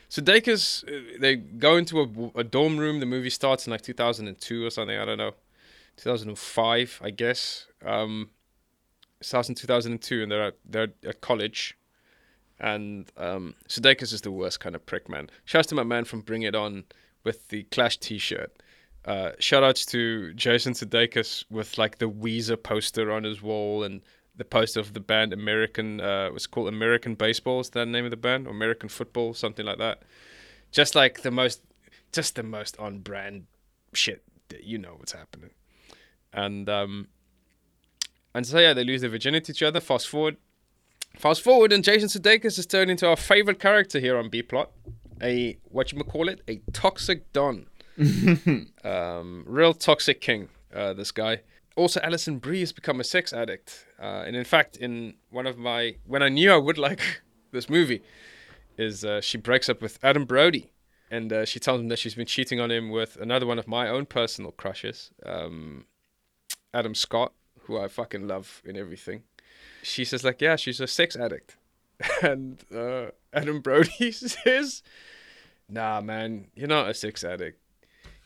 Sudeikis 0.09 0.83
uh, 0.87 1.17
they 1.19 1.35
go 1.35 1.77
into 1.77 1.99
a, 2.01 2.39
a 2.39 2.43
dorm 2.43 2.77
room. 2.77 2.99
The 2.99 3.05
movie 3.05 3.29
starts 3.29 3.67
in 3.67 3.71
like 3.71 3.81
2002 3.81 4.65
or 4.65 4.69
something. 4.69 4.97
I 4.97 5.05
don't 5.05 5.17
know, 5.17 5.33
2005 5.97 7.01
I 7.03 7.09
guess. 7.11 7.67
Um, 7.85 8.31
starts 9.21 9.49
in 9.49 9.55
2002 9.55 10.23
and 10.23 10.31
they're 10.31 10.47
at, 10.47 10.57
they're 10.65 10.93
at 11.05 11.21
college. 11.21 11.77
And 12.59 13.09
um, 13.17 13.55
Sudeikis 13.67 14.13
is 14.13 14.21
the 14.21 14.31
worst 14.31 14.59
kind 14.59 14.75
of 14.75 14.85
prick, 14.85 15.07
man. 15.07 15.29
Shouts 15.45 15.67
to 15.67 15.75
my 15.75 15.83
man 15.83 16.05
from 16.05 16.21
Bring 16.21 16.43
It 16.43 16.55
On 16.55 16.83
with 17.23 17.47
the 17.49 17.63
Clash 17.63 17.97
t 17.97 18.17
shirt. 18.17 18.51
Uh, 19.05 19.31
shout 19.39 19.63
outs 19.63 19.85
to 19.87 20.33
Jason 20.33 20.73
Sudeikis 20.73 21.45
with 21.49 21.77
like 21.77 21.99
the 21.99 22.09
Weezer 22.09 22.61
poster 22.61 23.11
on 23.11 23.23
his 23.23 23.41
wall 23.41 23.83
and 23.83 24.01
the 24.35 24.45
poster 24.45 24.79
of 24.79 24.93
the 24.93 24.99
band 24.99 25.33
American, 25.33 26.01
uh, 26.01 26.29
was 26.33 26.47
called 26.47 26.67
American 26.67 27.15
Baseball, 27.15 27.59
is 27.59 27.69
that 27.71 27.79
the 27.79 27.85
name 27.85 28.05
of 28.05 28.11
the 28.11 28.17
band? 28.17 28.47
Or 28.47 28.51
American 28.51 28.89
Football, 28.89 29.33
something 29.33 29.65
like 29.65 29.77
that. 29.77 30.03
Just 30.71 30.95
like 30.95 31.21
the 31.21 31.31
most, 31.31 31.61
just 32.11 32.35
the 32.35 32.43
most 32.43 32.77
on 32.77 32.99
brand 32.99 33.45
shit. 33.93 34.23
You 34.61 34.77
know 34.77 34.95
what's 34.97 35.11
happening. 35.11 35.51
And 36.33 36.69
um, 36.69 37.07
and 38.33 38.45
so 38.45 38.59
yeah, 38.59 38.73
they 38.73 38.83
lose 38.83 39.01
their 39.01 39.09
virginity 39.09 39.45
to 39.45 39.51
each 39.51 39.63
other. 39.63 39.79
Fast 39.79 40.07
forward, 40.07 40.37
fast 41.17 41.41
forward, 41.41 41.71
and 41.71 41.83
Jason 41.83 42.09
Sudeikis 42.09 42.55
has 42.55 42.65
turned 42.65 42.91
into 42.91 43.07
our 43.07 43.15
favorite 43.15 43.59
character 43.59 43.99
here 43.99 44.17
on 44.17 44.29
B 44.29 44.41
plot. 44.41 44.71
A 45.21 45.57
what 45.65 45.91
you 45.91 46.03
call 46.03 46.29
it? 46.29 46.41
A 46.47 46.61
toxic 46.71 47.31
don. 47.33 47.67
um, 48.83 49.43
real 49.45 49.73
toxic 49.73 50.21
king. 50.21 50.49
Uh, 50.73 50.93
this 50.93 51.11
guy. 51.11 51.41
Also, 51.75 51.99
Alison 52.01 52.39
Brie 52.39 52.59
has 52.59 52.71
become 52.71 52.99
a 52.99 53.03
sex 53.03 53.31
addict. 53.33 53.85
Uh, 54.01 54.23
and 54.25 54.35
in 54.35 54.43
fact, 54.43 54.77
in 54.77 55.15
one 55.29 55.47
of 55.47 55.57
my 55.57 55.95
when 56.05 56.21
I 56.21 56.29
knew 56.29 56.51
I 56.51 56.57
would 56.57 56.77
like 56.77 57.21
this 57.51 57.69
movie, 57.69 58.01
is 58.77 59.03
uh, 59.03 59.21
she 59.21 59.37
breaks 59.37 59.67
up 59.67 59.81
with 59.81 59.99
Adam 60.03 60.25
Brody, 60.25 60.71
and 61.11 61.33
uh, 61.33 61.45
she 61.45 61.59
tells 61.59 61.81
him 61.81 61.89
that 61.89 61.99
she's 61.99 62.15
been 62.15 62.25
cheating 62.25 62.59
on 62.59 62.71
him 62.71 62.89
with 62.89 63.17
another 63.17 63.45
one 63.45 63.59
of 63.59 63.67
my 63.67 63.89
own 63.89 64.05
personal 64.05 64.51
crushes, 64.51 65.11
um, 65.25 65.85
Adam 66.73 66.95
Scott 66.95 67.33
who 67.69 67.79
I 67.79 67.87
fucking 67.87 68.27
love 68.27 68.61
and 68.67 68.75
everything. 68.75 69.21
She 69.83 70.03
says 70.03 70.23
like, 70.23 70.41
yeah, 70.41 70.55
she's 70.55 70.81
a 70.81 70.87
sex 70.87 71.15
addict, 71.15 71.55
and 72.23 72.61
uh, 72.75 73.11
Adam 73.31 73.61
Brody 73.61 74.11
says, 74.11 74.83
nah, 75.69 76.01
man, 76.01 76.47
you're 76.55 76.67
not 76.67 76.89
a 76.89 76.93
sex 76.93 77.23
addict. 77.23 77.59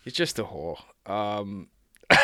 You're 0.03 0.11
just 0.11 0.39
a 0.39 0.45
whore. 0.45 0.79
Um, 1.05 1.67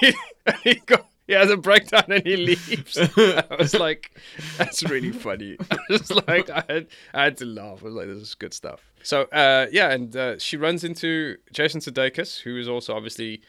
he, 0.00 0.14
he, 0.62 0.74
go, 0.86 0.96
he 1.26 1.32
has 1.34 1.50
a 1.50 1.56
breakdown 1.56 2.04
and 2.08 2.24
he 2.24 2.36
leaves. 2.36 2.96
I 2.98 3.56
was 3.58 3.74
like, 3.74 4.12
that's 4.58 4.82
really 4.84 5.12
funny. 5.12 5.56
I 5.70 5.78
was 5.88 6.10
like, 6.10 6.50
I 6.50 6.64
had, 6.68 6.86
I 7.14 7.24
had 7.24 7.36
to 7.38 7.46
laugh. 7.46 7.82
I 7.82 7.86
was 7.86 7.94
like, 7.94 8.06
this 8.06 8.18
is 8.18 8.34
good 8.34 8.54
stuff. 8.54 8.80
So, 9.02 9.22
uh, 9.24 9.66
yeah, 9.72 9.90
and 9.90 10.14
uh, 10.16 10.38
she 10.38 10.56
runs 10.56 10.84
into 10.84 11.36
Jason 11.52 11.80
Sudeikis, 11.80 12.40
who 12.40 12.56
is 12.56 12.68
also 12.68 12.94
obviously, 12.94 13.42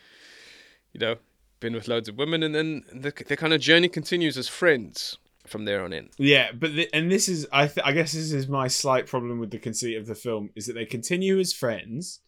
you 0.93 0.99
know, 0.99 1.15
been 1.62 1.74
with 1.74 1.88
loads 1.88 2.10
of 2.10 2.17
women, 2.17 2.43
and 2.43 2.54
then 2.54 2.84
the, 2.91 3.13
the 3.26 3.38
kind 3.38 3.54
of 3.54 3.62
journey 3.62 3.88
continues 3.88 4.38
as 4.38 4.50
friends 4.50 5.17
from 5.47 5.65
there 5.65 5.84
on 5.84 5.93
in. 5.93 6.10
Yeah, 6.17 6.52
but 6.54 6.76
the, 6.76 6.89
and 6.93 7.10
this 7.10 7.30
is 7.30 7.47
I 7.52 7.67
th- 7.67 7.86
I 7.86 7.93
guess 7.93 8.12
this 8.12 8.34
is 8.34 8.47
my 8.47 8.67
slight 8.67 9.08
problem 9.08 9.39
with 9.39 9.52
the 9.52 9.60
conceit 9.60 9.97
of 9.97 10.08
the 10.08 10.15
film 10.15 10.50
is 10.56 10.65
that 10.65 10.74
they 10.74 10.86
continue 10.86 11.39
as 11.39 11.54
friends. 11.54 12.19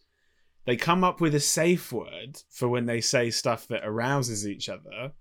They 0.64 0.76
come 0.76 1.04
up 1.04 1.20
with 1.20 1.34
a 1.34 1.40
safe 1.40 1.92
word 1.92 2.42
for 2.50 2.68
when 2.68 2.86
they 2.86 3.02
say 3.02 3.30
stuff 3.30 3.68
that 3.68 3.84
arouses 3.84 4.48
each 4.48 4.68
other, 4.70 5.12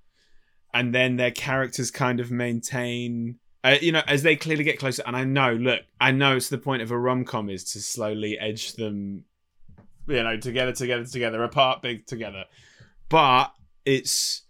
and 0.73 0.95
then 0.95 1.17
their 1.17 1.32
characters 1.32 1.91
kind 1.91 2.19
of 2.19 2.32
maintain. 2.32 3.39
Uh, 3.65 3.78
you 3.82 3.93
know, 3.93 4.02
as 4.08 4.23
they 4.23 4.36
clearly 4.36 4.63
get 4.63 4.78
closer, 4.78 5.04
and 5.06 5.15
I 5.15 5.23
know, 5.23 5.54
look, 5.54 5.82
I 5.99 6.12
know 6.12 6.36
it's 6.36 6.49
the 6.49 6.58
point 6.58 6.82
of 6.82 6.91
a 6.91 6.97
rom 6.97 7.23
com 7.23 7.49
is 7.49 7.63
to 7.71 7.82
slowly 7.82 8.38
edge 8.38 8.73
them, 8.73 9.23
you 10.06 10.21
know, 10.21 10.36
together, 10.38 10.73
together, 10.73 11.06
together, 11.06 11.41
apart, 11.43 11.82
big 11.82 12.06
together. 12.06 12.43
But 13.08 13.54
it's 13.86 14.43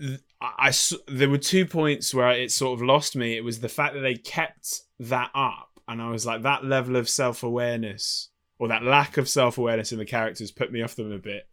I, 0.00 0.18
I, 0.40 0.72
there 1.08 1.28
were 1.28 1.38
two 1.38 1.66
points 1.66 2.14
where 2.14 2.30
it 2.30 2.50
sort 2.50 2.78
of 2.78 2.84
lost 2.84 3.14
me. 3.14 3.36
It 3.36 3.44
was 3.44 3.60
the 3.60 3.68
fact 3.68 3.94
that 3.94 4.00
they 4.00 4.14
kept 4.14 4.82
that 4.98 5.30
up, 5.34 5.80
and 5.88 6.02
I 6.02 6.10
was 6.10 6.26
like, 6.26 6.42
that 6.42 6.64
level 6.64 6.96
of 6.96 7.08
self 7.08 7.42
awareness 7.42 8.30
or 8.58 8.68
that 8.68 8.82
lack 8.82 9.16
of 9.16 9.28
self 9.28 9.58
awareness 9.58 9.92
in 9.92 9.98
the 9.98 10.04
characters 10.04 10.50
put 10.50 10.72
me 10.72 10.82
off 10.82 10.96
them 10.96 11.12
a 11.12 11.18
bit. 11.18 11.48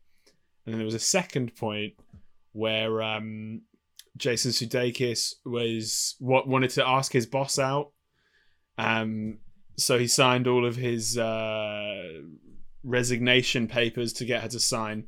And 0.65 0.73
then 0.73 0.79
there 0.79 0.85
was 0.85 0.95
a 0.95 0.99
second 0.99 1.55
point 1.55 1.93
where 2.51 3.01
um, 3.01 3.61
Jason 4.17 4.51
Sudeikis 4.51 5.35
was 5.45 6.15
what 6.19 6.47
wanted 6.47 6.71
to 6.71 6.87
ask 6.87 7.11
his 7.11 7.25
boss 7.25 7.57
out. 7.57 7.91
Um, 8.77 9.39
so 9.77 9.97
he 9.97 10.07
signed 10.07 10.47
all 10.47 10.65
of 10.65 10.75
his 10.75 11.17
uh, 11.17 12.21
resignation 12.83 13.67
papers 13.67 14.13
to 14.13 14.25
get 14.25 14.43
her 14.43 14.49
to 14.49 14.59
sign 14.59 15.07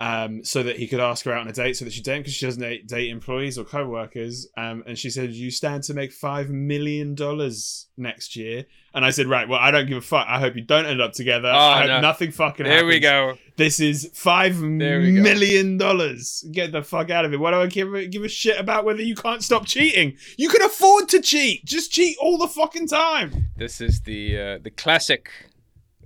um, 0.00 0.44
so 0.44 0.62
that 0.62 0.76
he 0.76 0.86
could 0.86 1.00
ask 1.00 1.24
her 1.24 1.32
out 1.32 1.40
on 1.40 1.48
a 1.48 1.52
date 1.52 1.76
so 1.76 1.84
that 1.84 1.92
she 1.92 2.02
didn't 2.02 2.20
because 2.20 2.34
she 2.34 2.46
doesn't 2.46 2.62
date, 2.62 2.86
date 2.86 3.10
employees 3.10 3.58
or 3.58 3.64
co-workers 3.64 4.46
um, 4.56 4.84
and 4.86 4.96
she 4.96 5.10
said 5.10 5.32
you 5.32 5.50
stand 5.50 5.82
to 5.84 5.94
make 5.94 6.12
five 6.12 6.50
million 6.50 7.14
dollars 7.14 7.86
next 7.96 8.36
year. 8.36 8.64
And 8.94 9.04
i 9.04 9.10
said 9.10 9.26
right 9.26 9.48
well 9.48 9.58
i 9.60 9.70
don't 9.70 9.86
give 9.86 9.98
a 9.98 10.00
fuck. 10.00 10.26
I 10.28 10.38
hope 10.38 10.54
you 10.54 10.62
don't 10.62 10.86
end 10.86 11.00
up 11.00 11.12
together. 11.12 11.48
Oh, 11.48 11.58
i 11.58 11.80
hope 11.80 11.88
no. 11.88 12.00
nothing 12.00 12.30
fucking 12.30 12.64
there 12.64 12.74
happens. 12.74 12.94
we 12.94 13.00
go. 13.00 13.38
This 13.56 13.80
is 13.80 14.08
five 14.14 14.60
million 14.60 15.78
dollars. 15.78 16.44
Get 16.52 16.70
the 16.70 16.82
fuck 16.82 17.10
out 17.10 17.24
of 17.24 17.32
it 17.32 17.40
why 17.40 17.50
do 17.50 17.56
i 17.58 17.66
give 17.66 17.92
a, 17.92 18.06
give 18.06 18.22
a 18.22 18.28
shit 18.28 18.58
about 18.58 18.84
whether 18.84 19.02
you 19.02 19.16
can't 19.16 19.42
stop 19.42 19.66
cheating? 19.66 20.16
You 20.36 20.48
can 20.48 20.62
afford 20.62 21.08
to 21.08 21.20
cheat. 21.20 21.64
Just 21.64 21.90
cheat 21.90 22.16
all 22.20 22.38
the 22.38 22.48
fucking 22.48 22.86
time. 22.86 23.48
This 23.56 23.80
is 23.80 24.02
the 24.02 24.38
uh, 24.38 24.58
the 24.62 24.70
classic 24.70 25.30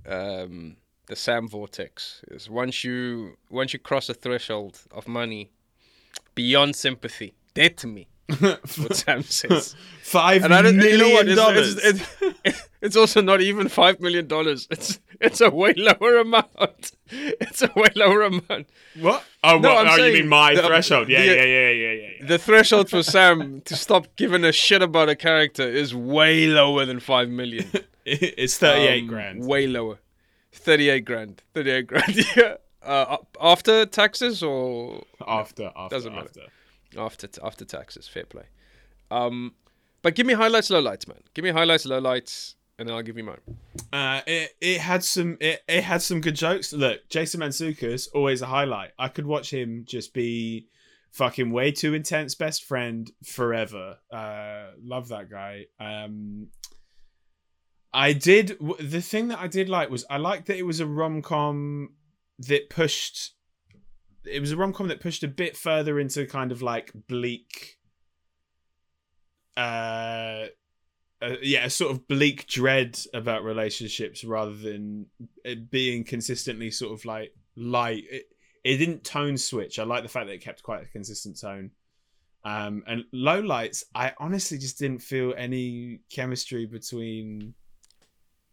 um 0.07 0.77
the 1.07 1.15
Sam 1.15 1.47
vortex 1.47 2.21
is 2.29 2.49
once 2.49 2.83
you 2.83 3.37
once 3.49 3.73
you 3.73 3.79
cross 3.79 4.09
a 4.09 4.13
threshold 4.13 4.79
of 4.91 5.07
money 5.07 5.51
beyond 6.35 6.75
sympathy, 6.75 7.33
dead 7.53 7.77
to 7.77 7.87
me, 7.87 8.07
what 8.39 8.95
Sam 8.95 9.21
says. 9.23 9.75
Five 10.01 10.43
And 10.43 10.53
I 10.53 10.61
don't, 10.61 10.75
you 10.79 10.97
know 10.97 11.09
what? 11.09 11.25
million 11.25 11.37
dollars. 11.37 11.75
It's, 11.77 12.01
it's, 12.21 12.37
it's, 12.45 12.69
it's 12.81 12.95
also 12.95 13.21
not 13.21 13.41
even 13.41 13.67
five 13.67 13.99
million 13.99 14.27
dollars. 14.27 14.67
It's 14.69 14.99
it's 15.19 15.41
a 15.41 15.49
way 15.49 15.73
lower 15.75 16.17
amount. 16.17 16.91
It's 17.09 17.61
a 17.61 17.71
way 17.75 17.87
lower 17.95 18.21
amount. 18.23 18.67
What? 18.99 19.23
Oh, 19.43 19.57
No, 19.59 19.73
what? 19.75 19.87
Oh 19.87 19.95
you 20.05 20.13
mean 20.13 20.27
my 20.27 20.53
the- 20.55 20.63
threshold? 20.63 21.09
Yeah, 21.09 21.19
the- 21.21 21.25
yeah, 21.27 21.43
yeah, 21.43 21.69
yeah, 21.69 21.91
yeah, 21.91 22.09
yeah. 22.19 22.25
The 22.27 22.37
threshold 22.37 22.89
for 22.89 23.01
Sam 23.03 23.61
to 23.61 23.75
stop 23.75 24.07
giving 24.15 24.43
a 24.43 24.51
shit 24.51 24.81
about 24.81 25.09
a 25.09 25.15
character 25.15 25.63
is 25.67 25.93
way 25.95 26.47
lower 26.47 26.85
than 26.85 26.99
five 26.99 27.29
million. 27.29 27.69
It's 28.05 28.57
thirty-eight 28.57 29.03
Um, 29.03 29.07
grand. 29.07 29.45
Way 29.45 29.67
lower. 29.67 29.99
Thirty-eight 30.53 31.05
grand. 31.05 31.41
Thirty-eight 31.53 31.87
grand. 31.87 32.15
yeah. 32.35 32.55
Uh, 32.81 33.17
after 33.41 33.85
taxes 33.85 34.43
or 34.43 35.03
After, 35.25 35.71
after, 35.75 35.95
doesn't 35.95 36.13
matter. 36.13 36.29
after. 36.93 36.99
after 36.99 37.27
after 37.43 37.65
taxes? 37.65 38.07
Fair 38.07 38.25
play. 38.25 38.43
Um, 39.09 39.53
but 40.01 40.15
give 40.15 40.25
me 40.25 40.33
highlights, 40.33 40.69
lowlights, 40.69 41.07
man. 41.07 41.19
Give 41.33 41.43
me 41.43 41.51
highlights, 41.51 41.85
lowlights, 41.85 42.55
and 42.77 42.87
then 42.89 42.95
I'll 42.95 43.01
give 43.03 43.17
you 43.17 43.23
mine. 43.23 43.39
Uh, 43.91 44.21
it 44.27 44.51
it 44.59 44.79
had 44.81 45.03
some 45.03 45.37
it, 45.39 45.61
it 45.67 45.83
had 45.83 46.01
some 46.01 46.19
good 46.21 46.35
jokes. 46.35 46.73
Look, 46.73 47.07
Jason 47.09 47.39
Mantzoukas 47.41 48.09
always 48.13 48.41
a 48.41 48.47
highlight. 48.47 48.91
I 48.99 49.07
could 49.07 49.25
watch 49.25 49.51
him 49.51 49.83
just 49.87 50.13
be 50.13 50.67
fucking 51.11 51.51
way 51.51 51.71
too 51.71 51.93
intense 51.93 52.35
best 52.35 52.63
friend 52.63 53.09
forever. 53.23 53.97
Uh, 54.11 54.71
love 54.83 55.07
that 55.09 55.29
guy. 55.29 55.67
Um, 55.79 56.47
I 57.93 58.13
did 58.13 58.57
the 58.79 59.01
thing 59.01 59.27
that 59.27 59.39
I 59.39 59.47
did 59.47 59.69
like 59.69 59.89
was 59.89 60.05
I 60.09 60.17
liked 60.17 60.47
that 60.47 60.57
it 60.57 60.65
was 60.65 60.79
a 60.79 60.87
rom 60.87 61.21
com 61.21 61.93
that 62.39 62.69
pushed. 62.69 63.33
It 64.25 64.39
was 64.39 64.51
a 64.51 64.57
rom 64.57 64.73
com 64.73 64.87
that 64.87 64.99
pushed 64.99 65.23
a 65.23 65.27
bit 65.27 65.55
further 65.55 65.99
into 65.99 66.25
kind 66.25 66.51
of 66.51 66.61
like 66.61 66.91
bleak. 67.07 67.77
Uh, 69.55 70.47
uh, 71.21 71.35
yeah, 71.41 71.65
a 71.65 71.69
sort 71.69 71.91
of 71.91 72.07
bleak 72.07 72.47
dread 72.47 72.99
about 73.13 73.43
relationships 73.43 74.23
rather 74.23 74.55
than 74.55 75.05
it 75.45 75.69
being 75.69 76.03
consistently 76.03 76.71
sort 76.71 76.93
of 76.93 77.05
like 77.05 77.33
light. 77.55 78.03
It, 78.09 78.25
it 78.63 78.77
didn't 78.77 79.03
tone 79.03 79.37
switch. 79.37 79.77
I 79.77 79.83
like 79.83 80.03
the 80.03 80.09
fact 80.09 80.27
that 80.27 80.33
it 80.33 80.43
kept 80.43 80.63
quite 80.63 80.83
a 80.83 80.87
consistent 80.87 81.39
tone. 81.39 81.71
Um, 82.43 82.83
and 82.87 83.05
low 83.13 83.39
lights, 83.39 83.85
I 83.93 84.13
honestly 84.17 84.57
just 84.57 84.79
didn't 84.79 85.01
feel 85.01 85.33
any 85.37 86.01
chemistry 86.09 86.65
between. 86.65 87.53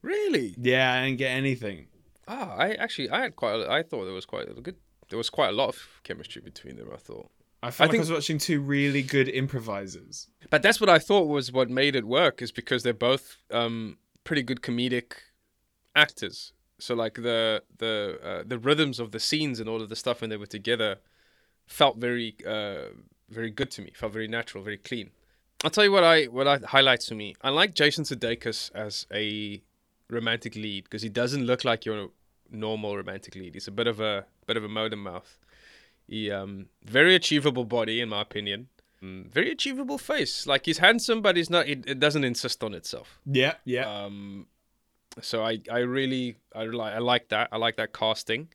Really? 0.03 0.55
Yeah, 0.59 0.92
I 0.92 1.05
didn't 1.07 1.18
get 1.18 1.30
anything. 1.30 1.86
Ah, 2.26 2.55
I 2.57 2.72
actually 2.74 3.11
I 3.11 3.20
had 3.22 3.36
quite. 3.36 3.55
A, 3.61 3.70
I 3.70 3.82
thought 3.82 4.05
there 4.05 4.14
was 4.14 4.26
quite 4.26 4.48
a 4.48 4.55
good. 4.61 4.76
There 5.09 5.18
was 5.18 5.30
quite 5.30 5.48
a 5.48 5.53
lot 5.53 5.68
of 5.68 5.76
chemistry 6.05 6.40
between 6.42 6.76
them. 6.76 6.88
I 6.92 6.96
thought. 6.96 7.30
I 7.62 7.70
felt 7.70 7.80
I 7.80 7.84
like 7.84 7.90
think- 7.92 8.01
I 8.01 8.07
was 8.09 8.11
watching 8.12 8.38
two 8.38 8.61
really 8.61 9.03
good 9.03 9.28
improvisers. 9.28 10.28
But 10.48 10.62
that's 10.62 10.80
what 10.80 10.88
I 10.88 10.98
thought 10.98 11.26
was 11.28 11.53
what 11.53 11.68
made 11.68 11.94
it 11.94 12.07
work 12.07 12.40
is 12.40 12.53
because 12.53 12.82
they're 12.82 12.94
both 12.94 13.36
um, 13.51 13.98
pretty 14.24 14.42
good 14.42 14.62
comedic 14.62 15.12
actors. 15.94 16.53
So 16.78 16.94
like 16.94 17.14
the 17.14 17.62
the 17.78 18.18
uh, 18.22 18.42
the 18.46 18.59
rhythms 18.59 18.98
of 19.01 19.11
the 19.12 19.20
scenes 19.20 19.61
and 19.61 19.68
all 19.68 19.82
of 19.82 19.88
the 19.90 19.96
stuff 19.96 20.20
when 20.22 20.30
they 20.30 20.38
were 20.38 20.46
together 20.46 20.96
felt 21.66 21.98
very 21.98 22.36
uh, 22.46 22.94
very 23.28 23.51
good 23.51 23.70
to 23.72 23.82
me. 23.82 23.92
Felt 23.94 24.12
very 24.12 24.28
natural, 24.28 24.64
very 24.64 24.78
clean. 24.78 25.11
I'll 25.62 25.70
tell 25.70 25.84
you 25.84 25.92
what 25.92 26.05
I 26.05 26.24
what 26.24 26.48
I 26.48 26.59
highlights 26.59 27.07
to 27.07 27.14
me. 27.14 27.34
I 27.42 27.51
like 27.51 27.74
Jason 27.74 28.05
Sudeikis 28.05 28.70
as 28.74 29.07
a 29.12 29.62
romantic 30.11 30.54
lead 30.54 30.84
because 30.84 31.02
he 31.02 31.08
doesn't 31.08 31.44
look 31.44 31.64
like 31.64 31.84
your 31.84 32.08
normal 32.50 32.96
romantic 32.96 33.34
lead. 33.34 33.54
He's 33.54 33.68
a 33.68 33.72
bit 33.72 33.86
of 33.86 34.00
a 34.00 34.26
bit 34.46 34.56
of 34.56 34.64
a 34.64 34.68
motor 34.68 34.96
mouth. 34.96 35.38
He 36.06 36.30
um 36.30 36.66
very 36.84 37.14
achievable 37.14 37.64
body 37.64 38.00
in 38.00 38.08
my 38.08 38.22
opinion. 38.22 38.68
Mm, 39.02 39.30
very 39.30 39.50
achievable 39.50 39.98
face. 39.98 40.46
Like 40.46 40.66
he's 40.66 40.78
handsome, 40.78 41.22
but 41.22 41.36
he's 41.36 41.48
not. 41.48 41.66
It, 41.66 41.84
it 41.86 42.00
doesn't 42.00 42.24
insist 42.24 42.62
on 42.62 42.74
itself. 42.74 43.18
Yeah, 43.24 43.54
yeah. 43.64 43.88
Um, 43.88 44.46
so 45.22 45.42
I 45.42 45.61
I 45.70 45.78
really 45.78 46.36
I 46.54 46.64
like 46.64 46.94
I 46.94 46.98
like 46.98 47.28
that. 47.28 47.48
I 47.52 47.56
like 47.56 47.76
that 47.76 47.92
casting. 47.92 48.48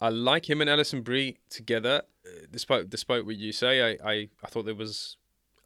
I 0.00 0.10
like 0.10 0.48
him 0.48 0.60
and 0.60 0.70
Alison 0.70 1.02
Brie 1.02 1.38
together. 1.50 2.02
Uh, 2.26 2.46
despite 2.50 2.90
despite 2.90 3.24
what 3.26 3.36
you 3.36 3.52
say, 3.52 3.92
I, 3.92 4.10
I 4.10 4.28
I 4.42 4.48
thought 4.48 4.64
there 4.64 4.74
was 4.74 5.16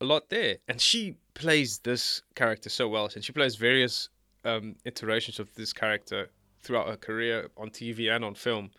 a 0.01 0.05
lot 0.05 0.29
there, 0.29 0.59
and 0.69 0.81
she 0.81 1.17
plays 1.35 1.79
this 1.79 2.23
character 2.35 2.69
so 2.69 2.89
well. 2.89 3.09
And 3.15 3.25
she 3.25 3.33
plays 3.33 3.57
various 3.57 4.11
um, 4.45 4.77
iterations 4.85 5.39
of 5.39 5.55
this 5.55 5.73
character 5.73 6.31
throughout 6.61 6.89
her 6.89 6.97
career 6.97 7.51
on 7.57 7.71
TV 7.71 8.15
and 8.15 8.25
on 8.25 8.35
film. 8.35 8.71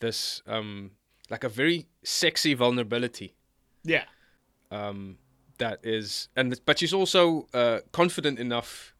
This 0.00 0.42
um 0.46 0.92
like 1.30 1.44
a 1.44 1.48
very 1.48 1.86
sexy 2.02 2.54
vulnerability 2.54 3.34
yeah. 3.84 4.04
um, 4.70 5.18
that 5.58 5.80
is, 5.82 6.28
and 6.36 6.58
but 6.64 6.78
she's 6.78 6.94
also 6.94 7.46
uh, 7.54 7.80
confident 7.92 8.38
enough 8.38 8.94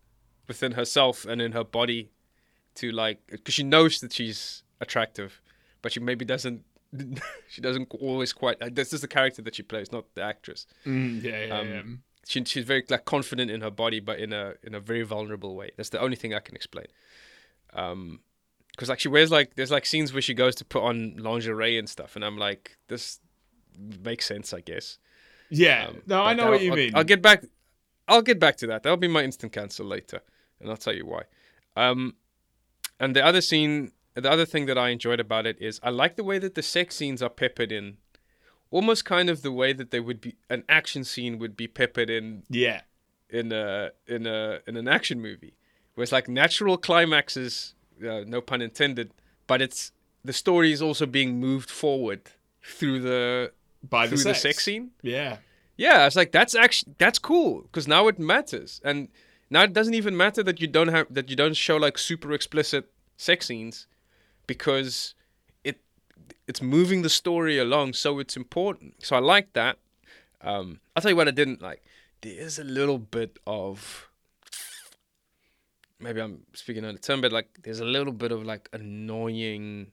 within 0.48 0.72
herself 0.72 1.24
and 1.24 1.40
in 1.40 1.52
her 1.52 1.64
body 1.64 2.10
to 2.76 2.90
like, 2.90 3.20
because 3.28 3.54
she 3.54 3.62
knows 3.62 4.00
that 4.00 4.12
she's 4.12 4.62
attractive, 4.80 5.40
but 5.80 5.92
she 5.92 6.00
maybe 6.00 6.24
doesn't. 6.24 6.62
she 7.48 7.62
doesn't 7.62 7.90
always 8.00 8.34
quite. 8.34 8.74
This 8.74 8.92
is 8.92 9.00
the 9.00 9.08
character 9.08 9.40
that 9.42 9.54
she 9.54 9.62
plays, 9.62 9.90
not 9.90 10.04
the 10.14 10.22
actress. 10.22 10.66
Mm, 10.84 11.22
yeah, 11.22 11.46
yeah, 11.46 11.58
Um, 11.58 11.68
yeah. 11.68 11.82
She, 12.26 12.44
she's 12.44 12.64
very 12.64 12.84
like 12.88 13.04
confident 13.04 13.50
in 13.50 13.60
her 13.62 13.70
body, 13.70 14.00
but 14.00 14.18
in 14.18 14.32
a 14.32 14.54
in 14.62 14.74
a 14.74 14.80
very 14.80 15.02
vulnerable 15.02 15.56
way. 15.56 15.70
That's 15.76 15.88
the 15.90 16.00
only 16.00 16.16
thing 16.16 16.32
I 16.34 16.40
can 16.40 16.54
explain. 16.54 16.86
Um, 17.72 18.20
because 18.70 18.88
like 18.88 19.00
she 19.00 19.08
wears 19.08 19.30
like 19.30 19.54
there's 19.56 19.70
like 19.70 19.84
scenes 19.84 20.12
where 20.12 20.22
she 20.22 20.32
goes 20.34 20.54
to 20.56 20.64
put 20.64 20.82
on 20.82 21.16
lingerie 21.18 21.78
and 21.78 21.88
stuff, 21.88 22.16
and 22.16 22.24
I'm 22.24 22.38
like, 22.38 22.78
this 22.88 23.20
makes 24.04 24.24
sense, 24.26 24.52
I 24.52 24.60
guess. 24.60 24.98
Yeah. 25.50 25.88
Um, 25.88 26.02
no, 26.06 26.22
I 26.22 26.32
know 26.34 26.50
what 26.50 26.62
you 26.62 26.70
I'll- 26.70 26.76
mean. 26.76 26.92
I'll 26.94 27.04
get 27.04 27.20
back. 27.22 27.44
I'll 28.08 28.22
get 28.22 28.40
back 28.40 28.56
to 28.58 28.66
that. 28.68 28.82
That'll 28.82 28.96
be 28.96 29.08
my 29.08 29.22
instant 29.24 29.52
cancel 29.52 29.86
later, 29.86 30.20
and 30.60 30.70
I'll 30.70 30.76
tell 30.76 30.94
you 30.94 31.06
why. 31.06 31.22
Um, 31.76 32.14
and 32.98 33.14
the 33.16 33.24
other 33.24 33.40
scene, 33.40 33.92
the 34.14 34.30
other 34.30 34.44
thing 34.46 34.66
that 34.66 34.78
I 34.78 34.88
enjoyed 34.90 35.20
about 35.20 35.46
it 35.46 35.56
is 35.60 35.78
I 35.82 35.90
like 35.90 36.16
the 36.16 36.24
way 36.24 36.38
that 36.38 36.54
the 36.54 36.62
sex 36.62 36.96
scenes 36.96 37.22
are 37.22 37.30
peppered 37.30 37.72
in, 37.72 37.98
almost 38.72 39.04
kind 39.04 39.30
of 39.30 39.42
the 39.42 39.52
way 39.52 39.72
that 39.72 39.92
they 39.92 40.00
would 40.00 40.20
be 40.20 40.34
an 40.50 40.64
action 40.68 41.04
scene 41.04 41.38
would 41.38 41.56
be 41.56 41.68
peppered 41.68 42.10
in 42.10 42.42
yeah. 42.48 42.80
in 43.30 43.52
a 43.52 43.90
in 44.08 44.26
a 44.26 44.58
in 44.66 44.76
an 44.76 44.88
action 44.88 45.20
movie, 45.20 45.54
where 45.94 46.02
it's 46.02 46.10
like 46.10 46.28
natural 46.28 46.76
climaxes, 46.76 47.74
uh, 48.02 48.24
no 48.26 48.40
pun 48.40 48.60
intended, 48.60 49.12
but 49.46 49.62
it's 49.62 49.92
the 50.24 50.32
story 50.32 50.72
is 50.72 50.82
also 50.82 51.06
being 51.06 51.38
moved 51.38 51.70
forward 51.70 52.22
through 52.64 53.00
the 53.00 53.52
By 53.88 54.06
the 54.06 54.10
through 54.10 54.24
sex. 54.24 54.42
the 54.42 54.48
sex 54.48 54.64
scene. 54.64 54.90
Yeah. 55.02 55.36
Yeah, 55.76 56.06
it's 56.06 56.16
like 56.16 56.32
that's 56.32 56.54
actually 56.54 56.94
that's 56.98 57.18
cool 57.18 57.62
because 57.62 57.88
now 57.88 58.08
it 58.08 58.18
matters, 58.18 58.80
and 58.84 59.08
now 59.50 59.62
it 59.62 59.72
doesn't 59.72 59.94
even 59.94 60.16
matter 60.16 60.42
that 60.42 60.60
you 60.60 60.68
don't 60.68 60.88
have 60.88 61.06
that 61.10 61.30
you 61.30 61.36
don't 61.36 61.56
show 61.56 61.76
like 61.76 61.98
super 61.98 62.32
explicit 62.32 62.84
sex 63.16 63.46
scenes, 63.46 63.86
because 64.46 65.14
it's 66.46 66.62
moving 66.62 67.02
the 67.02 67.08
story 67.08 67.58
along, 67.58 67.94
so 67.94 68.18
it's 68.18 68.36
important. 68.36 69.04
So 69.04 69.16
I 69.16 69.20
like 69.20 69.52
that. 69.52 69.78
Um, 70.40 70.80
I'll 70.94 71.02
tell 71.02 71.10
you 71.10 71.16
what 71.16 71.28
I 71.28 71.32
didn't 71.32 71.62
like. 71.62 71.82
There 72.20 72.32
is 72.32 72.58
a 72.58 72.64
little 72.64 72.98
bit 72.98 73.38
of 73.46 74.08
maybe 76.00 76.20
I'm 76.20 76.40
speaking 76.52 76.84
out 76.84 76.94
of 76.94 77.00
turn, 77.00 77.20
but 77.20 77.32
like 77.32 77.48
there's 77.62 77.80
a 77.80 77.84
little 77.84 78.12
bit 78.12 78.32
of 78.32 78.44
like 78.44 78.68
annoying 78.72 79.92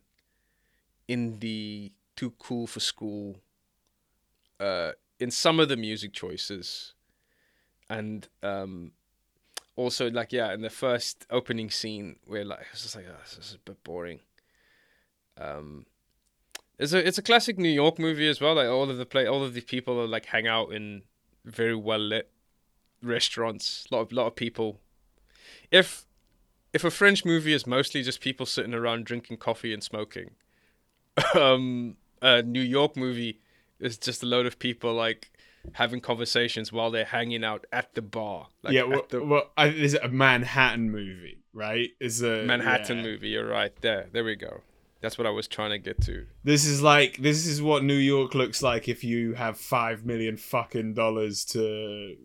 indie 1.08 1.92
too 2.16 2.34
cool 2.38 2.68
for 2.68 2.80
school 2.80 3.38
uh 4.60 4.92
in 5.20 5.32
some 5.32 5.60
of 5.60 5.70
the 5.70 5.78
music 5.78 6.14
choices 6.14 6.94
and 7.90 8.28
um 8.44 8.92
also 9.76 10.10
like 10.12 10.32
yeah 10.32 10.54
in 10.54 10.62
the 10.62 10.70
first 10.70 11.26
opening 11.30 11.70
scene 11.70 12.18
where 12.26 12.46
like 12.46 12.66
it's 12.72 12.84
just 12.84 12.96
like 12.96 13.06
oh, 13.10 13.16
this 13.24 13.38
is 13.38 13.56
a 13.56 13.58
bit 13.60 13.82
boring 13.84 14.20
um 15.38 15.86
it's 16.80 16.94
a 16.94 17.08
it's 17.08 17.18
a 17.18 17.22
classic 17.22 17.58
New 17.58 17.70
York 17.70 18.00
movie 18.00 18.28
as 18.28 18.42
well 18.42 18.56
like 18.56 18.68
all 18.68 18.90
of 18.90 18.98
the 18.98 19.06
play 19.06 19.28
all 19.28 19.44
of 19.44 19.54
the 19.54 19.62
people 19.62 20.00
are 20.00 20.08
like 20.08 20.26
hang 20.28 20.48
out 20.48 20.74
in 20.74 21.04
very 21.46 21.76
well 21.76 22.00
lit 22.00 22.32
restaurants 23.02 23.86
a 23.92 23.96
lot 23.96 24.02
of 24.02 24.12
lot 24.12 24.28
of 24.28 24.36
people 24.36 24.80
if 25.72 26.06
if 26.74 26.84
a 26.84 26.92
French 26.92 27.26
movie 27.26 27.54
is 27.54 27.68
mostly 27.68 28.02
just 28.02 28.22
people 28.22 28.46
sitting 28.46 28.74
around 28.74 29.06
drinking 29.06 29.38
coffee 29.38 29.74
and 29.74 29.84
smoking 29.84 30.32
um 31.36 31.96
a 32.22 32.42
New 32.42 32.62
York 32.62 32.98
movie 32.98 33.40
is 33.80 33.98
just 33.98 34.24
a 34.24 34.26
load 34.26 34.46
of 34.46 34.60
people 34.60 34.94
like 34.94 35.32
having 35.74 36.02
conversations 36.02 36.72
while 36.72 36.92
they're 36.92 37.06
hanging 37.06 37.44
out 37.44 37.66
at 37.72 37.94
the 37.94 38.02
bar. 38.02 38.48
Like 38.64 38.74
yeah, 38.74 38.84
well, 38.84 39.06
the 39.08 39.24
well 39.24 39.52
I, 39.58 39.68
is 39.68 39.94
a 39.94 40.08
Manhattan 40.08 40.92
movie, 40.92 41.40
right? 41.54 41.92
Is 42.00 42.22
a 42.22 42.44
Manhattan 42.44 42.98
yeah. 42.98 43.04
movie. 43.04 43.30
You're 43.30 43.48
right. 43.48 43.74
There, 43.82 44.08
there 44.12 44.24
we 44.24 44.36
go. 44.36 44.62
That's 45.02 45.18
what 45.18 45.26
I 45.26 45.30
was 45.30 45.48
trying 45.48 45.72
to 45.72 45.80
get 45.80 46.02
to. 46.04 46.26
This 46.44 46.66
is 46.66 46.82
like 46.82 47.18
this 47.18 47.46
is 47.46 47.62
what 47.62 47.84
New 47.84 47.94
York 47.94 48.36
looks 48.36 48.62
like 48.62 48.90
if 48.90 49.04
you 49.04 49.34
have 49.34 49.58
five 49.58 50.06
million 50.06 50.36
fucking 50.38 50.94
dollars 50.94 51.46
to 51.46 52.16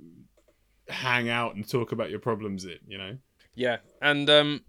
hang 0.88 1.28
out 1.28 1.54
and 1.54 1.68
talk 1.68 1.92
about 1.92 2.10
your 2.10 2.18
problems 2.18 2.64
It 2.64 2.80
you 2.86 2.98
know? 2.98 3.18
Yeah, 3.54 3.78
and 4.02 4.28
um, 4.28 4.62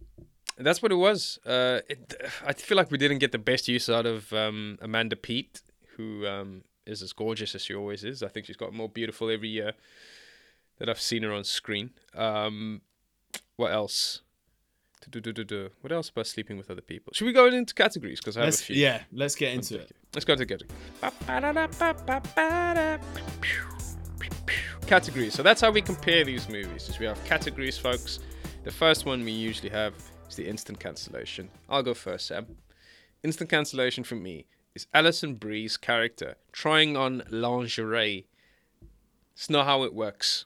that's 0.58 0.82
what 0.82 0.92
it 0.92 0.96
was. 0.96 1.40
Uh, 1.46 1.80
it, 1.90 2.14
I 2.46 2.54
feel 2.54 2.78
like 2.78 2.92
we 2.92 2.98
didn't 2.98 3.18
get 3.18 3.32
the 3.32 3.40
best 3.40 3.68
use 3.68 3.90
out 3.90 4.06
of 4.06 4.32
um, 4.32 4.78
Amanda 4.82 5.16
Peet, 5.16 5.62
who 5.98 6.28
um, 6.28 6.64
is 6.86 7.02
as 7.02 7.12
gorgeous 7.14 7.56
as 7.56 7.64
she 7.64 7.74
always 7.74 8.04
is. 8.04 8.22
I 8.22 8.28
think 8.28 8.46
she's 8.46 8.56
got 8.56 8.74
more 8.74 8.90
beautiful 8.90 9.30
every 9.30 9.50
year 9.50 9.74
that 10.78 10.90
I've 10.90 11.02
seen 11.02 11.24
her 11.24 11.34
on 11.34 11.44
screen. 11.44 11.92
Um, 12.14 12.82
what 13.56 13.72
else? 13.72 14.22
What 15.82 15.92
else 15.92 16.10
about 16.10 16.28
sleeping 16.28 16.58
with 16.58 16.70
other 16.70 16.82
people? 16.82 17.14
Should 17.14 17.26
we 17.26 17.34
go 17.34 17.46
into 17.48 17.74
categories? 17.74 18.20
Because 18.20 18.38
I 18.38 18.42
have 18.42 18.46
a 18.46 18.52
Let's, 18.52 18.62
few. 18.62 18.76
yeah, 18.76 19.04
let's 19.12 19.36
get 19.36 19.54
into 19.54 19.80
it. 19.80 19.92
Let's 20.14 20.26
go 20.26 20.36
to 20.36 20.46
category. 20.46 20.70
Categories. 24.88 25.34
So 25.34 25.44
that's 25.44 25.62
how 25.62 25.72
we 25.72 25.82
compare 25.82 26.24
these 26.24 26.48
movies. 26.48 26.90
Is 26.90 27.00
we 27.00 27.06
have 27.06 27.24
categories, 27.26 27.78
folks. 27.78 28.20
The 28.64 28.72
first 28.72 29.06
one 29.06 29.24
we 29.24 29.32
usually 29.32 29.70
have 29.70 29.94
is 30.30 30.36
the 30.36 30.48
instant 30.48 30.80
cancellation. 30.80 31.50
I'll 31.70 31.84
go 31.84 31.94
first, 31.94 32.28
Sam. 32.28 32.58
Instant 33.24 33.50
cancellation 33.50 34.04
for 34.04 34.16
me 34.16 34.46
is 34.76 34.88
Alison 34.94 35.36
Brie's 35.36 35.78
character 35.78 36.36
trying 36.52 36.96
on 36.98 37.24
lingerie. 37.30 38.28
It's 39.34 39.50
not 39.50 39.66
how 39.66 39.84
it 39.84 39.94
works. 39.94 40.46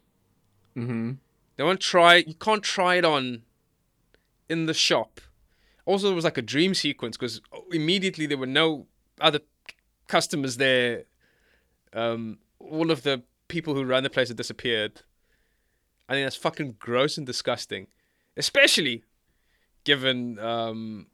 Mm-hmm. 0.76 1.14
They 1.58 1.64
won't 1.64 1.82
try. 1.82 2.16
You 2.16 2.34
can't 2.36 2.64
try 2.64 2.96
it 2.96 3.06
on 3.06 3.44
in 4.50 4.66
the 4.66 4.74
shop. 4.74 5.22
Also, 5.86 6.08
there 6.08 6.16
was 6.16 6.26
like 6.26 6.38
a 6.38 6.42
dream 6.44 6.74
sequence 6.74 7.18
because 7.18 7.42
immediately 7.72 8.26
there 8.26 8.38
were 8.38 8.46
no 8.46 8.88
other 9.22 9.40
customers 10.08 10.58
there. 10.58 11.04
Um, 11.94 12.40
all 12.60 12.92
of 12.92 13.04
the 13.04 13.24
people 13.48 13.74
who 13.74 13.84
ran 13.84 14.04
the 14.04 14.10
place 14.10 14.28
had 14.28 14.38
disappeared. 14.38 15.02
I 16.08 16.14
think 16.14 16.26
that's 16.26 16.36
fucking 16.36 16.76
gross 16.80 17.18
and 17.18 17.26
disgusting, 17.26 17.88
especially 18.38 19.04
given 19.84 20.38
um, 20.40 21.08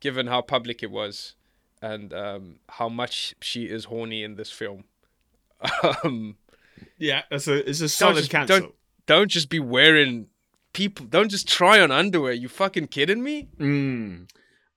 given 0.00 0.26
how 0.26 0.40
public 0.42 0.82
it 0.82 0.90
was 0.90 1.34
and 1.82 2.12
um, 2.14 2.56
how 2.68 2.88
much 2.88 3.34
she 3.40 3.64
is 3.64 3.84
horny 3.86 4.22
in 4.22 4.36
this 4.36 4.50
film. 4.50 4.84
um, 6.04 6.36
Yeah, 6.98 7.22
that's 7.30 7.48
a 7.48 7.68
it's 7.68 7.80
a 7.80 7.88
solid 7.88 8.16
just- 8.16 8.30
cancel. 8.30 8.60
don't- 8.60 8.74
don't 9.06 9.28
just 9.30 9.50
be 9.50 9.60
wearing 9.60 10.28
people. 10.74 11.06
Don't 11.06 11.30
just 11.30 11.48
try 11.48 11.80
on 11.80 11.90
underwear. 11.90 12.32
You 12.32 12.48
fucking 12.48 12.88
kidding 12.88 13.22
me? 13.22 13.48
Mm. 13.58 14.28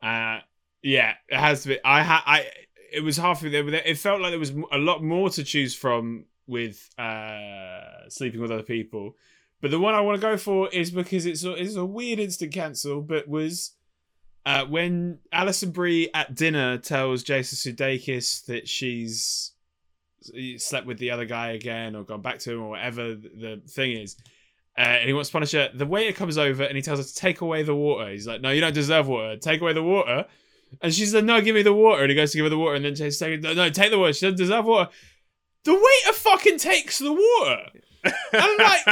Uh, 0.01 0.39
yeah, 0.81 1.15
it 1.27 1.37
has 1.37 1.63
to 1.63 1.69
be. 1.69 1.79
I 1.83 2.03
ha- 2.03 2.23
I 2.25 2.45
it 2.91 3.03
was 3.03 3.17
halfway 3.17 3.49
there, 3.49 3.67
it 3.67 3.97
felt 3.97 4.21
like 4.21 4.31
there 4.31 4.39
was 4.39 4.53
a 4.71 4.77
lot 4.77 5.03
more 5.03 5.29
to 5.31 5.43
choose 5.43 5.75
from 5.75 6.25
with 6.47 6.89
uh, 6.97 8.09
sleeping 8.09 8.39
with 8.39 8.51
other 8.51 8.63
people. 8.63 9.15
But 9.61 9.71
the 9.71 9.79
one 9.79 9.93
I 9.93 10.01
want 10.01 10.21
to 10.21 10.27
go 10.27 10.37
for 10.37 10.69
is 10.69 10.91
because 10.91 11.25
it's 11.25 11.43
a, 11.43 11.53
it's 11.53 11.75
a 11.75 11.85
weird 11.85 12.19
instant 12.19 12.53
cancel, 12.53 13.01
but 13.01 13.27
was 13.27 13.71
uh, 14.45 14.65
when 14.65 15.19
Alison 15.31 15.71
Brie 15.71 16.09
at 16.13 16.35
dinner 16.35 16.77
tells 16.77 17.23
Jason 17.23 17.73
Sudeikis 17.73 18.45
that 18.45 18.67
she's 18.67 19.51
slept 20.57 20.85
with 20.85 20.99
the 20.99 21.11
other 21.11 21.25
guy 21.25 21.51
again 21.51 21.95
or 21.95 22.03
gone 22.03 22.21
back 22.21 22.39
to 22.39 22.53
him 22.53 22.61
or 22.61 22.69
whatever 22.69 23.15
the 23.15 23.61
thing 23.67 23.93
is. 23.97 24.15
Uh, 24.77 24.81
and 24.81 25.07
he 25.07 25.13
wants 25.13 25.29
to 25.29 25.33
punish 25.33 25.53
her. 25.53 25.69
The 25.73 25.85
waiter 25.85 26.13
comes 26.13 26.37
over 26.37 26.63
and 26.63 26.75
he 26.75 26.83
tells 26.83 26.99
her 26.99 27.05
to 27.05 27.15
take 27.15 27.41
away 27.41 27.63
the 27.63 27.75
water. 27.75 28.09
He's 28.11 28.27
like, 28.27 28.41
"No, 28.41 28.51
you 28.51 28.61
don't 28.61 28.73
deserve 28.73 29.07
water. 29.07 29.35
Take 29.37 29.61
away 29.61 29.73
the 29.73 29.83
water." 29.83 30.25
And 30.81 30.93
she's 30.93 31.15
like, 31.15 31.23
"No, 31.23 31.41
give 31.41 31.55
me 31.55 31.63
the 31.63 31.73
water." 31.73 32.03
And 32.03 32.09
he 32.11 32.15
goes 32.15 32.31
to 32.31 32.37
give 32.37 32.45
her 32.45 32.49
the 32.49 32.57
water, 32.57 32.75
and 32.75 32.85
then 32.85 32.95
she's 32.95 33.19
like, 33.21 33.41
"No, 33.41 33.53
no, 33.53 33.69
take 33.69 33.89
the 33.89 33.97
water. 33.97 34.13
She 34.13 34.25
doesn't 34.25 34.37
deserve 34.37 34.65
water." 34.65 34.91
The 35.63 35.73
waiter 35.73 36.13
fucking 36.13 36.59
takes 36.59 36.99
the 36.99 37.11
water. 37.11 37.71
I'm 38.33 38.57
like, 38.57 38.87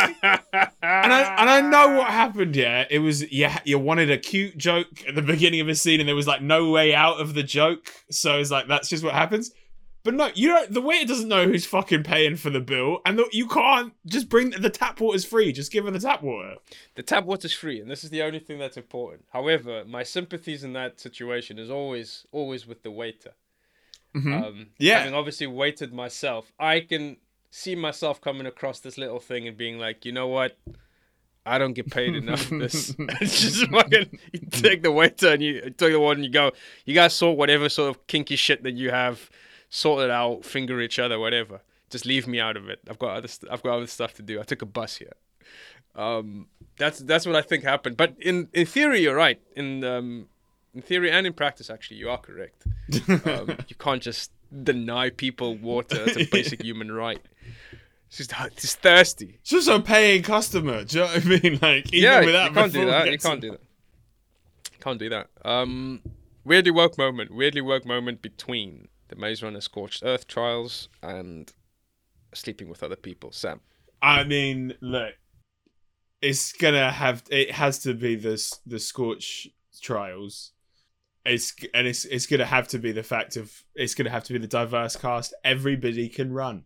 and 0.82 1.14
I 1.14 1.36
and 1.38 1.50
I 1.50 1.62
know 1.62 1.98
what 1.98 2.08
happened. 2.08 2.56
Yeah, 2.56 2.86
it 2.90 3.00
was 3.00 3.32
yeah. 3.32 3.60
You 3.64 3.80
wanted 3.80 4.10
a 4.12 4.18
cute 4.18 4.58
joke 4.58 4.88
at 5.08 5.16
the 5.16 5.22
beginning 5.22 5.62
of 5.62 5.70
a 5.70 5.76
scene, 5.76 6.00
and 6.00 6.10
there 6.10 6.16
was 6.16 6.28
like 6.28 6.42
no 6.42 6.70
way 6.72 6.94
out 6.94 7.22
of 7.22 7.34
the 7.34 7.44
joke. 7.44 7.94
So 8.10 8.40
it's 8.40 8.52
like 8.52 8.68
that's 8.68 8.90
just 8.90 9.04
what 9.04 9.14
happens. 9.14 9.52
But 10.06 10.14
no, 10.14 10.30
you 10.36 10.50
don't. 10.50 10.72
The 10.72 10.82
waiter 10.82 11.08
doesn't 11.08 11.28
know 11.28 11.48
who's 11.48 11.66
fucking 11.66 12.04
paying 12.04 12.36
for 12.36 12.52
the 12.52 12.60
bill, 12.60 13.00
and 13.08 13.18
the, 13.18 13.28
you 13.32 13.48
can't 13.48 13.92
just 14.06 14.30
bring 14.30 14.52
the 14.52 14.70
tap 14.70 15.02
water's 15.02 15.26
free. 15.26 15.52
Just 15.52 15.72
give 15.72 15.86
her 15.86 15.92
the 15.92 16.00
tap 16.00 16.22
water. 16.22 16.58
the 16.94 17.02
tap 17.02 17.26
water's 17.26 17.54
free, 17.54 17.82
and 17.82 17.90
this 17.90 18.04
is 18.04 18.12
the 18.12 18.22
only 18.22 18.38
thing 18.38 18.60
that's 18.60 18.78
important. 18.78 19.26
However, 19.34 19.84
my 19.84 20.04
sympathies 20.04 20.64
in 20.64 20.74
that 20.74 21.00
situation 21.00 21.58
is 21.58 21.72
always 21.72 22.28
always 22.32 22.68
with 22.68 22.84
the 22.84 22.92
waiter. 22.92 23.34
Um, 24.16 24.68
Yeah. 24.78 25.00
Having 25.00 25.16
obviously 25.16 25.48
waited 25.48 25.92
myself, 25.92 26.54
I 26.60 26.82
can 26.82 27.18
see 27.50 27.76
myself 27.76 28.22
coming 28.22 28.46
across 28.46 28.80
this 28.80 29.00
little 29.00 29.20
thing 29.20 29.48
and 29.48 29.58
being 29.58 29.80
like, 29.80 30.06
you 30.06 30.12
know 30.12 30.28
what? 30.28 30.56
I 31.48 31.58
don't 31.58 31.74
get 31.74 31.90
paid 31.90 32.16
enough 32.16 32.44
for 32.44 32.60
this. 32.60 32.96
it's 33.22 33.42
just 33.42 33.72
fucking. 33.72 34.20
You 34.34 34.40
take 34.52 34.84
the 34.84 34.92
waiter 34.92 35.30
and 35.30 35.42
you 35.42 35.62
take 35.62 35.94
the 35.94 36.00
one 36.00 36.18
and 36.18 36.26
you 36.26 36.32
go. 36.32 36.52
You 36.86 36.94
guys 36.94 37.16
sort 37.16 37.38
whatever 37.38 37.70
sort 37.70 37.90
of 37.90 38.06
kinky 38.08 38.36
shit 38.36 38.62
that 38.64 38.74
you 38.74 38.92
have, 38.92 39.30
sort 39.70 40.04
it 40.04 40.12
out, 40.12 40.46
finger 40.46 40.82
each 40.82 41.00
other, 41.00 41.20
whatever. 41.20 41.62
Just 41.90 42.06
leave 42.06 42.28
me 42.28 42.40
out 42.40 42.58
of 42.58 42.70
it. 42.70 42.80
I've 42.90 43.00
got 43.00 43.18
other. 43.18 43.28
St- 43.28 43.52
I've 43.52 43.62
got 43.64 43.78
other 43.78 43.88
stuff 43.88 44.14
to 44.16 44.22
do. 44.22 44.40
I 44.40 44.44
took 44.44 44.62
a 44.62 44.66
bus 44.66 44.98
here. 44.98 45.14
Um, 45.96 46.48
that's 46.78 47.00
that's 47.00 47.26
what 47.26 47.36
I 47.36 47.42
think 47.42 47.64
happened. 47.64 47.98
But 47.98 48.16
in 48.20 48.50
in 48.54 48.66
theory, 48.66 49.02
you're 49.02 49.16
right. 49.16 49.40
In 49.56 49.84
um, 49.84 50.28
in 50.74 50.82
theory 50.82 51.12
and 51.12 51.26
in 51.26 51.34
practice, 51.34 51.70
actually, 51.70 51.98
you 51.98 52.10
are 52.10 52.18
correct. 52.18 52.66
Um, 53.26 53.58
you 53.68 53.76
can't 53.80 54.02
just 54.02 54.32
deny 54.64 55.10
people 55.10 55.56
water. 55.56 56.04
It's 56.06 56.18
a 56.18 56.26
basic 56.32 56.62
human 56.64 56.92
right. 56.92 57.22
She's 58.10 58.30
she's 58.58 58.76
thirsty. 58.76 59.40
She's 59.44 59.66
just 59.66 59.80
a 59.80 59.82
paying 59.82 60.24
customer. 60.24 60.84
Do 60.84 61.00
you 61.00 61.04
know 61.04 61.12
what 61.12 61.26
I 61.26 61.50
mean? 61.50 61.60
Like, 61.62 61.94
even 61.94 62.04
yeah, 62.04 62.26
without 62.26 62.50
you 62.50 62.56
can't 62.56 62.74
do 62.74 62.86
that. 62.86 63.12
You 63.12 63.18
can't 63.18 63.42
do 63.42 63.52
that. 63.52 63.62
Can't 64.80 65.00
do 65.00 65.10
that. 65.10 65.30
Um, 65.44 66.02
weirdly 66.44 66.72
woke 66.72 66.98
moment. 66.98 67.32
Weirdly 67.34 67.62
woke 67.62 67.86
moment 67.86 68.22
between 68.22 68.88
the 69.08 69.16
Maze 69.16 69.44
Runner 69.44 69.62
Scorched 69.62 70.04
Earth 70.04 70.28
trials 70.28 70.90
and 71.02 71.52
sleeping 72.34 72.70
with 72.70 72.84
other 72.84 72.96
people. 72.96 73.32
Sam. 73.32 73.62
I 74.02 74.24
mean, 74.24 74.74
look, 74.82 75.14
it's 76.22 76.54
gonna 76.54 76.92
have. 76.92 77.24
It 77.30 77.52
has 77.52 77.80
to 77.80 77.94
be 77.94 78.16
this 78.16 78.60
the 78.66 78.80
Scorch 78.80 79.48
trials. 79.82 80.52
It's 81.26 81.56
and 81.74 81.88
it's 81.88 82.06
it's 82.06 82.28
gonna 82.28 82.46
have 82.46 82.68
to 82.70 82.80
be 82.80 82.92
the 82.92 83.04
fact 83.04 83.36
of 83.36 83.64
it's 83.74 83.96
gonna 83.96 84.10
have 84.12 84.24
to 84.26 84.34
be 84.34 84.40
the 84.40 84.48
diverse 84.48 84.96
cast. 84.96 85.34
Everybody 85.44 86.08
can 86.10 86.32
run. 86.34 86.66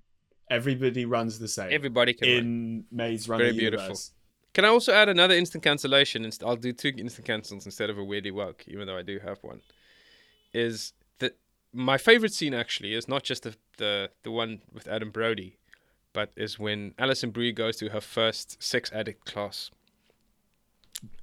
Everybody 0.51 1.05
runs 1.05 1.37
the 1.37 1.47
same 1.47 1.69
Everybody 1.71 2.13
can. 2.13 2.27
run. 2.27 2.37
in 2.37 2.85
Maze 2.91 3.29
Runner 3.29 3.43
Very 3.45 3.57
beautiful. 3.57 3.83
universe. 3.83 4.11
Can 4.53 4.65
I 4.65 4.69
also 4.69 4.91
add 4.91 5.07
another 5.07 5.35
instant 5.35 5.63
cancellation? 5.63 6.29
I'll 6.43 6.55
do 6.55 6.73
two 6.73 6.91
instant 6.97 7.27
cancels 7.27 7.65
instead 7.65 7.89
of 7.91 7.99
a 7.99 8.01
weirdy 8.01 8.31
woke, 8.31 8.63
even 8.67 8.87
though 8.87 8.97
I 8.97 9.03
do 9.03 9.19
have 9.19 9.37
one. 9.43 9.61
Is 10.53 10.93
my 11.73 11.97
favorite 11.97 12.33
scene 12.33 12.53
actually 12.53 12.93
is 12.93 13.07
not 13.07 13.23
just 13.23 13.43
the 13.43 13.55
the, 13.77 14.09
the 14.23 14.31
one 14.31 14.61
with 14.73 14.87
Adam 14.87 15.11
Brody, 15.11 15.57
but 16.13 16.31
is 16.35 16.59
when 16.59 16.93
Alison 16.97 17.31
Brie 17.31 17.51
goes 17.51 17.77
to 17.77 17.89
her 17.89 18.01
first 18.01 18.61
sex 18.61 18.91
addict 18.93 19.25
class. 19.25 19.71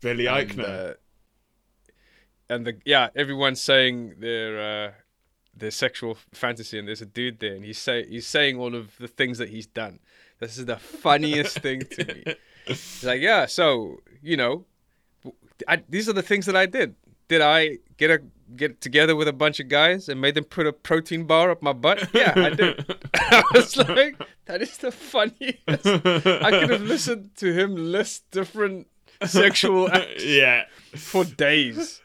Billy 0.00 0.26
and, 0.26 0.50
Eichner. 0.50 0.90
uh, 0.90 0.94
and 2.48 2.66
the 2.66 2.78
yeah, 2.84 3.08
everyone's 3.14 3.60
saying 3.60 4.14
their 4.18 4.58
uh, 4.58 4.92
their 5.54 5.70
sexual 5.70 6.16
fantasy, 6.32 6.78
and 6.78 6.86
there's 6.86 7.02
a 7.02 7.06
dude 7.06 7.40
there, 7.40 7.54
and 7.54 7.64
he's 7.64 7.78
say 7.78 8.06
he's 8.08 8.26
saying 8.26 8.58
all 8.58 8.74
of 8.74 8.96
the 8.98 9.08
things 9.08 9.38
that 9.38 9.48
he's 9.48 9.66
done. 9.66 9.98
This 10.38 10.58
is 10.58 10.66
the 10.66 10.76
funniest 10.76 11.58
thing 11.66 11.80
to 11.80 12.04
me. 12.04 12.24
He's 12.66 13.04
like, 13.04 13.20
yeah, 13.20 13.46
so 13.46 14.00
you 14.22 14.36
know, 14.36 14.64
I, 15.66 15.82
these 15.88 16.08
are 16.08 16.12
the 16.12 16.22
things 16.22 16.46
that 16.46 16.56
I 16.56 16.66
did. 16.66 16.94
Did 17.28 17.40
I 17.40 17.78
get 17.96 18.10
a 18.10 18.20
get 18.54 18.80
together 18.80 19.16
with 19.16 19.26
a 19.26 19.32
bunch 19.32 19.58
of 19.58 19.68
guys 19.68 20.08
and 20.08 20.20
made 20.20 20.34
them 20.34 20.44
put 20.44 20.66
a 20.66 20.72
protein 20.72 21.24
bar 21.24 21.50
up 21.50 21.62
my 21.62 21.72
butt? 21.72 22.08
Yeah, 22.14 22.32
I 22.36 22.50
did. 22.50 22.96
I 23.14 23.42
was 23.54 23.76
like, 23.76 24.20
that 24.44 24.62
is 24.62 24.76
the 24.78 24.92
funniest. 24.92 25.58
I 25.66 26.50
could 26.50 26.70
have 26.70 26.82
listened 26.82 27.30
to 27.36 27.52
him 27.52 27.74
list 27.74 28.30
different 28.30 28.86
sexual 29.24 29.88
acts 29.92 30.24
yeah. 30.24 30.64
for 30.94 31.24
days. 31.24 32.00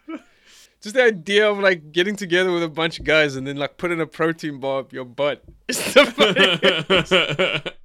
Just 0.81 0.95
the 0.95 1.03
idea 1.03 1.49
of 1.49 1.59
like 1.59 1.91
getting 1.91 2.15
together 2.15 2.51
with 2.51 2.63
a 2.63 2.69
bunch 2.69 2.99
of 2.99 3.05
guys 3.05 3.35
and 3.35 3.45
then 3.45 3.57
like 3.57 3.77
putting 3.77 4.01
a 4.01 4.07
protein 4.07 4.59
bar 4.59 4.79
up 4.79 4.93
your 4.93 5.05
butt. 5.05 5.43
It's 5.67 5.93
the 5.93 6.05
funniest. 6.05 7.77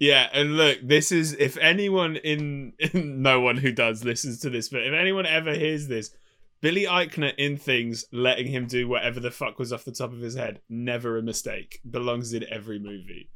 yeah, 0.00 0.28
and 0.32 0.56
look, 0.56 0.78
this 0.82 1.10
is 1.10 1.32
if 1.34 1.56
anyone 1.58 2.16
in, 2.16 2.74
in 2.78 3.22
no 3.22 3.40
one 3.40 3.56
who 3.56 3.72
does 3.72 4.04
listens 4.04 4.38
to 4.40 4.50
this, 4.50 4.68
but 4.68 4.82
if 4.82 4.92
anyone 4.92 5.26
ever 5.26 5.52
hears 5.52 5.88
this, 5.88 6.12
Billy 6.60 6.84
Eichner 6.84 7.32
in 7.38 7.56
things, 7.56 8.04
letting 8.12 8.46
him 8.48 8.66
do 8.66 8.86
whatever 8.86 9.18
the 9.20 9.30
fuck 9.30 9.58
was 9.58 9.72
off 9.72 9.84
the 9.84 9.92
top 9.92 10.12
of 10.12 10.20
his 10.20 10.34
head, 10.34 10.60
never 10.68 11.16
a 11.16 11.22
mistake. 11.22 11.80
Belongs 11.88 12.32
in 12.32 12.44
every 12.50 12.78
movie. 12.78 13.30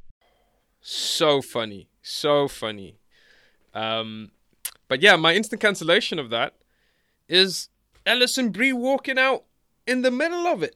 so 0.81 1.41
funny, 1.41 1.89
so 2.01 2.47
funny. 2.47 2.99
Um, 3.73 4.31
but 4.87 5.01
yeah, 5.01 5.15
my 5.15 5.33
instant 5.33 5.61
cancellation 5.61 6.19
of 6.19 6.29
that 6.29 6.53
is 7.27 7.69
Alison 8.05 8.51
Brie 8.51 8.71
walking 8.73 9.17
out 9.17 9.43
in 9.87 10.03
the 10.03 10.11
middle 10.11 10.45
of 10.47 10.61
it. 10.61 10.75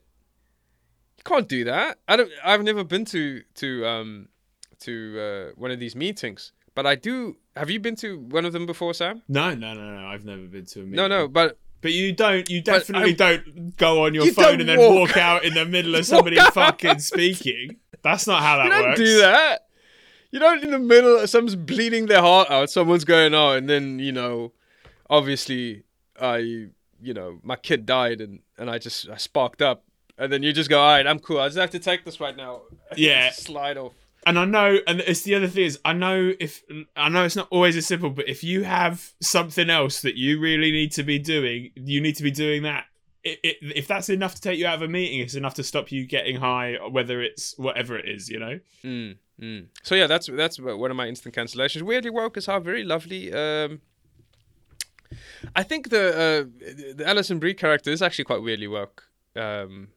You 1.17 1.23
can't 1.23 1.47
do 1.47 1.63
that. 1.65 1.99
I 2.07 2.15
don't. 2.15 2.31
I've 2.43 2.63
never 2.63 2.83
been 2.83 3.05
to 3.05 3.43
to 3.55 3.85
um 3.85 4.29
to 4.79 5.19
uh, 5.19 5.51
one 5.55 5.69
of 5.71 5.79
these 5.79 5.95
meetings, 5.95 6.53
but 6.73 6.85
I 6.87 6.95
do. 6.95 7.37
Have 7.55 7.69
you 7.69 7.79
been 7.79 7.95
to 7.97 8.19
one 8.19 8.45
of 8.45 8.53
them 8.53 8.65
before, 8.65 8.93
Sam? 8.93 9.21
No, 9.27 9.53
no, 9.53 9.73
no, 9.73 9.99
no. 10.01 10.07
I've 10.07 10.25
never 10.25 10.43
been 10.43 10.65
to 10.67 10.79
a 10.79 10.83
meeting. 10.83 10.95
No, 10.95 11.07
no. 11.07 11.27
But 11.27 11.59
But 11.81 11.93
you 11.93 12.11
don't. 12.11 12.49
You 12.49 12.61
definitely 12.61 13.11
I- 13.11 13.13
don't 13.13 13.77
go 13.77 14.05
on 14.05 14.13
your 14.13 14.25
You 14.25 14.33
phone 14.33 14.59
and 14.59 14.67
then 14.69 14.77
walk- 14.79 15.09
walk 15.09 15.17
out 15.17 15.45
in 15.45 15.53
the 15.53 15.65
middle 15.65 15.95
of 15.95 16.05
somebody 16.13 16.35
fucking 16.37 16.99
speaking. 16.99 17.77
That's 18.01 18.27
not 18.27 18.41
how 18.41 18.57
that 18.57 18.65
you 18.65 18.69
don't 18.71 18.83
works. 18.83 18.99
do 18.99 19.17
that. 19.19 19.67
You 20.31 20.39
don't 20.39 20.63
in 20.63 20.71
the 20.71 20.79
middle. 20.79 21.17
Of 21.19 21.29
Someone's 21.29 21.55
bleeding 21.55 22.05
their 22.07 22.21
heart 22.21 22.49
out. 22.51 22.69
Someone's 22.69 23.03
going 23.05 23.33
out, 23.33 23.57
and 23.57 23.69
then 23.69 23.97
you 23.99 24.11
know, 24.11 24.51
obviously, 25.09 25.83
I 26.19 26.37
you 27.01 27.13
know 27.13 27.39
my 27.43 27.55
kid 27.55 27.85
died, 27.85 28.21
and 28.21 28.39
and 28.57 28.69
I 28.69 28.77
just 28.77 29.09
I 29.09 29.17
sparked 29.17 29.61
up, 29.61 29.83
and 30.17 30.31
then 30.31 30.43
you 30.43 30.53
just 30.53 30.69
go, 30.69 30.79
all 30.79 30.91
right, 30.91 31.07
I'm 31.07 31.19
cool. 31.19 31.39
I 31.39 31.47
just 31.47 31.57
have 31.57 31.71
to 31.71 31.79
take 31.79 32.05
this 32.05 32.19
right 32.19 32.35
now. 32.35 32.61
Yeah. 32.97 33.31
slide 33.31 33.77
off. 33.77 33.93
And 34.29 34.37
I 34.37 34.45
know, 34.45 34.77
and 34.85 34.99
it's 35.01 35.23
the 35.23 35.33
other 35.33 35.47
thing 35.47 35.65
is, 35.65 35.79
I 35.83 35.93
know 35.93 36.33
if 36.39 36.61
I 36.95 37.09
know 37.09 37.25
it's 37.25 37.35
not 37.35 37.47
always 37.49 37.75
as 37.75 37.87
simple, 37.87 38.11
but 38.11 38.29
if 38.29 38.43
you 38.43 38.63
have 38.63 39.13
something 39.19 39.71
else 39.71 40.01
that 40.03 40.17
you 40.17 40.39
really 40.39 40.71
need 40.71 40.91
to 40.91 41.03
be 41.03 41.17
doing, 41.17 41.71
you 41.73 41.99
need 41.99 42.15
to 42.17 42.23
be 42.23 42.29
doing 42.29 42.61
that. 42.61 42.85
It, 43.23 43.39
it, 43.43 43.57
if 43.75 43.87
that's 43.87 44.07
enough 44.07 44.35
to 44.35 44.41
take 44.41 44.59
you 44.59 44.67
out 44.67 44.75
of 44.75 44.83
a 44.83 44.87
meeting, 44.87 45.19
it's 45.19 45.33
enough 45.33 45.55
to 45.55 45.63
stop 45.63 45.91
you 45.91 46.05
getting 46.05 46.35
high, 46.35 46.77
whether 46.91 47.23
it's 47.23 47.57
whatever 47.57 47.97
it 47.97 48.07
is, 48.07 48.29
you 48.29 48.39
know. 48.39 48.59
Mm, 48.83 49.17
mm. 49.41 49.65
So 49.81 49.95
yeah, 49.95 50.05
that's 50.05 50.27
that's 50.27 50.59
one 50.59 50.91
of 50.91 50.95
my 50.95 51.07
instant 51.07 51.33
cancellations. 51.33 51.81
Weirdly 51.81 52.11
woke 52.11 52.37
is 52.37 52.45
how 52.45 52.59
very 52.59 52.83
lovely. 52.83 53.33
Um, 53.33 53.81
I 55.55 55.63
think 55.63 55.89
the 55.89 56.05
uh, 56.09 56.93
the 56.97 57.03
Alison 57.07 57.39
Brie 57.39 57.55
character 57.55 57.89
is 57.89 58.03
actually 58.03 58.25
quite 58.25 58.43
weirdly 58.43 58.67
woke, 58.67 59.05
um, 59.35 59.87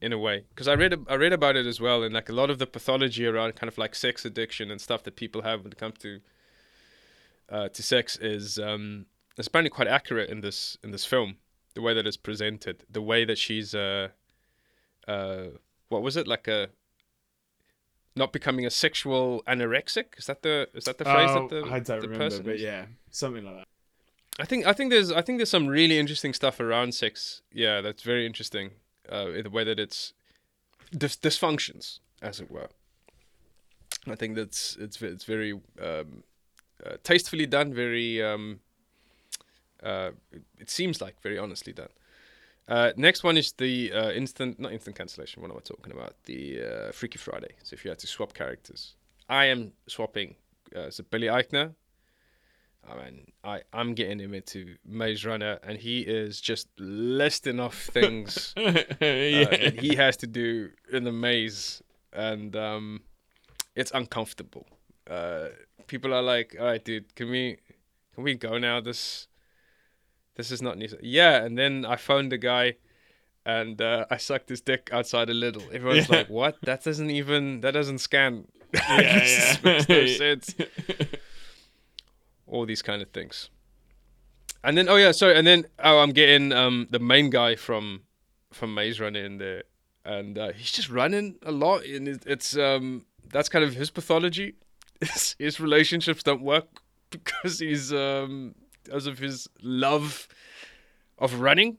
in 0.00 0.12
a 0.12 0.18
way, 0.18 0.44
because 0.48 0.68
I 0.68 0.74
read 0.74 0.94
I 1.08 1.14
read 1.14 1.32
about 1.32 1.56
it 1.56 1.66
as 1.66 1.80
well, 1.80 2.02
and 2.02 2.14
like 2.14 2.28
a 2.28 2.32
lot 2.32 2.50
of 2.50 2.58
the 2.58 2.66
pathology 2.66 3.26
around 3.26 3.54
kind 3.56 3.68
of 3.68 3.78
like 3.78 3.94
sex 3.94 4.24
addiction 4.24 4.70
and 4.70 4.80
stuff 4.80 5.02
that 5.04 5.16
people 5.16 5.42
have 5.42 5.62
when 5.62 5.72
it 5.72 5.78
comes 5.78 5.98
to 5.98 6.20
uh, 7.50 7.68
to 7.68 7.82
sex 7.82 8.16
is 8.16 8.58
um, 8.58 9.06
is 9.36 9.46
apparently 9.46 9.70
quite 9.70 9.88
accurate 9.88 10.30
in 10.30 10.40
this 10.40 10.78
in 10.82 10.90
this 10.90 11.04
film. 11.04 11.36
The 11.74 11.82
way 11.82 11.94
that 11.94 12.06
it's 12.06 12.16
presented, 12.16 12.84
the 12.90 13.02
way 13.02 13.24
that 13.24 13.38
she's 13.38 13.74
uh, 13.74 14.08
uh, 15.06 15.44
what 15.88 16.02
was 16.02 16.16
it 16.16 16.26
like 16.26 16.48
a 16.48 16.70
not 18.16 18.32
becoming 18.32 18.66
a 18.66 18.70
sexual 18.70 19.42
anorexic. 19.46 20.18
Is 20.18 20.26
that 20.26 20.42
the 20.42 20.68
is 20.74 20.84
that 20.84 20.98
the 20.98 21.04
phrase 21.04 21.30
Oh, 21.30 21.48
that 21.48 21.66
the 21.66 21.70
I 21.70 21.78
don't 21.78 22.00
the 22.00 22.08
remember, 22.08 22.24
person 22.24 22.44
but 22.44 22.58
yeah, 22.58 22.86
something 23.10 23.44
like 23.44 23.56
that. 23.56 23.66
I 24.38 24.44
think 24.44 24.66
I 24.66 24.72
think 24.72 24.90
there's 24.90 25.12
I 25.12 25.22
think 25.22 25.38
there's 25.38 25.50
some 25.50 25.66
really 25.66 25.98
interesting 25.98 26.32
stuff 26.32 26.60
around 26.60 26.94
sex. 26.94 27.42
Yeah, 27.52 27.80
that's 27.80 28.02
very 28.02 28.26
interesting. 28.26 28.72
Uh, 29.10 29.30
in 29.30 29.44
the 29.44 29.50
way 29.50 29.64
that 29.64 29.78
it's 29.78 30.12
dis- 30.96 31.16
dysfunctions, 31.16 32.00
as 32.22 32.40
it 32.40 32.50
were. 32.50 32.68
I 34.06 34.14
think 34.14 34.36
that's 34.36 34.76
it's 34.80 35.00
it's 35.02 35.24
very 35.24 35.52
um, 35.80 36.24
uh, 36.84 36.96
tastefully 37.02 37.46
done. 37.46 37.74
Very 37.74 38.22
um, 38.22 38.60
uh, 39.82 40.10
it, 40.58 40.70
seems 40.70 41.00
like 41.00 41.20
very 41.22 41.38
honestly 41.38 41.72
done. 41.72 41.88
Uh, 42.68 42.92
next 42.96 43.24
one 43.24 43.36
is 43.36 43.52
the 43.52 43.92
uh, 43.92 44.10
instant, 44.12 44.60
not 44.60 44.72
instant 44.72 44.96
cancellation. 44.96 45.42
What 45.42 45.50
am 45.50 45.56
I 45.56 45.60
talking 45.60 45.92
about? 45.92 46.14
The 46.24 46.62
uh, 46.62 46.92
Freaky 46.92 47.18
Friday. 47.18 47.54
So 47.62 47.74
if 47.74 47.84
you 47.84 47.90
had 47.90 47.98
to 47.98 48.06
swap 48.06 48.32
characters, 48.32 48.94
I 49.28 49.46
am 49.46 49.72
swapping. 49.86 50.36
Uh, 50.74 50.90
so 50.90 51.04
Billy 51.10 51.26
Eichner. 51.26 51.74
I 52.88 52.94
mean, 53.04 53.32
I 53.44 53.60
I'm 53.72 53.94
getting 53.94 54.18
him 54.18 54.34
into 54.34 54.76
Maze 54.84 55.24
Runner, 55.24 55.58
and 55.62 55.78
he 55.78 56.00
is 56.00 56.40
just 56.40 56.68
listing 56.78 57.60
off 57.60 57.76
things 57.92 58.52
uh, 58.56 58.62
yeah. 59.00 59.44
that 59.44 59.78
he 59.80 59.94
has 59.96 60.16
to 60.18 60.26
do 60.26 60.70
in 60.92 61.04
the 61.04 61.12
maze, 61.12 61.82
and 62.12 62.54
um, 62.56 63.02
it's 63.76 63.90
uncomfortable. 63.92 64.66
Uh, 65.08 65.48
people 65.86 66.12
are 66.14 66.22
like, 66.22 66.56
"All 66.58 66.66
right, 66.66 66.84
dude, 66.84 67.14
can 67.14 67.30
we 67.30 67.58
can 68.14 68.24
we 68.24 68.34
go 68.34 68.58
now? 68.58 68.80
This 68.80 69.28
this 70.36 70.50
is 70.50 70.60
not 70.62 70.78
news." 70.78 70.94
Yeah, 71.02 71.44
and 71.44 71.56
then 71.58 71.84
I 71.84 71.96
phoned 71.96 72.32
the 72.32 72.38
guy, 72.38 72.76
and 73.44 73.80
uh, 73.80 74.06
I 74.10 74.16
sucked 74.16 74.48
his 74.48 74.62
dick 74.62 74.88
outside 74.92 75.28
a 75.30 75.34
little. 75.34 75.62
Everyone's 75.72 76.08
Yeah. 76.08 76.16
like, 76.16 76.30
"What? 76.30 76.56
That 76.62 76.82
doesn't 76.82 77.10
even 77.10 77.60
that 77.60 77.72
doesn't 77.72 77.98
scan." 77.98 78.46
yeah, 78.74 79.24
yeah. 79.24 79.56
makes 79.64 79.88
no 79.88 80.06
sense 80.06 80.54
all 82.50 82.66
these 82.66 82.82
kind 82.82 83.00
of 83.00 83.10
things. 83.10 83.48
And 84.62 84.76
then 84.76 84.88
oh 84.88 84.96
yeah, 84.96 85.12
sorry, 85.12 85.36
and 85.36 85.46
then 85.46 85.64
oh 85.82 86.00
I'm 86.00 86.10
getting 86.10 86.52
um 86.52 86.86
the 86.90 86.98
main 86.98 87.30
guy 87.30 87.56
from 87.56 88.02
from 88.52 88.74
Maze 88.74 89.00
Runner 89.00 89.24
in 89.24 89.38
there, 89.38 89.62
and 90.04 90.36
uh, 90.36 90.52
he's 90.52 90.72
just 90.72 90.90
running 90.90 91.36
a 91.42 91.52
lot, 91.52 91.84
and 91.84 92.06
it, 92.08 92.24
it's 92.26 92.56
um 92.56 93.06
that's 93.30 93.48
kind 93.48 93.64
of 93.64 93.74
his 93.74 93.90
pathology. 93.90 94.54
His, 95.00 95.34
his 95.38 95.60
relationships 95.60 96.22
don't 96.22 96.42
work 96.42 96.82
because 97.10 97.58
he's 97.58 97.90
um 97.90 98.54
because 98.84 99.06
of 99.06 99.18
his 99.18 99.48
love 99.62 100.28
of 101.18 101.40
running. 101.40 101.78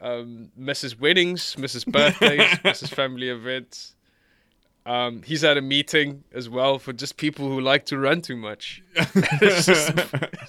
Um, 0.00 0.52
misses 0.56 0.96
weddings, 0.96 1.58
misses 1.58 1.84
birthdays, 1.96 2.62
misses 2.62 2.90
family 2.90 3.30
events. 3.30 3.96
Um, 4.88 5.22
he's 5.22 5.44
at 5.44 5.58
a 5.58 5.60
meeting 5.60 6.24
as 6.32 6.48
well 6.48 6.78
for 6.78 6.94
just 6.94 7.18
people 7.18 7.46
who 7.46 7.60
like 7.60 7.84
to 7.86 7.98
run 7.98 8.22
too 8.22 8.36
much. 8.36 8.82
it's, 8.96 9.66
just, 9.66 9.92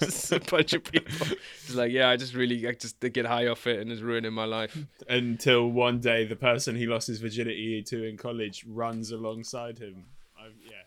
just 0.00 0.32
a 0.32 0.40
bunch 0.40 0.72
of 0.72 0.82
people. 0.82 1.26
He's 1.66 1.74
like, 1.74 1.92
yeah, 1.92 2.08
I 2.08 2.16
just 2.16 2.34
really, 2.34 2.66
I 2.66 2.72
just 2.72 2.98
get 3.00 3.26
high 3.26 3.48
off 3.48 3.66
it 3.66 3.80
and 3.80 3.92
it's 3.92 4.00
ruining 4.00 4.32
my 4.32 4.46
life. 4.46 4.78
Until 5.08 5.68
one 5.68 6.00
day, 6.00 6.24
the 6.24 6.36
person 6.36 6.74
he 6.74 6.86
lost 6.86 7.06
his 7.08 7.18
virginity 7.18 7.82
to 7.82 8.02
in 8.02 8.16
college 8.16 8.64
runs 8.66 9.10
alongside 9.10 9.78
him. 9.78 10.06
I, 10.38 10.46
yeah. 10.64 10.84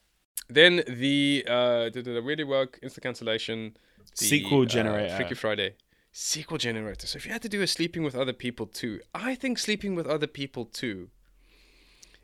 Then 0.49 0.83
the 0.87 1.45
uh, 1.47 1.89
the, 1.91 2.01
the 2.01 2.21
really 2.23 2.43
work 2.43 2.79
instant 2.81 3.03
cancellation 3.03 3.77
the, 4.17 4.25
Sequel 4.25 4.63
uh, 4.63 4.65
generator. 4.65 5.15
Freaky 5.15 5.35
Friday 5.35 5.75
sequel 6.13 6.59
generator. 6.59 7.07
So 7.07 7.17
if 7.17 7.25
you 7.25 7.31
had 7.31 7.41
to 7.41 7.49
do 7.49 7.61
a 7.61 7.67
sleeping 7.67 8.03
with 8.03 8.15
other 8.15 8.33
people 8.33 8.67
too, 8.67 9.01
I 9.13 9.35
think 9.35 9.57
sleeping 9.57 9.95
with 9.95 10.07
other 10.07 10.27
people 10.27 10.65
too. 10.65 11.09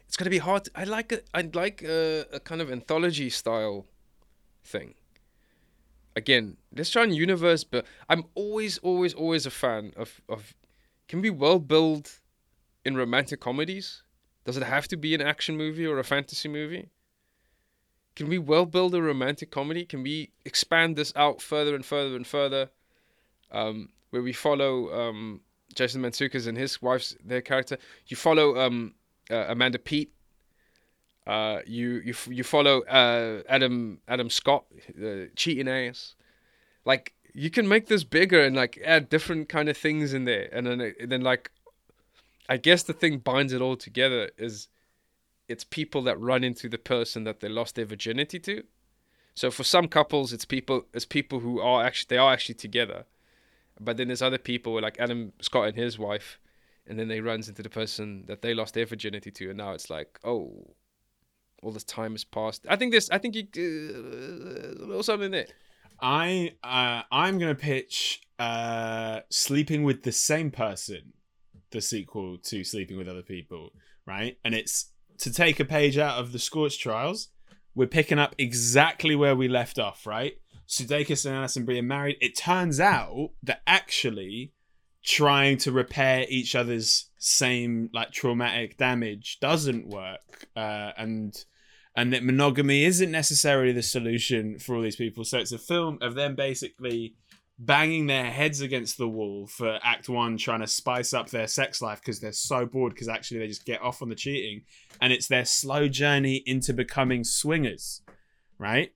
It's 0.10 0.18
gonna 0.18 0.32
be 0.32 0.40
hard. 0.40 0.68
I 0.74 0.86
like 0.86 1.12
a, 1.12 1.22
I'd 1.36 1.54
like 1.54 1.84
a, 1.84 2.26
a 2.34 2.40
kind 2.40 2.62
of 2.62 2.72
anthology 2.72 3.30
style 3.30 3.86
thing. 4.64 4.96
Again, 6.16 6.58
let's 6.76 6.90
try 6.90 7.04
and 7.04 7.16
universe, 7.16 7.64
but 7.64 7.86
I'm 8.10 8.24
always, 8.34 8.80
always, 8.80 9.14
always 9.14 9.46
a 9.46 9.52
fan 9.52 9.94
of 9.96 10.20
of. 10.28 10.56
Can 11.08 11.22
we 11.22 11.30
world 11.30 11.68
build 11.68 12.10
in 12.84 12.98
romantic 12.98 13.40
comedies? 13.40 14.02
Does 14.46 14.58
it 14.58 14.64
have 14.64 14.88
to 14.88 14.98
be 14.98 15.14
an 15.14 15.22
action 15.22 15.56
movie 15.56 15.86
or 15.86 16.00
a 16.00 16.04
fantasy 16.04 16.50
movie? 16.50 16.90
Can 18.16 18.30
we 18.30 18.40
well 18.40 18.66
build 18.66 18.96
a 18.96 19.04
romantic 19.04 19.52
comedy? 19.52 19.86
Can 19.86 20.02
we 20.02 20.32
expand 20.44 20.96
this 20.96 21.14
out 21.16 21.40
further 21.40 21.76
and 21.76 21.86
further 21.86 22.16
and 22.16 22.26
further? 22.26 22.72
Um, 23.52 23.90
where 24.10 24.24
we 24.24 24.34
follow 24.34 24.92
um, 24.92 25.42
Jason 25.76 26.02
Mantzoukas 26.02 26.48
and 26.48 26.58
his 26.58 26.82
wife's 26.82 27.16
their 27.24 27.42
character. 27.42 27.78
You 28.08 28.18
follow 28.18 28.58
um, 28.58 28.96
uh, 29.30 29.46
Amanda 29.48 29.80
Peet. 29.80 30.12
Uh, 31.28 31.60
you 31.66 32.02
you 32.04 32.16
you 32.30 32.44
follow 32.44 32.82
uh, 32.84 33.44
Adam 33.48 34.00
Adam 34.08 34.30
Scott, 34.30 34.66
uh, 35.02 35.26
cheating 35.36 35.68
ass. 35.68 36.16
Like 36.86 37.14
you 37.34 37.50
can 37.50 37.68
make 37.68 37.88
this 37.88 38.04
bigger 38.04 38.44
and 38.44 38.56
like 38.56 38.82
add 38.84 39.10
different 39.10 39.50
kind 39.50 39.70
of 39.70 39.78
things 39.78 40.14
in 40.14 40.26
there, 40.26 40.50
and 40.52 40.66
then 40.66 40.94
and 41.00 41.12
then 41.12 41.22
like, 41.22 41.52
I 42.48 42.58
guess 42.58 42.84
the 42.84 42.94
thing 42.94 43.20
binds 43.20 43.54
it 43.54 43.62
all 43.62 43.76
together 43.76 44.32
is 44.38 44.70
it's 45.48 45.64
people 45.64 46.02
that 46.04 46.20
run 46.20 46.44
into 46.44 46.70
the 46.70 46.78
person 46.78 47.24
that 47.26 47.40
they 47.40 47.50
lost 47.50 47.76
their 47.76 47.86
virginity 47.86 48.40
to. 48.40 48.64
So 49.36 49.52
for 49.52 49.64
some 49.64 49.88
couples, 49.88 50.34
it's 50.34 50.46
people 50.46 50.86
it's 50.94 51.06
people 51.06 51.40
who 51.40 51.62
are 51.62 51.84
actually 51.84 52.08
they 52.10 52.18
are 52.18 52.34
actually 52.34 52.56
together, 52.56 53.06
but 53.80 53.98
then 53.98 54.08
there's 54.08 54.22
other 54.22 54.38
people 54.38 54.82
like 54.82 55.00
Adam 55.00 55.34
Scott 55.42 55.68
and 55.68 55.78
his 55.78 56.00
wife, 56.00 56.40
and 56.90 57.00
then 57.00 57.08
they 57.08 57.22
runs 57.22 57.48
into 57.48 57.64
the 57.64 57.70
person 57.70 58.26
that 58.28 58.42
they 58.42 58.54
lost 58.54 58.74
their 58.74 58.86
virginity 58.86 59.32
to, 59.32 59.50
and 59.50 59.58
now 59.58 59.72
it's 59.72 59.90
like 59.90 60.20
oh, 60.24 60.76
all 61.64 61.72
this 61.72 61.84
time 61.84 62.12
has 62.14 62.24
passed. 62.24 62.66
I 62.68 62.76
think 62.76 62.92
this 62.92 63.10
I 63.10 63.18
think 63.18 63.36
you 63.36 63.44
uh, 63.56 64.84
a 64.84 64.86
little 64.86 65.04
something 65.04 65.32
there. 65.32 65.48
I 66.02 66.54
uh, 66.64 67.04
I'm 67.12 67.38
gonna 67.38 67.56
pitch 67.56 68.22
uh, 68.40 69.22
sleeping 69.30 69.84
with 69.84 70.04
the 70.04 70.12
same 70.12 70.52
person, 70.52 71.14
the 71.72 71.82
sequel 71.82 72.38
to 72.38 72.64
Sleeping 72.64 72.98
with 72.98 73.08
Other 73.08 73.22
People, 73.22 73.72
right? 74.06 74.38
And 74.44 74.56
it's 74.56 74.92
to 75.20 75.32
take 75.32 75.60
a 75.60 75.66
page 75.66 75.98
out 75.98 76.18
of 76.18 76.32
the 76.32 76.40
Scorch 76.40 76.80
Trials. 76.80 77.30
We're 77.76 77.88
picking 77.88 78.20
up 78.20 78.34
exactly 78.38 79.16
where 79.16 79.36
we 79.36 79.48
left 79.48 79.78
off, 79.78 80.08
right? 80.08 80.34
Sudeikis 80.68 81.26
and 81.26 81.36
Alison 81.36 81.66
Brie 81.66 81.80
are 81.80 81.84
married. 81.84 82.18
It 82.22 82.38
turns 82.38 82.80
out 82.80 83.32
that 83.44 83.62
actually 83.66 84.54
trying 85.04 85.58
to 85.58 85.72
repair 85.72 86.26
each 86.30 86.56
other's 86.56 87.10
same 87.18 87.90
like 87.94 88.12
traumatic 88.12 88.78
damage 88.78 89.40
doesn't 89.40 89.88
work, 89.88 90.48
uh, 90.56 90.92
and 90.98 91.46
and 91.96 92.14
that 92.14 92.24
monogamy 92.24 92.86
isn't 92.86 93.12
necessarily 93.12 93.72
the 93.72 93.84
solution 93.84 94.60
for 94.60 94.76
all 94.76 94.82
these 94.82 94.96
people. 94.96 95.24
So 95.24 95.38
it's 95.38 95.52
a 95.52 95.58
film 95.58 95.98
of 96.02 96.16
them 96.16 96.36
basically 96.36 97.16
banging 97.60 98.08
their 98.08 98.26
heads 98.26 98.62
against 98.62 98.98
the 98.98 99.08
wall 99.08 99.46
for 99.46 99.80
act 99.84 100.08
one 100.08 100.38
trying 100.38 100.62
to 100.62 100.68
spice 100.68 101.14
up 101.14 101.30
their 101.30 101.48
sex 101.48 101.82
life 101.82 102.00
because 102.00 102.22
they're 102.22 102.32
so 102.32 102.66
bored 102.66 102.94
because 102.94 103.10
actually 103.10 103.38
they 103.38 103.48
just 103.48 103.66
get 103.66 103.82
off 103.82 104.02
on 104.02 104.08
the 104.08 104.16
cheating 104.16 104.62
and 105.02 105.12
it's 105.12 105.28
their 105.28 105.44
slow 105.44 105.90
journey 105.90 106.42
into 106.46 106.74
becoming 106.74 107.22
swingers 107.22 108.02
right 108.58 108.94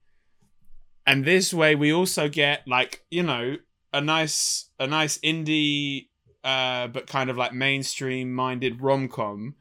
and 1.05 1.25
this 1.25 1.53
way 1.53 1.75
we 1.75 1.91
also 1.91 2.29
get 2.29 2.65
like 2.65 3.03
you 3.11 3.21
know 3.21 3.57
a 3.93 4.01
nice 4.01 4.69
a 4.79 4.87
nice 4.87 5.17
indie 5.19 6.07
uh 6.43 6.87
but 6.87 7.07
kind 7.07 7.29
of 7.29 7.37
like 7.37 7.53
mainstream 7.53 8.33
minded 8.33 8.81
rom-com 8.81 9.55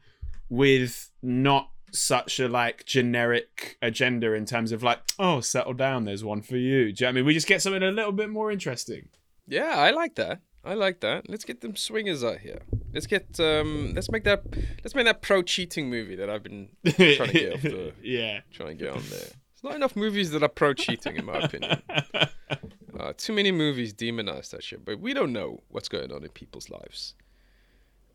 with 0.49 1.09
not 1.21 1.69
such 1.95 2.39
a 2.39 2.47
like 2.47 2.85
generic 2.85 3.77
agenda 3.81 4.33
in 4.33 4.45
terms 4.45 4.71
of 4.71 4.83
like, 4.83 4.99
oh, 5.19 5.41
settle 5.41 5.73
down, 5.73 6.05
there's 6.05 6.23
one 6.23 6.41
for 6.41 6.57
you. 6.57 6.91
Do 6.91 7.03
you 7.03 7.05
know 7.05 7.07
what 7.07 7.09
I 7.09 7.11
mean? 7.13 7.25
We 7.25 7.33
just 7.33 7.47
get 7.47 7.61
something 7.61 7.83
a 7.83 7.91
little 7.91 8.11
bit 8.11 8.29
more 8.29 8.51
interesting. 8.51 9.09
Yeah, 9.47 9.75
I 9.75 9.91
like 9.91 10.15
that. 10.15 10.41
I 10.65 10.75
like 10.75 11.01
that. 11.01 11.29
Let's 11.29 11.43
get 11.43 11.61
them 11.61 11.75
swingers 11.75 12.23
out 12.23 12.39
here. 12.39 12.59
Let's 12.93 13.05
get 13.05 13.39
um 13.39 13.93
let's 13.95 14.09
make 14.09 14.23
that 14.23 14.43
let's 14.83 14.95
make 14.95 15.05
that 15.05 15.21
pro 15.21 15.41
cheating 15.41 15.89
movie 15.89 16.15
that 16.15 16.29
I've 16.29 16.43
been 16.43 16.69
trying 16.85 17.29
to 17.29 17.33
get 17.33 17.53
off 17.53 17.61
the 17.63 17.93
yeah. 18.01 18.41
trying 18.51 18.77
to 18.77 18.83
get 18.83 18.93
on 18.93 19.03
there. 19.09 19.19
There's 19.19 19.63
not 19.63 19.75
enough 19.75 19.95
movies 19.95 20.31
that 20.31 20.41
are 20.43 20.49
pro 20.49 20.73
cheating 20.73 21.17
in 21.17 21.25
my 21.25 21.39
opinion. 21.39 21.81
Uh, 22.99 23.13
too 23.17 23.33
many 23.33 23.51
movies 23.51 23.93
demonize 23.93 24.49
that 24.51 24.63
shit, 24.63 24.85
but 24.85 24.99
we 24.99 25.13
don't 25.13 25.33
know 25.33 25.61
what's 25.69 25.89
going 25.89 26.11
on 26.11 26.23
in 26.23 26.29
people's 26.29 26.69
lives. 26.69 27.15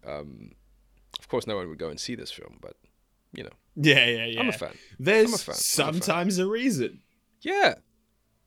Um, 0.07 0.53
of 1.19 1.29
course, 1.29 1.47
no 1.47 1.57
one 1.57 1.69
would 1.69 1.79
go 1.79 1.89
and 1.89 1.99
see 1.99 2.15
this 2.15 2.31
film, 2.31 2.59
but 2.61 2.77
you 3.33 3.43
know, 3.45 3.51
Yeah, 3.77 4.07
yeah, 4.07 4.25
yeah. 4.27 4.41
I'm 4.41 4.49
a 4.49 4.53
fan. 4.53 4.73
There's 4.99 5.33
a 5.33 5.39
fan. 5.39 5.55
I'm 5.55 5.55
a 5.55 5.55
fan. 5.55 5.55
sometimes 5.57 6.39
a 6.39 6.47
reason. 6.47 7.01
Yeah, 7.41 7.75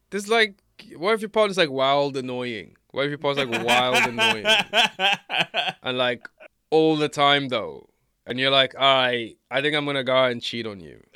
there's 0.10 0.28
like, 0.30 0.56
what 0.98 1.14
if 1.14 1.22
your 1.22 1.30
partner's 1.30 1.58
like 1.58 1.70
wild 1.70 2.18
annoying? 2.18 2.76
What 2.92 3.04
if 3.06 3.10
your 3.10 3.18
partner's 3.18 3.48
like 3.48 3.64
wild 3.66 3.96
annoying 4.08 4.46
and 5.84 5.98
like 5.98 6.28
all 6.70 6.96
the 6.96 7.10
time 7.10 7.48
though? 7.50 7.88
And 8.26 8.40
you're 8.40 8.52
like, 8.52 8.76
all 8.76 8.82
right, 8.82 9.36
I 9.50 9.62
think 9.62 9.76
I'm 9.76 9.86
gonna 9.86 10.04
go 10.04 10.16
out 10.16 10.32
and 10.32 10.42
cheat 10.42 10.66
on 10.68 10.80
you. 10.80 11.02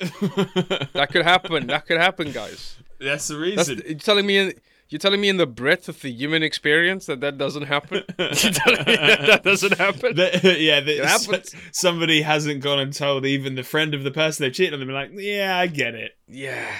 That 0.92 1.08
could 1.12 1.24
happen. 1.24 1.66
That 1.68 1.86
could 1.86 1.98
happen, 1.98 2.32
guys. 2.32 2.76
That's 2.98 3.28
the 3.28 3.34
That's, 3.54 3.68
reason. 3.68 3.82
you're 3.86 3.98
telling 3.98 4.26
me 4.26 4.38
in, 4.38 4.54
you're 4.88 4.98
telling 4.98 5.20
me 5.20 5.28
in 5.28 5.36
the 5.36 5.46
breadth 5.46 5.88
of 5.88 6.00
the 6.00 6.10
human 6.10 6.42
experience 6.42 7.06
that 7.06 7.20
that 7.20 7.38
doesn't 7.38 7.64
happen. 7.64 8.04
you're 8.18 8.28
telling 8.28 8.84
me 8.86 8.96
that, 8.96 9.26
that 9.26 9.42
doesn't 9.44 9.78
happen. 9.78 10.16
That- 10.16 10.42
yeah, 10.60 10.80
that 10.80 10.88
It 10.98 11.04
happens. 11.04 11.54
somebody 11.72 12.22
hasn't 12.22 12.60
gone 12.62 12.78
and 12.78 12.92
told 12.92 13.26
even 13.26 13.54
the 13.54 13.62
friend 13.62 13.94
of 13.94 14.02
the 14.04 14.10
person 14.10 14.44
they 14.44 14.50
cheated 14.50 14.74
on 14.74 14.80
them. 14.80 14.88
Like, 14.90 15.10
yeah, 15.14 15.56
I 15.58 15.66
get 15.66 15.94
it. 15.94 16.16
Yeah. 16.28 16.70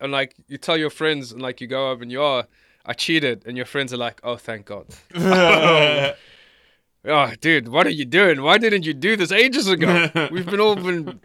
And 0.00 0.12
like 0.12 0.34
you 0.46 0.58
tell 0.58 0.76
your 0.76 0.90
friends 0.90 1.32
and 1.32 1.42
like 1.42 1.60
you 1.60 1.66
go 1.66 1.90
up 1.92 2.00
and 2.02 2.10
you 2.10 2.22
are, 2.22 2.46
I 2.86 2.94
cheated, 2.94 3.42
and 3.46 3.56
your 3.56 3.66
friends 3.66 3.92
are 3.92 3.98
like, 3.98 4.20
oh, 4.24 4.36
thank 4.36 4.64
God. 4.66 4.86
Oh, 7.04 7.32
dude, 7.40 7.68
what 7.68 7.86
are 7.86 7.90
you 7.90 8.04
doing? 8.04 8.42
Why 8.42 8.58
didn't 8.58 8.84
you 8.84 8.92
do 8.92 9.16
this 9.16 9.30
ages 9.32 9.68
ago? 9.68 10.10
We've 10.32 10.44
been 10.44 10.60
all 10.60 10.74
been 10.74 11.20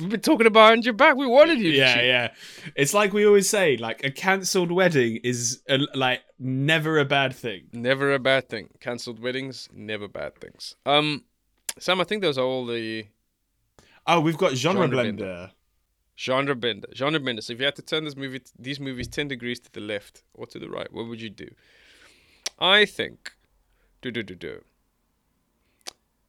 we've 0.00 0.10
been 0.10 0.20
talking 0.20 0.46
about 0.46 0.66
behind 0.66 0.84
your 0.84 0.92
back. 0.94 1.16
We 1.16 1.26
wanted 1.26 1.60
you 1.60 1.70
yeah, 1.70 2.02
yeah. 2.02 2.28
It's 2.74 2.92
like 2.92 3.12
we 3.12 3.24
always 3.24 3.48
say, 3.48 3.76
like 3.76 4.02
a 4.04 4.10
cancelled 4.10 4.72
wedding 4.72 5.20
is 5.22 5.62
a, 5.68 5.78
like 5.94 6.22
never 6.38 6.98
a 6.98 7.04
bad 7.04 7.34
thing. 7.34 7.68
Never 7.72 8.12
a 8.12 8.18
bad 8.18 8.48
thing. 8.48 8.70
Cancelled 8.80 9.20
weddings, 9.20 9.68
never 9.72 10.08
bad 10.08 10.34
things. 10.40 10.74
Um, 10.84 11.24
Sam, 11.78 12.00
I 12.00 12.04
think 12.04 12.20
those 12.20 12.36
are 12.36 12.44
all 12.44 12.66
the 12.66 13.06
Oh, 14.06 14.20
we've 14.20 14.36
got 14.36 14.52
genre, 14.54 14.82
Genre 14.82 14.96
blender. 15.04 15.18
bender. 15.18 15.50
genre 16.18 16.54
bender. 16.56 16.88
Genre 16.94 17.20
bender. 17.20 17.40
So 17.40 17.52
if 17.54 17.60
you 17.60 17.64
had 17.64 17.76
to 17.76 17.82
turn 17.82 18.04
this 18.04 18.16
movie, 18.16 18.42
these 18.58 18.80
movies 18.80 19.08
ten 19.08 19.28
degrees 19.28 19.60
to 19.60 19.72
the 19.72 19.80
left 19.80 20.24
or 20.34 20.46
to 20.46 20.58
the 20.58 20.68
right, 20.68 20.92
what 20.92 21.06
would 21.06 21.20
you 21.22 21.30
do? 21.30 21.48
I 22.58 22.84
think, 22.84 23.32
do 24.02 24.10
do 24.10 24.22
do 24.24 24.34
do. 24.34 24.64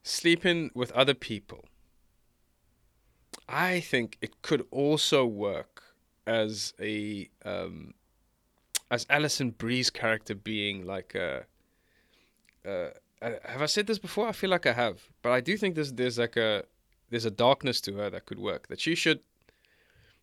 Sleeping 0.07 0.69
with 0.75 0.91
other 0.91 1.15
people. 1.15 1.65
I 3.49 3.79
think 3.79 4.19
it 4.21 4.43
could 4.43 4.63
also 4.69 5.25
work 5.25 5.81
as 6.27 6.73
a 6.79 7.27
um, 7.43 7.95
as 8.91 9.07
Alison 9.09 9.49
Brie's 9.49 9.89
character 9.89 10.35
being 10.35 10.85
like 10.85 11.15
a. 11.15 11.45
Uh, 12.63 12.89
have 13.19 13.63
I 13.63 13.65
said 13.65 13.87
this 13.87 13.97
before? 13.97 14.27
I 14.27 14.31
feel 14.31 14.51
like 14.51 14.67
I 14.67 14.73
have, 14.73 15.01
but 15.23 15.31
I 15.31 15.41
do 15.41 15.57
think 15.57 15.73
there's 15.73 15.93
there's 15.93 16.19
like 16.19 16.37
a 16.37 16.65
there's 17.09 17.25
a 17.25 17.31
darkness 17.31 17.81
to 17.81 17.93
her 17.93 18.11
that 18.11 18.27
could 18.27 18.37
work. 18.37 18.67
That 18.67 18.79
she 18.79 18.93
should. 18.93 19.21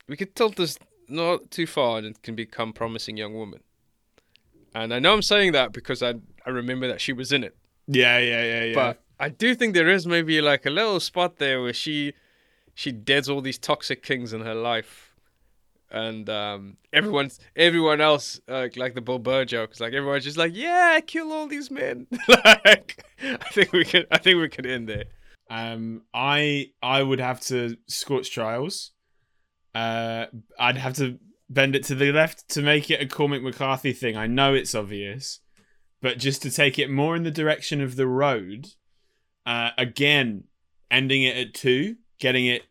We 0.06 0.16
could 0.16 0.36
tilt 0.36 0.54
this 0.54 0.78
not 1.08 1.50
too 1.50 1.66
far, 1.66 1.98
and 1.98 2.06
it 2.06 2.22
can 2.22 2.36
become 2.36 2.72
promising 2.72 3.16
young 3.16 3.34
woman. 3.34 3.64
And 4.76 4.94
I 4.94 5.00
know 5.00 5.12
I'm 5.12 5.22
saying 5.22 5.52
that 5.52 5.72
because 5.72 6.04
I 6.04 6.14
I 6.46 6.50
remember 6.50 6.86
that 6.86 7.00
she 7.00 7.12
was 7.12 7.32
in 7.32 7.42
it, 7.42 7.56
Yeah, 7.88 8.18
yeah, 8.20 8.44
yeah, 8.44 8.64
yeah. 8.66 8.74
but 8.74 9.02
I 9.22 9.28
do 9.28 9.54
think 9.54 9.72
there 9.72 9.88
is 9.88 10.04
maybe 10.04 10.40
like 10.40 10.66
a 10.66 10.70
little 10.70 10.98
spot 10.98 11.36
there 11.36 11.62
where 11.62 11.72
she 11.72 12.12
she 12.74 12.90
deads 12.90 13.28
all 13.28 13.40
these 13.40 13.56
toxic 13.56 14.02
kings 14.02 14.32
in 14.32 14.40
her 14.40 14.54
life, 14.54 15.14
and 15.92 16.28
um, 16.28 16.76
everyone's 16.92 17.38
everyone 17.54 18.00
else 18.00 18.40
uh, 18.48 18.66
like 18.74 18.94
the 18.94 19.00
Bill 19.00 19.20
Burr 19.20 19.44
joke 19.44 19.74
is 19.74 19.80
like 19.80 19.92
everyone's 19.92 20.24
just 20.24 20.36
like 20.36 20.56
yeah 20.56 20.98
kill 21.06 21.32
all 21.32 21.46
these 21.46 21.70
men. 21.70 22.08
like 22.28 23.04
I 23.22 23.48
think 23.52 23.72
we 23.72 23.84
could 23.84 24.08
I 24.10 24.18
think 24.18 24.40
we 24.40 24.48
could 24.48 24.66
end 24.66 24.88
there. 24.88 25.04
Um, 25.48 26.02
I 26.12 26.72
I 26.82 27.04
would 27.04 27.20
have 27.20 27.40
to 27.42 27.76
Scorch 27.86 28.28
Trials. 28.28 28.90
Uh, 29.72 30.26
I'd 30.58 30.78
have 30.78 30.94
to 30.94 31.20
bend 31.48 31.76
it 31.76 31.84
to 31.84 31.94
the 31.94 32.10
left 32.10 32.48
to 32.48 32.60
make 32.60 32.90
it 32.90 33.00
a 33.00 33.06
Cormac 33.06 33.42
McCarthy 33.42 33.92
thing. 33.92 34.16
I 34.16 34.26
know 34.26 34.52
it's 34.52 34.74
obvious, 34.74 35.38
but 36.00 36.18
just 36.18 36.42
to 36.42 36.50
take 36.50 36.76
it 36.76 36.90
more 36.90 37.14
in 37.14 37.22
the 37.22 37.30
direction 37.30 37.80
of 37.80 37.94
the 37.94 38.08
road. 38.08 38.66
Uh, 39.44 39.70
again, 39.76 40.44
ending 40.90 41.22
it 41.22 41.36
at 41.36 41.54
two, 41.54 41.96
getting 42.18 42.46
it 42.46 42.62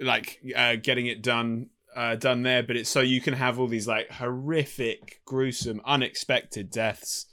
like 0.00 0.40
uh, 0.54 0.76
getting 0.76 1.06
it 1.06 1.22
done 1.22 1.70
uh, 1.96 2.14
done 2.14 2.42
there, 2.42 2.62
but 2.62 2.76
it's 2.76 2.90
so 2.90 3.00
you 3.00 3.20
can 3.20 3.34
have 3.34 3.58
all 3.58 3.66
these 3.66 3.88
like 3.88 4.10
horrific, 4.10 5.20
gruesome, 5.24 5.80
unexpected 5.84 6.70
deaths, 6.70 7.26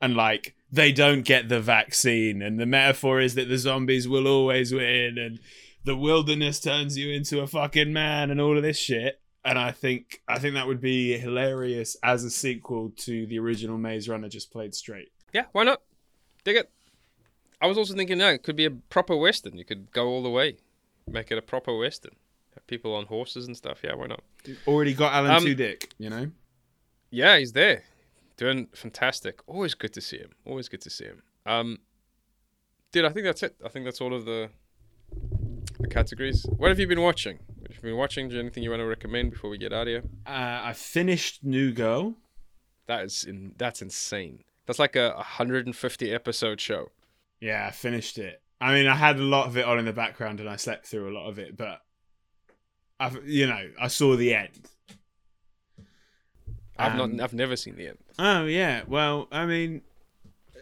and 0.00 0.16
like 0.16 0.56
they 0.72 0.90
don't 0.90 1.22
get 1.22 1.48
the 1.48 1.60
vaccine, 1.60 2.42
and 2.42 2.58
the 2.58 2.66
metaphor 2.66 3.20
is 3.20 3.34
that 3.36 3.48
the 3.48 3.58
zombies 3.58 4.08
will 4.08 4.26
always 4.26 4.72
win, 4.74 5.18
and 5.18 5.38
the 5.84 5.96
wilderness 5.96 6.58
turns 6.60 6.98
you 6.98 7.10
into 7.12 7.40
a 7.40 7.46
fucking 7.46 7.92
man, 7.92 8.30
and 8.30 8.40
all 8.40 8.56
of 8.56 8.62
this 8.62 8.78
shit. 8.78 9.20
And 9.44 9.58
I 9.58 9.70
think 9.70 10.20
I 10.26 10.38
think 10.40 10.54
that 10.54 10.66
would 10.66 10.80
be 10.80 11.16
hilarious 11.16 11.96
as 12.02 12.24
a 12.24 12.30
sequel 12.30 12.92
to 12.98 13.26
the 13.26 13.38
original 13.38 13.78
Maze 13.78 14.08
Runner 14.08 14.28
just 14.28 14.50
played 14.50 14.74
straight. 14.74 15.12
Yeah, 15.32 15.44
why 15.52 15.62
not? 15.64 15.80
Dig 16.44 16.56
it. 16.56 16.70
I 17.60 17.66
was 17.66 17.76
also 17.78 17.94
thinking, 17.94 18.18
no, 18.18 18.28
it 18.28 18.42
could 18.42 18.56
be 18.56 18.64
a 18.64 18.70
proper 18.70 19.16
western. 19.16 19.56
You 19.58 19.64
could 19.64 19.90
go 19.92 20.06
all 20.08 20.22
the 20.22 20.30
way, 20.30 20.56
make 21.06 21.30
it 21.30 21.38
a 21.38 21.42
proper 21.42 21.76
western. 21.76 22.14
Have 22.54 22.66
people 22.66 22.94
on 22.94 23.06
horses 23.06 23.46
and 23.46 23.56
stuff. 23.56 23.80
Yeah, 23.82 23.94
why 23.94 24.06
not? 24.06 24.22
Already 24.66 24.94
got 24.94 25.12
Alan 25.12 25.30
Um, 25.32 25.44
Tudyk, 25.44 25.88
you 25.98 26.10
know. 26.10 26.30
Yeah, 27.10 27.38
he's 27.38 27.52
there, 27.52 27.84
doing 28.36 28.68
fantastic. 28.74 29.40
Always 29.46 29.74
good 29.74 29.92
to 29.94 30.00
see 30.00 30.18
him. 30.18 30.30
Always 30.44 30.68
good 30.68 30.80
to 30.82 30.90
see 30.90 31.04
him. 31.04 31.22
Um, 31.46 31.78
dude, 32.92 33.04
I 33.04 33.08
think 33.10 33.24
that's 33.24 33.42
it. 33.42 33.56
I 33.64 33.68
think 33.68 33.84
that's 33.84 34.00
all 34.00 34.14
of 34.14 34.24
the 34.24 34.50
the 35.80 35.88
categories. 35.88 36.44
What 36.56 36.68
have 36.68 36.78
you 36.78 36.86
been 36.86 37.00
watching? 37.00 37.38
What 37.58 37.70
have 37.72 37.76
you 37.76 37.90
been 37.90 37.96
watching? 37.98 38.26
Is 38.26 38.32
there 38.32 38.40
anything 38.40 38.62
you 38.62 38.70
want 38.70 38.80
to 38.80 38.86
recommend 38.86 39.30
before 39.30 39.48
we 39.50 39.58
get 39.58 39.72
out 39.72 39.82
of 39.82 39.88
here? 39.88 40.02
Uh, 40.26 40.60
I 40.64 40.72
finished 40.74 41.44
New 41.44 41.72
Girl. 41.72 42.14
That 42.86 43.04
is 43.04 43.24
in, 43.24 43.52
that's 43.56 43.80
insane. 43.82 44.42
That's 44.66 44.78
like 44.78 44.96
a 44.96 45.12
150 45.16 46.12
episode 46.12 46.60
show. 46.60 46.90
Yeah, 47.40 47.66
I 47.66 47.70
finished 47.70 48.18
it. 48.18 48.42
I 48.60 48.74
mean, 48.74 48.86
I 48.86 48.94
had 48.96 49.18
a 49.18 49.22
lot 49.22 49.46
of 49.46 49.56
it 49.56 49.64
on 49.64 49.78
in 49.78 49.84
the 49.84 49.92
background, 49.92 50.40
and 50.40 50.48
I 50.48 50.56
slept 50.56 50.86
through 50.86 51.08
a 51.10 51.14
lot 51.16 51.28
of 51.28 51.38
it, 51.38 51.56
but 51.56 51.80
I've 52.98 53.24
you 53.28 53.46
know 53.46 53.70
I 53.80 53.88
saw 53.88 54.16
the 54.16 54.34
end. 54.34 54.68
I've 56.78 56.98
Um, 56.98 57.16
not. 57.16 57.24
I've 57.24 57.34
never 57.34 57.56
seen 57.56 57.76
the 57.76 57.88
end. 57.88 57.98
Oh 58.18 58.44
yeah, 58.44 58.82
well, 58.86 59.28
I 59.32 59.46
mean, 59.46 59.82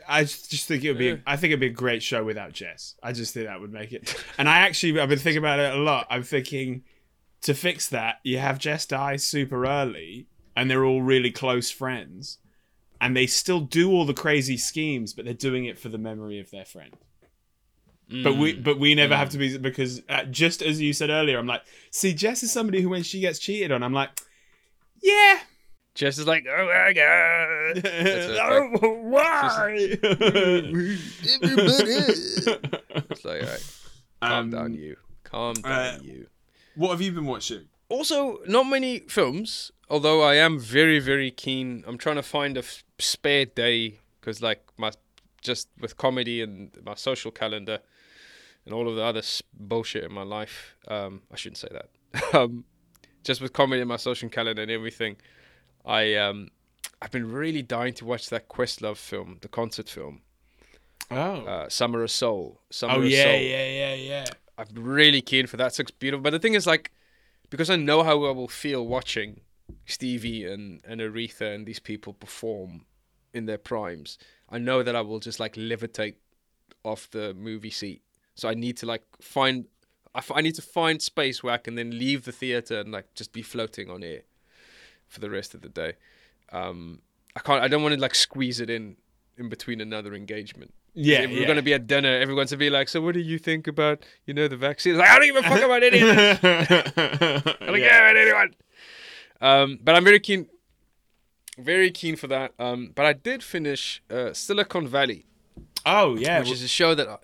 I 0.09 0.22
just 0.22 0.51
just 0.51 0.66
think 0.66 0.85
it 0.85 0.91
would 0.91 0.99
be. 0.99 1.07
Yeah. 1.07 1.16
I 1.27 1.37
think 1.37 1.51
it'd 1.53 1.61
be 1.61 1.66
a 1.66 1.70
great 1.70 2.03
show 2.03 2.24
without 2.24 2.53
Jess. 2.53 2.95
I 3.03 3.12
just 3.12 3.35
think 3.35 3.47
that 3.47 3.61
would 3.61 3.72
make 3.72 3.93
it. 3.93 4.14
And 4.39 4.49
I 4.49 4.59
actually, 4.59 4.99
I've 5.01 5.09
been 5.09 5.18
thinking 5.18 5.39
about 5.39 5.59
it 5.59 5.74
a 5.74 5.79
lot. 5.79 6.07
I'm 6.11 6.22
thinking 6.22 6.85
to 7.43 7.55
fix 7.55 7.89
that, 7.91 8.16
you 8.24 8.39
have 8.39 8.59
Jess 8.59 8.87
die 8.87 9.16
super 9.16 9.66
early, 9.66 10.27
and 10.55 10.70
they're 10.70 10.85
all 10.85 11.03
really 11.03 11.31
close 11.31 11.70
friends, 11.70 12.39
and 13.01 13.16
they 13.16 13.26
still 13.26 13.61
do 13.61 13.90
all 13.90 14.05
the 14.05 14.14
crazy 14.14 14.57
schemes, 14.57 15.12
but 15.12 15.24
they're 15.24 15.34
doing 15.34 15.64
it 15.64 15.78
for 15.78 15.88
the 15.88 15.99
memory 15.99 16.38
of 16.40 16.51
their 16.51 16.64
friend. 16.64 16.92
But 18.22 18.36
we, 18.36 18.53
but 18.53 18.78
we 18.78 18.94
never 18.94 19.16
have 19.16 19.30
to 19.30 19.38
be 19.38 19.59
because 19.59 20.01
uh, 20.09 20.22
just 20.24 20.62
as 20.62 20.80
you 20.80 20.92
said 20.92 21.11
earlier, 21.11 21.38
I'm 21.38 21.47
like, 21.49 21.62
see, 21.90 22.14
Jess 22.14 22.44
is 22.44 22.53
somebody 22.53 22.80
who 22.80 22.88
when 22.88 23.03
she 23.03 23.18
gets 23.20 23.40
cheated 23.40 23.72
on, 23.72 23.82
I'm 23.82 23.92
like, 23.92 24.11
yeah, 25.03 25.40
Jess 25.97 26.16
is 26.18 26.26
like, 26.26 26.47
oh 26.49 26.66
my 26.66 26.92
god. 26.92 27.82
That's 27.82 27.86
it. 28.26 28.38
oh, 28.40 29.01
why? 29.03 29.99
It's 33.11 33.24
like, 33.24 33.42
all 33.42 33.49
right, 33.49 33.64
calm 34.22 34.32
Um, 34.32 34.51
down, 34.51 34.74
you. 34.74 34.97
Calm 35.24 35.55
down, 35.55 35.72
uh, 35.72 35.99
you. 36.03 36.26
What 36.76 36.90
have 36.92 37.01
you 37.01 37.12
been 37.12 37.26
watching? 37.26 37.66
Also, 37.88 38.38
not 38.47 38.64
many 38.64 39.01
films. 39.01 39.70
Although 39.88 40.22
I 40.22 40.34
am 40.36 40.59
very, 40.59 40.99
very 40.99 41.30
keen. 41.30 41.84
I'm 41.86 41.99
trying 41.99 42.16
to 42.16 42.22
find 42.22 42.57
a 42.57 42.61
f- 42.61 42.82
spare 42.99 43.44
day 43.47 44.01
because, 44.20 44.42
like, 44.42 44.62
my 44.76 44.92
just 45.42 45.68
with 45.80 45.97
comedy 45.97 46.42
and 46.42 46.76
my 46.84 46.94
social 46.94 47.30
calendar 47.30 47.78
and 48.64 48.74
all 48.74 48.88
of 48.88 48.97
the 48.97 49.03
other 49.03 49.22
bullshit 49.55 50.05
in 50.05 50.12
my 50.12 50.22
life. 50.22 50.74
Um, 50.88 51.22
I 51.32 51.36
shouldn't 51.36 51.59
say 51.59 51.68
that. 51.70 52.34
um, 52.34 52.64
just 53.22 53.40
with 53.40 53.53
comedy 53.53 53.80
and 53.80 53.88
my 53.88 53.97
social 53.97 54.28
calendar 54.28 54.62
and 54.62 54.70
everything, 54.70 55.16
I 55.84 56.14
um, 56.14 56.49
I've 57.01 57.11
been 57.11 57.30
really 57.30 57.62
dying 57.62 57.94
to 57.94 58.05
watch 58.05 58.28
that 58.30 58.49
Questlove 58.49 58.97
film, 58.97 59.38
the 59.40 59.49
concert 59.49 59.88
film, 59.88 60.22
Oh, 61.11 61.16
uh, 61.44 61.68
Summer 61.68 62.03
of 62.03 62.11
Soul. 62.11 62.61
Summer 62.70 62.94
oh 62.94 63.03
of 63.03 63.07
yeah, 63.07 63.24
Soul. 63.24 63.32
yeah, 63.34 63.68
yeah, 63.68 63.94
yeah. 63.94 64.24
I'm 64.59 64.66
really 64.74 65.20
keen 65.20 65.47
for 65.47 65.57
that. 65.59 65.72
It 65.72 65.78
looks 65.78 65.90
beautiful. 65.92 66.22
But 66.22 66.30
the 66.30 66.38
thing 66.38 66.55
is, 66.55 66.66
like, 66.66 66.90
because 67.51 67.70
I 67.70 67.76
know 67.76 68.03
how 68.03 68.24
I 68.24 68.30
will 68.30 68.49
feel 68.49 68.86
watching 68.86 69.40
Stevie 69.84 70.44
and, 70.44 70.80
and 70.86 71.00
Aretha 71.00 71.54
and 71.54 71.66
these 71.66 71.78
people 71.80 72.12
perform 72.12 72.84
in 73.32 73.46
their 73.46 73.58
primes, 73.58 74.18
I 74.48 74.58
know 74.58 74.82
that 74.82 74.96
I 74.96 75.00
will 75.00 75.20
just 75.20 75.40
like 75.40 75.54
levitate 75.54 76.14
off 76.84 77.10
the 77.10 77.34
movie 77.34 77.70
seat. 77.70 78.02
So 78.34 78.48
I 78.48 78.54
need 78.54 78.76
to 78.78 78.86
like 78.86 79.02
find, 79.20 79.66
I, 80.14 80.18
f- 80.18 80.32
I 80.34 80.40
need 80.40 80.54
to 80.56 80.62
find 80.62 81.00
space 81.02 81.42
where 81.42 81.54
I 81.54 81.58
can 81.58 81.74
then 81.74 81.98
leave 81.98 82.24
the 82.24 82.32
theater 82.32 82.80
and 82.80 82.92
like 82.92 83.14
just 83.14 83.32
be 83.32 83.42
floating 83.42 83.90
on 83.90 84.02
air 84.02 84.22
for 85.08 85.20
the 85.20 85.30
rest 85.30 85.54
of 85.54 85.62
the 85.62 85.68
day. 85.68 85.94
Um, 86.52 87.00
I 87.34 87.40
can't, 87.40 87.62
I 87.62 87.68
don't 87.68 87.82
want 87.82 87.94
to 87.94 88.00
like 88.00 88.14
squeeze 88.14 88.60
it 88.60 88.70
in 88.70 88.96
in 89.38 89.48
between 89.48 89.80
another 89.80 90.14
engagement. 90.14 90.72
Yeah, 90.94 91.22
If 91.22 91.30
we're 91.30 91.40
yeah. 91.40 91.46
going 91.46 91.56
to 91.56 91.62
be 91.62 91.74
at 91.74 91.86
dinner, 91.86 92.08
everyone's 92.18 92.48
to 92.50 92.56
be 92.56 92.70
like, 92.70 92.88
so 92.88 93.02
what 93.02 93.12
do 93.12 93.20
you 93.20 93.38
think 93.38 93.66
about, 93.66 94.06
you 94.24 94.32
know, 94.32 94.48
the 94.48 94.56
vaccine? 94.56 94.96
Like, 94.96 95.10
I 95.10 95.18
don't 95.18 95.28
even 95.28 95.42
fuck 95.42 95.60
about 95.60 95.82
any 95.82 96.00
of 96.00 96.16
this. 96.16 96.38
I 96.42 97.66
don't 97.66 97.76
care 97.76 98.10
about 98.10 98.16
anyone. 98.16 98.54
Um, 99.41 99.78
but 99.82 99.95
I'm 99.95 100.05
very 100.05 100.20
keen, 100.20 100.47
very 101.59 101.91
keen 101.91 102.16
for 102.16 102.26
that. 102.28 102.53
Um, 102.59 102.93
but 102.95 103.07
I 103.07 103.12
did 103.12 103.43
finish 103.43 104.03
uh, 104.11 104.32
Silicon 104.32 104.89
Valley, 104.89 105.26
Oh 105.84 106.16
yeah, 106.16 106.41
which 106.41 106.51
is 106.51 106.62
a 106.62 106.68
show 106.68 106.95
that, 106.95 107.09
I, 107.09 107.16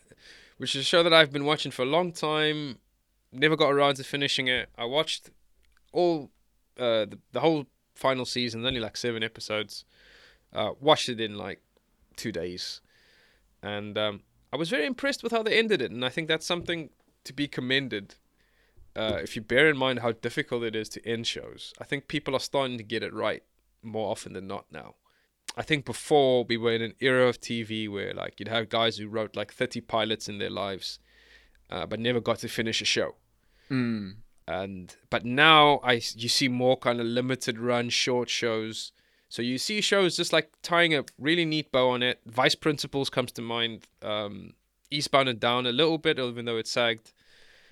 which 0.59 0.75
is 0.75 0.83
a 0.83 0.85
show 0.85 1.03
that 1.03 1.13
I've 1.13 1.33
been 1.33 1.45
watching 1.45 1.73
for 1.73 1.83
a 1.83 1.87
long 1.87 2.13
time. 2.13 2.79
Never 3.33 3.57
got 3.57 3.71
around 3.71 3.97
to 3.97 4.05
finishing 4.05 4.49
it. 4.49 4.69
I 4.77 4.85
watched 4.85 5.31
all 5.93 6.31
uh, 6.79 7.07
the, 7.07 7.19
the 7.33 7.41
whole 7.41 7.67
final 7.95 8.25
season, 8.25 8.65
only 8.65 8.81
like 8.81 8.97
seven 8.97 9.23
episodes. 9.23 9.85
Uh, 10.53 10.73
watched 10.81 11.09
it 11.09 11.21
in 11.21 11.39
like 11.39 11.63
two 12.17 12.31
days, 12.31 12.83
and 13.63 13.97
um, 13.97 14.21
I 14.53 14.57
was 14.57 14.69
very 14.69 14.85
impressed 14.85 15.23
with 15.23 15.33
how 15.33 15.43
they 15.43 15.59
ended 15.59 15.81
it. 15.81 15.91
And 15.91 16.05
I 16.05 16.11
think 16.11 16.29
that's 16.29 16.47
something 16.47 16.91
to 17.25 17.33
be 17.33 17.49
commended. 17.49 18.17
Uh, 18.95 19.19
if 19.23 19.35
you 19.37 19.43
bear 19.43 19.69
in 19.69 19.77
mind 19.77 20.01
how 20.01 20.13
difficult 20.13 20.63
it 20.63 20.77
is 20.77 20.89
to 20.91 21.07
end 21.09 21.27
shows, 21.27 21.73
I 21.81 21.85
think 21.85 22.09
people 22.09 22.37
are 22.37 22.41
starting 22.41 22.77
to 22.79 22.85
get 22.85 23.03
it 23.03 23.15
right 23.15 23.43
more 23.83 24.11
often 24.11 24.35
than 24.35 24.47
not 24.47 24.67
now. 24.71 24.95
I 25.57 25.63
think 25.63 25.85
before 25.85 26.45
we 26.45 26.57
were 26.57 26.73
in 26.73 26.83
an 26.83 26.95
era 27.01 27.29
of 27.29 27.41
TV 27.41 27.89
where 27.89 28.15
like 28.15 28.39
you'd 28.39 28.49
have 28.49 28.69
guys 28.69 28.97
who 28.97 29.09
wrote 29.09 29.37
like 29.37 29.53
30 29.53 29.81
pilots 29.83 30.29
in 30.29 30.39
their 30.39 30.51
lives, 30.51 30.99
uh, 31.71 31.87
but 31.87 32.01
never 32.01 32.21
got 32.21 32.39
to 32.39 32.49
finish 32.49 32.81
a 32.81 32.87
show. 32.87 33.17
Mm. 33.71 34.17
And 34.47 34.97
but 35.11 35.25
now 35.25 35.81
I 35.83 35.95
you 36.15 36.29
see 36.29 36.49
more 36.49 36.77
kind 36.77 37.01
of 37.01 37.07
limited 37.07 37.59
run 37.59 37.91
short 37.91 38.29
shows. 38.29 38.93
So 39.29 39.41
you 39.41 39.57
see 39.57 39.81
shows 39.81 40.17
just 40.17 40.33
like 40.33 40.53
tying 40.63 40.95
a 40.95 41.05
really 41.19 41.45
neat 41.45 41.73
bow 41.73 41.91
on 41.91 42.03
it. 42.03 42.21
Vice 42.27 42.55
Principals 42.55 43.09
comes 43.09 43.33
to 43.33 43.43
mind. 43.43 43.87
Um, 44.03 44.53
Eastbound 44.91 45.29
and 45.29 45.41
Down 45.41 45.67
a 45.67 45.73
little 45.73 45.97
bit, 45.97 46.19
even 46.19 46.45
though 46.45 46.59
it 46.59 46.67
sagged. 46.67 47.13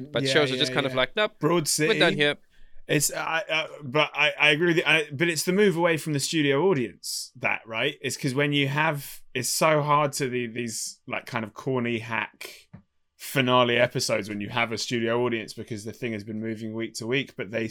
But 0.00 0.22
Yeah, 0.22 0.32
shows 0.32 0.52
are 0.52 0.56
just 0.56 0.72
kind 0.72 0.86
of 0.86 0.94
like, 0.94 1.14
nope, 1.16 1.32
Broad 1.38 1.68
City. 1.68 1.94
we're 1.94 1.98
done 1.98 2.14
here. 2.16 2.36
It's 2.90 3.12
I, 3.14 3.44
I 3.48 3.68
but 3.84 4.10
I, 4.14 4.32
I 4.38 4.50
agree 4.50 4.68
with 4.68 4.78
you. 4.78 4.82
I, 4.84 5.06
but 5.12 5.28
it's 5.28 5.44
the 5.44 5.52
move 5.52 5.76
away 5.76 5.96
from 5.96 6.12
the 6.12 6.18
studio 6.18 6.68
audience 6.68 7.30
that 7.36 7.60
right. 7.64 7.94
It's 8.00 8.16
because 8.16 8.34
when 8.34 8.52
you 8.52 8.66
have, 8.66 9.20
it's 9.32 9.48
so 9.48 9.80
hard 9.80 10.12
to 10.14 10.28
the 10.28 10.48
these 10.48 10.98
like 11.06 11.24
kind 11.24 11.44
of 11.44 11.54
corny 11.54 12.00
hack 12.00 12.66
finale 13.16 13.76
episodes 13.76 14.28
when 14.28 14.40
you 14.40 14.48
have 14.48 14.72
a 14.72 14.78
studio 14.78 15.24
audience 15.24 15.52
because 15.52 15.84
the 15.84 15.92
thing 15.92 16.14
has 16.14 16.24
been 16.24 16.40
moving 16.40 16.74
week 16.74 16.94
to 16.94 17.06
week. 17.06 17.34
But 17.36 17.52
they 17.52 17.70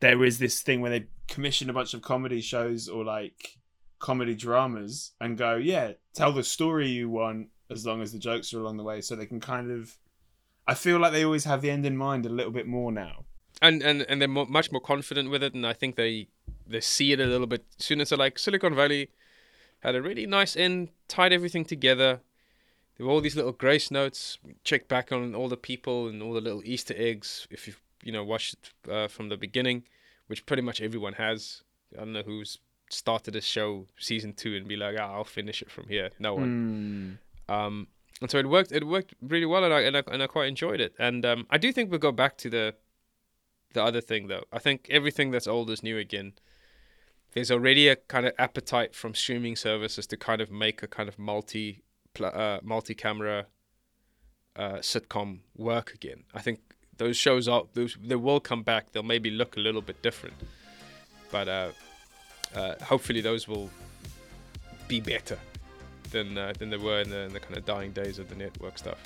there 0.00 0.24
is 0.24 0.38
this 0.38 0.62
thing 0.62 0.80
where 0.80 0.90
they 0.90 1.06
commission 1.28 1.68
a 1.68 1.74
bunch 1.74 1.92
of 1.92 2.00
comedy 2.00 2.40
shows 2.40 2.88
or 2.88 3.04
like 3.04 3.58
comedy 3.98 4.34
dramas 4.34 5.12
and 5.20 5.36
go, 5.36 5.56
yeah, 5.56 5.92
tell 6.14 6.32
the 6.32 6.44
story 6.44 6.88
you 6.88 7.10
want 7.10 7.48
as 7.70 7.84
long 7.84 8.00
as 8.00 8.10
the 8.10 8.18
jokes 8.18 8.54
are 8.54 8.60
along 8.60 8.78
the 8.78 8.84
way, 8.84 9.02
so 9.02 9.14
they 9.14 9.26
can 9.26 9.40
kind 9.40 9.70
of. 9.70 9.98
I 10.66 10.74
feel 10.74 10.98
like 10.98 11.12
they 11.12 11.24
always 11.24 11.44
have 11.44 11.62
the 11.62 11.70
end 11.70 11.84
in 11.86 11.96
mind 11.96 12.26
a 12.26 12.28
little 12.28 12.52
bit 12.52 12.66
more 12.66 12.92
now. 12.92 13.24
and 13.62 13.82
and 13.82 14.02
and 14.08 14.20
they're 14.20 14.28
much 14.28 14.72
more 14.72 14.80
confident 14.80 15.28
with 15.30 15.42
it 15.42 15.52
and 15.52 15.66
i 15.66 15.74
think 15.74 15.96
they 15.96 16.28
they 16.66 16.80
see 16.80 17.12
it 17.12 17.20
a 17.20 17.26
little 17.26 17.46
bit 17.46 17.64
sooner. 17.78 18.04
So 18.04 18.16
like 18.16 18.38
silicon 18.38 18.74
valley 18.74 19.10
had 19.80 19.94
a 19.94 20.02
really 20.02 20.26
nice 20.26 20.56
end 20.56 20.90
tied 21.08 21.32
everything 21.32 21.64
together. 21.64 22.20
There 22.96 23.06
were 23.06 23.12
all 23.12 23.20
these 23.20 23.36
little 23.36 23.52
grace 23.52 23.90
notes 23.90 24.38
check 24.62 24.88
back 24.88 25.10
on 25.10 25.34
all 25.34 25.48
the 25.48 25.56
people 25.56 26.08
and 26.08 26.22
all 26.22 26.32
the 26.34 26.40
little 26.40 26.62
easter 26.64 26.94
eggs 26.96 27.48
if 27.50 27.66
you've 27.66 27.80
you 28.04 28.12
know 28.12 28.24
watched 28.24 28.54
it 28.54 28.90
uh, 28.90 29.08
from 29.08 29.28
the 29.28 29.36
beginning 29.36 29.82
which 30.28 30.46
pretty 30.46 30.62
much 30.62 30.80
everyone 30.80 31.14
has. 31.14 31.62
I 31.96 32.00
don't 32.00 32.12
know 32.12 32.22
who's 32.22 32.58
started 32.88 33.34
a 33.36 33.40
show 33.40 33.86
season 33.98 34.32
two 34.32 34.54
and 34.56 34.66
be 34.66 34.76
like 34.76 34.96
ah, 34.98 35.14
i'll 35.14 35.24
finish 35.24 35.60
it 35.62 35.70
from 35.70 35.88
here. 35.88 36.10
No 36.18 36.34
one. 36.34 37.18
Mm. 37.48 37.54
um, 37.54 37.88
and 38.20 38.30
so 38.30 38.38
it 38.38 38.48
worked. 38.48 38.72
It 38.72 38.86
worked 38.86 39.14
really 39.22 39.46
well, 39.46 39.64
and 39.64 39.72
I 39.72 39.80
and 39.80 39.96
I, 39.96 40.02
and 40.10 40.22
I 40.22 40.26
quite 40.26 40.48
enjoyed 40.48 40.80
it. 40.80 40.94
And 40.98 41.24
um, 41.24 41.46
I 41.50 41.58
do 41.58 41.72
think 41.72 41.90
we'll 41.90 41.98
go 41.98 42.12
back 42.12 42.36
to 42.38 42.50
the 42.50 42.74
the 43.72 43.82
other 43.82 44.00
thing, 44.00 44.28
though. 44.28 44.44
I 44.52 44.58
think 44.58 44.86
everything 44.90 45.30
that's 45.30 45.46
old 45.46 45.70
is 45.70 45.82
new 45.82 45.96
again. 45.96 46.34
There's 47.32 47.50
already 47.50 47.88
a 47.88 47.96
kind 47.96 48.26
of 48.26 48.32
appetite 48.38 48.94
from 48.94 49.14
streaming 49.14 49.56
services 49.56 50.06
to 50.08 50.16
kind 50.16 50.40
of 50.40 50.50
make 50.50 50.82
a 50.82 50.88
kind 50.88 51.08
of 51.08 51.18
multi 51.18 51.82
uh, 52.20 52.58
multi 52.62 52.94
camera 52.94 53.46
uh, 54.56 54.78
sitcom 54.78 55.40
work 55.56 55.94
again. 55.94 56.24
I 56.34 56.40
think 56.40 56.60
those 56.98 57.16
shows 57.16 57.48
are 57.48 57.64
those 57.72 57.96
they 58.02 58.16
will 58.16 58.40
come 58.40 58.62
back. 58.62 58.92
They'll 58.92 59.02
maybe 59.02 59.30
look 59.30 59.56
a 59.56 59.60
little 59.60 59.82
bit 59.82 60.02
different, 60.02 60.36
but 61.30 61.48
uh, 61.48 61.70
uh, 62.54 62.74
hopefully 62.82 63.22
those 63.22 63.48
will 63.48 63.70
be 64.88 65.00
better 65.00 65.38
than 66.10 66.36
uh, 66.36 66.52
than 66.58 66.70
they 66.70 66.76
were 66.76 67.00
in 67.00 67.10
the, 67.10 67.20
in 67.22 67.32
the 67.32 67.40
kind 67.40 67.56
of 67.56 67.64
dying 67.64 67.92
days 67.92 68.18
of 68.18 68.28
the 68.28 68.34
network 68.34 68.78
stuff. 68.78 68.98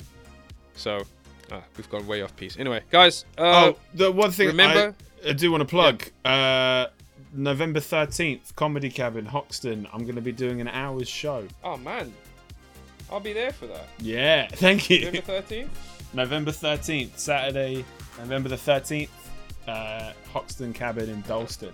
So 0.75 1.03
ah, 1.51 1.61
we've 1.77 1.89
gone 1.89 2.05
way 2.07 2.21
off 2.21 2.35
piece. 2.35 2.57
Anyway, 2.57 2.81
guys, 2.91 3.25
uh, 3.37 3.73
oh, 3.73 3.77
the 3.93 4.11
one 4.11 4.31
thing 4.31 4.47
remember- 4.47 4.93
I, 5.25 5.29
I 5.29 5.33
do 5.33 5.51
want 5.51 5.61
to 5.61 5.65
plug. 5.65 6.03
Uh, 6.23 6.87
November 7.33 7.79
thirteenth, 7.79 8.55
Comedy 8.55 8.89
Cabin, 8.89 9.25
Hoxton. 9.25 9.87
I'm 9.93 10.03
going 10.03 10.15
to 10.15 10.21
be 10.21 10.31
doing 10.31 10.61
an 10.61 10.67
hour's 10.67 11.09
show. 11.09 11.47
oh 11.63 11.77
man, 11.77 12.13
I'll 13.11 13.19
be 13.19 13.33
there 13.33 13.51
for 13.51 13.67
that. 13.67 13.87
Yeah, 13.99 14.47
thank 14.51 14.89
you. 14.89 15.05
November 15.05 15.21
thirteenth. 15.21 15.91
November 16.13 16.51
thirteenth, 16.51 17.19
Saturday, 17.19 17.83
November 18.19 18.49
the 18.49 18.57
thirteenth, 18.57 19.11
uh, 19.67 20.13
Hoxton 20.31 20.71
Cabin 20.73 21.09
in 21.09 21.21
Dalston. 21.21 21.73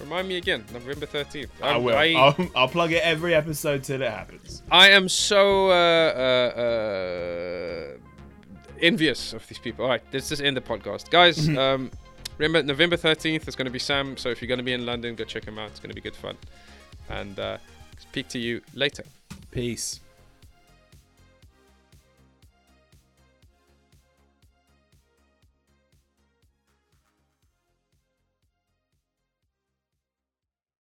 Remind 0.00 0.28
me 0.28 0.36
again, 0.36 0.64
November 0.72 1.06
thirteenth. 1.06 1.50
I 1.62 1.76
will. 1.76 1.96
I, 1.96 2.12
I'll, 2.12 2.36
I'll 2.54 2.68
plug 2.68 2.92
it 2.92 3.02
every 3.02 3.34
episode 3.34 3.82
till 3.84 4.00
it 4.02 4.10
happens. 4.10 4.62
I 4.70 4.90
am 4.90 5.08
so 5.08 5.70
uh, 5.70 5.74
uh, 6.56 6.60
uh, 6.60 7.98
envious 8.80 9.32
of 9.32 9.46
these 9.48 9.58
people. 9.58 9.84
All 9.84 9.90
right, 9.90 10.02
let's 10.12 10.28
just 10.28 10.42
end 10.42 10.56
the 10.56 10.60
podcast, 10.60 11.10
guys. 11.10 11.48
um, 11.58 11.90
remember, 12.38 12.62
November 12.62 12.96
thirteenth 12.96 13.48
is 13.48 13.56
going 13.56 13.66
to 13.66 13.72
be 13.72 13.78
Sam. 13.78 14.16
So 14.16 14.28
if 14.30 14.40
you're 14.40 14.48
going 14.48 14.58
to 14.58 14.64
be 14.64 14.72
in 14.72 14.86
London, 14.86 15.14
go 15.14 15.24
check 15.24 15.44
him 15.44 15.58
out. 15.58 15.70
It's 15.70 15.80
going 15.80 15.90
to 15.90 15.94
be 15.94 16.00
good 16.00 16.16
fun. 16.16 16.36
And 17.08 17.38
uh, 17.38 17.58
speak 17.98 18.28
to 18.28 18.38
you 18.38 18.60
later. 18.74 19.04
Peace. 19.50 20.00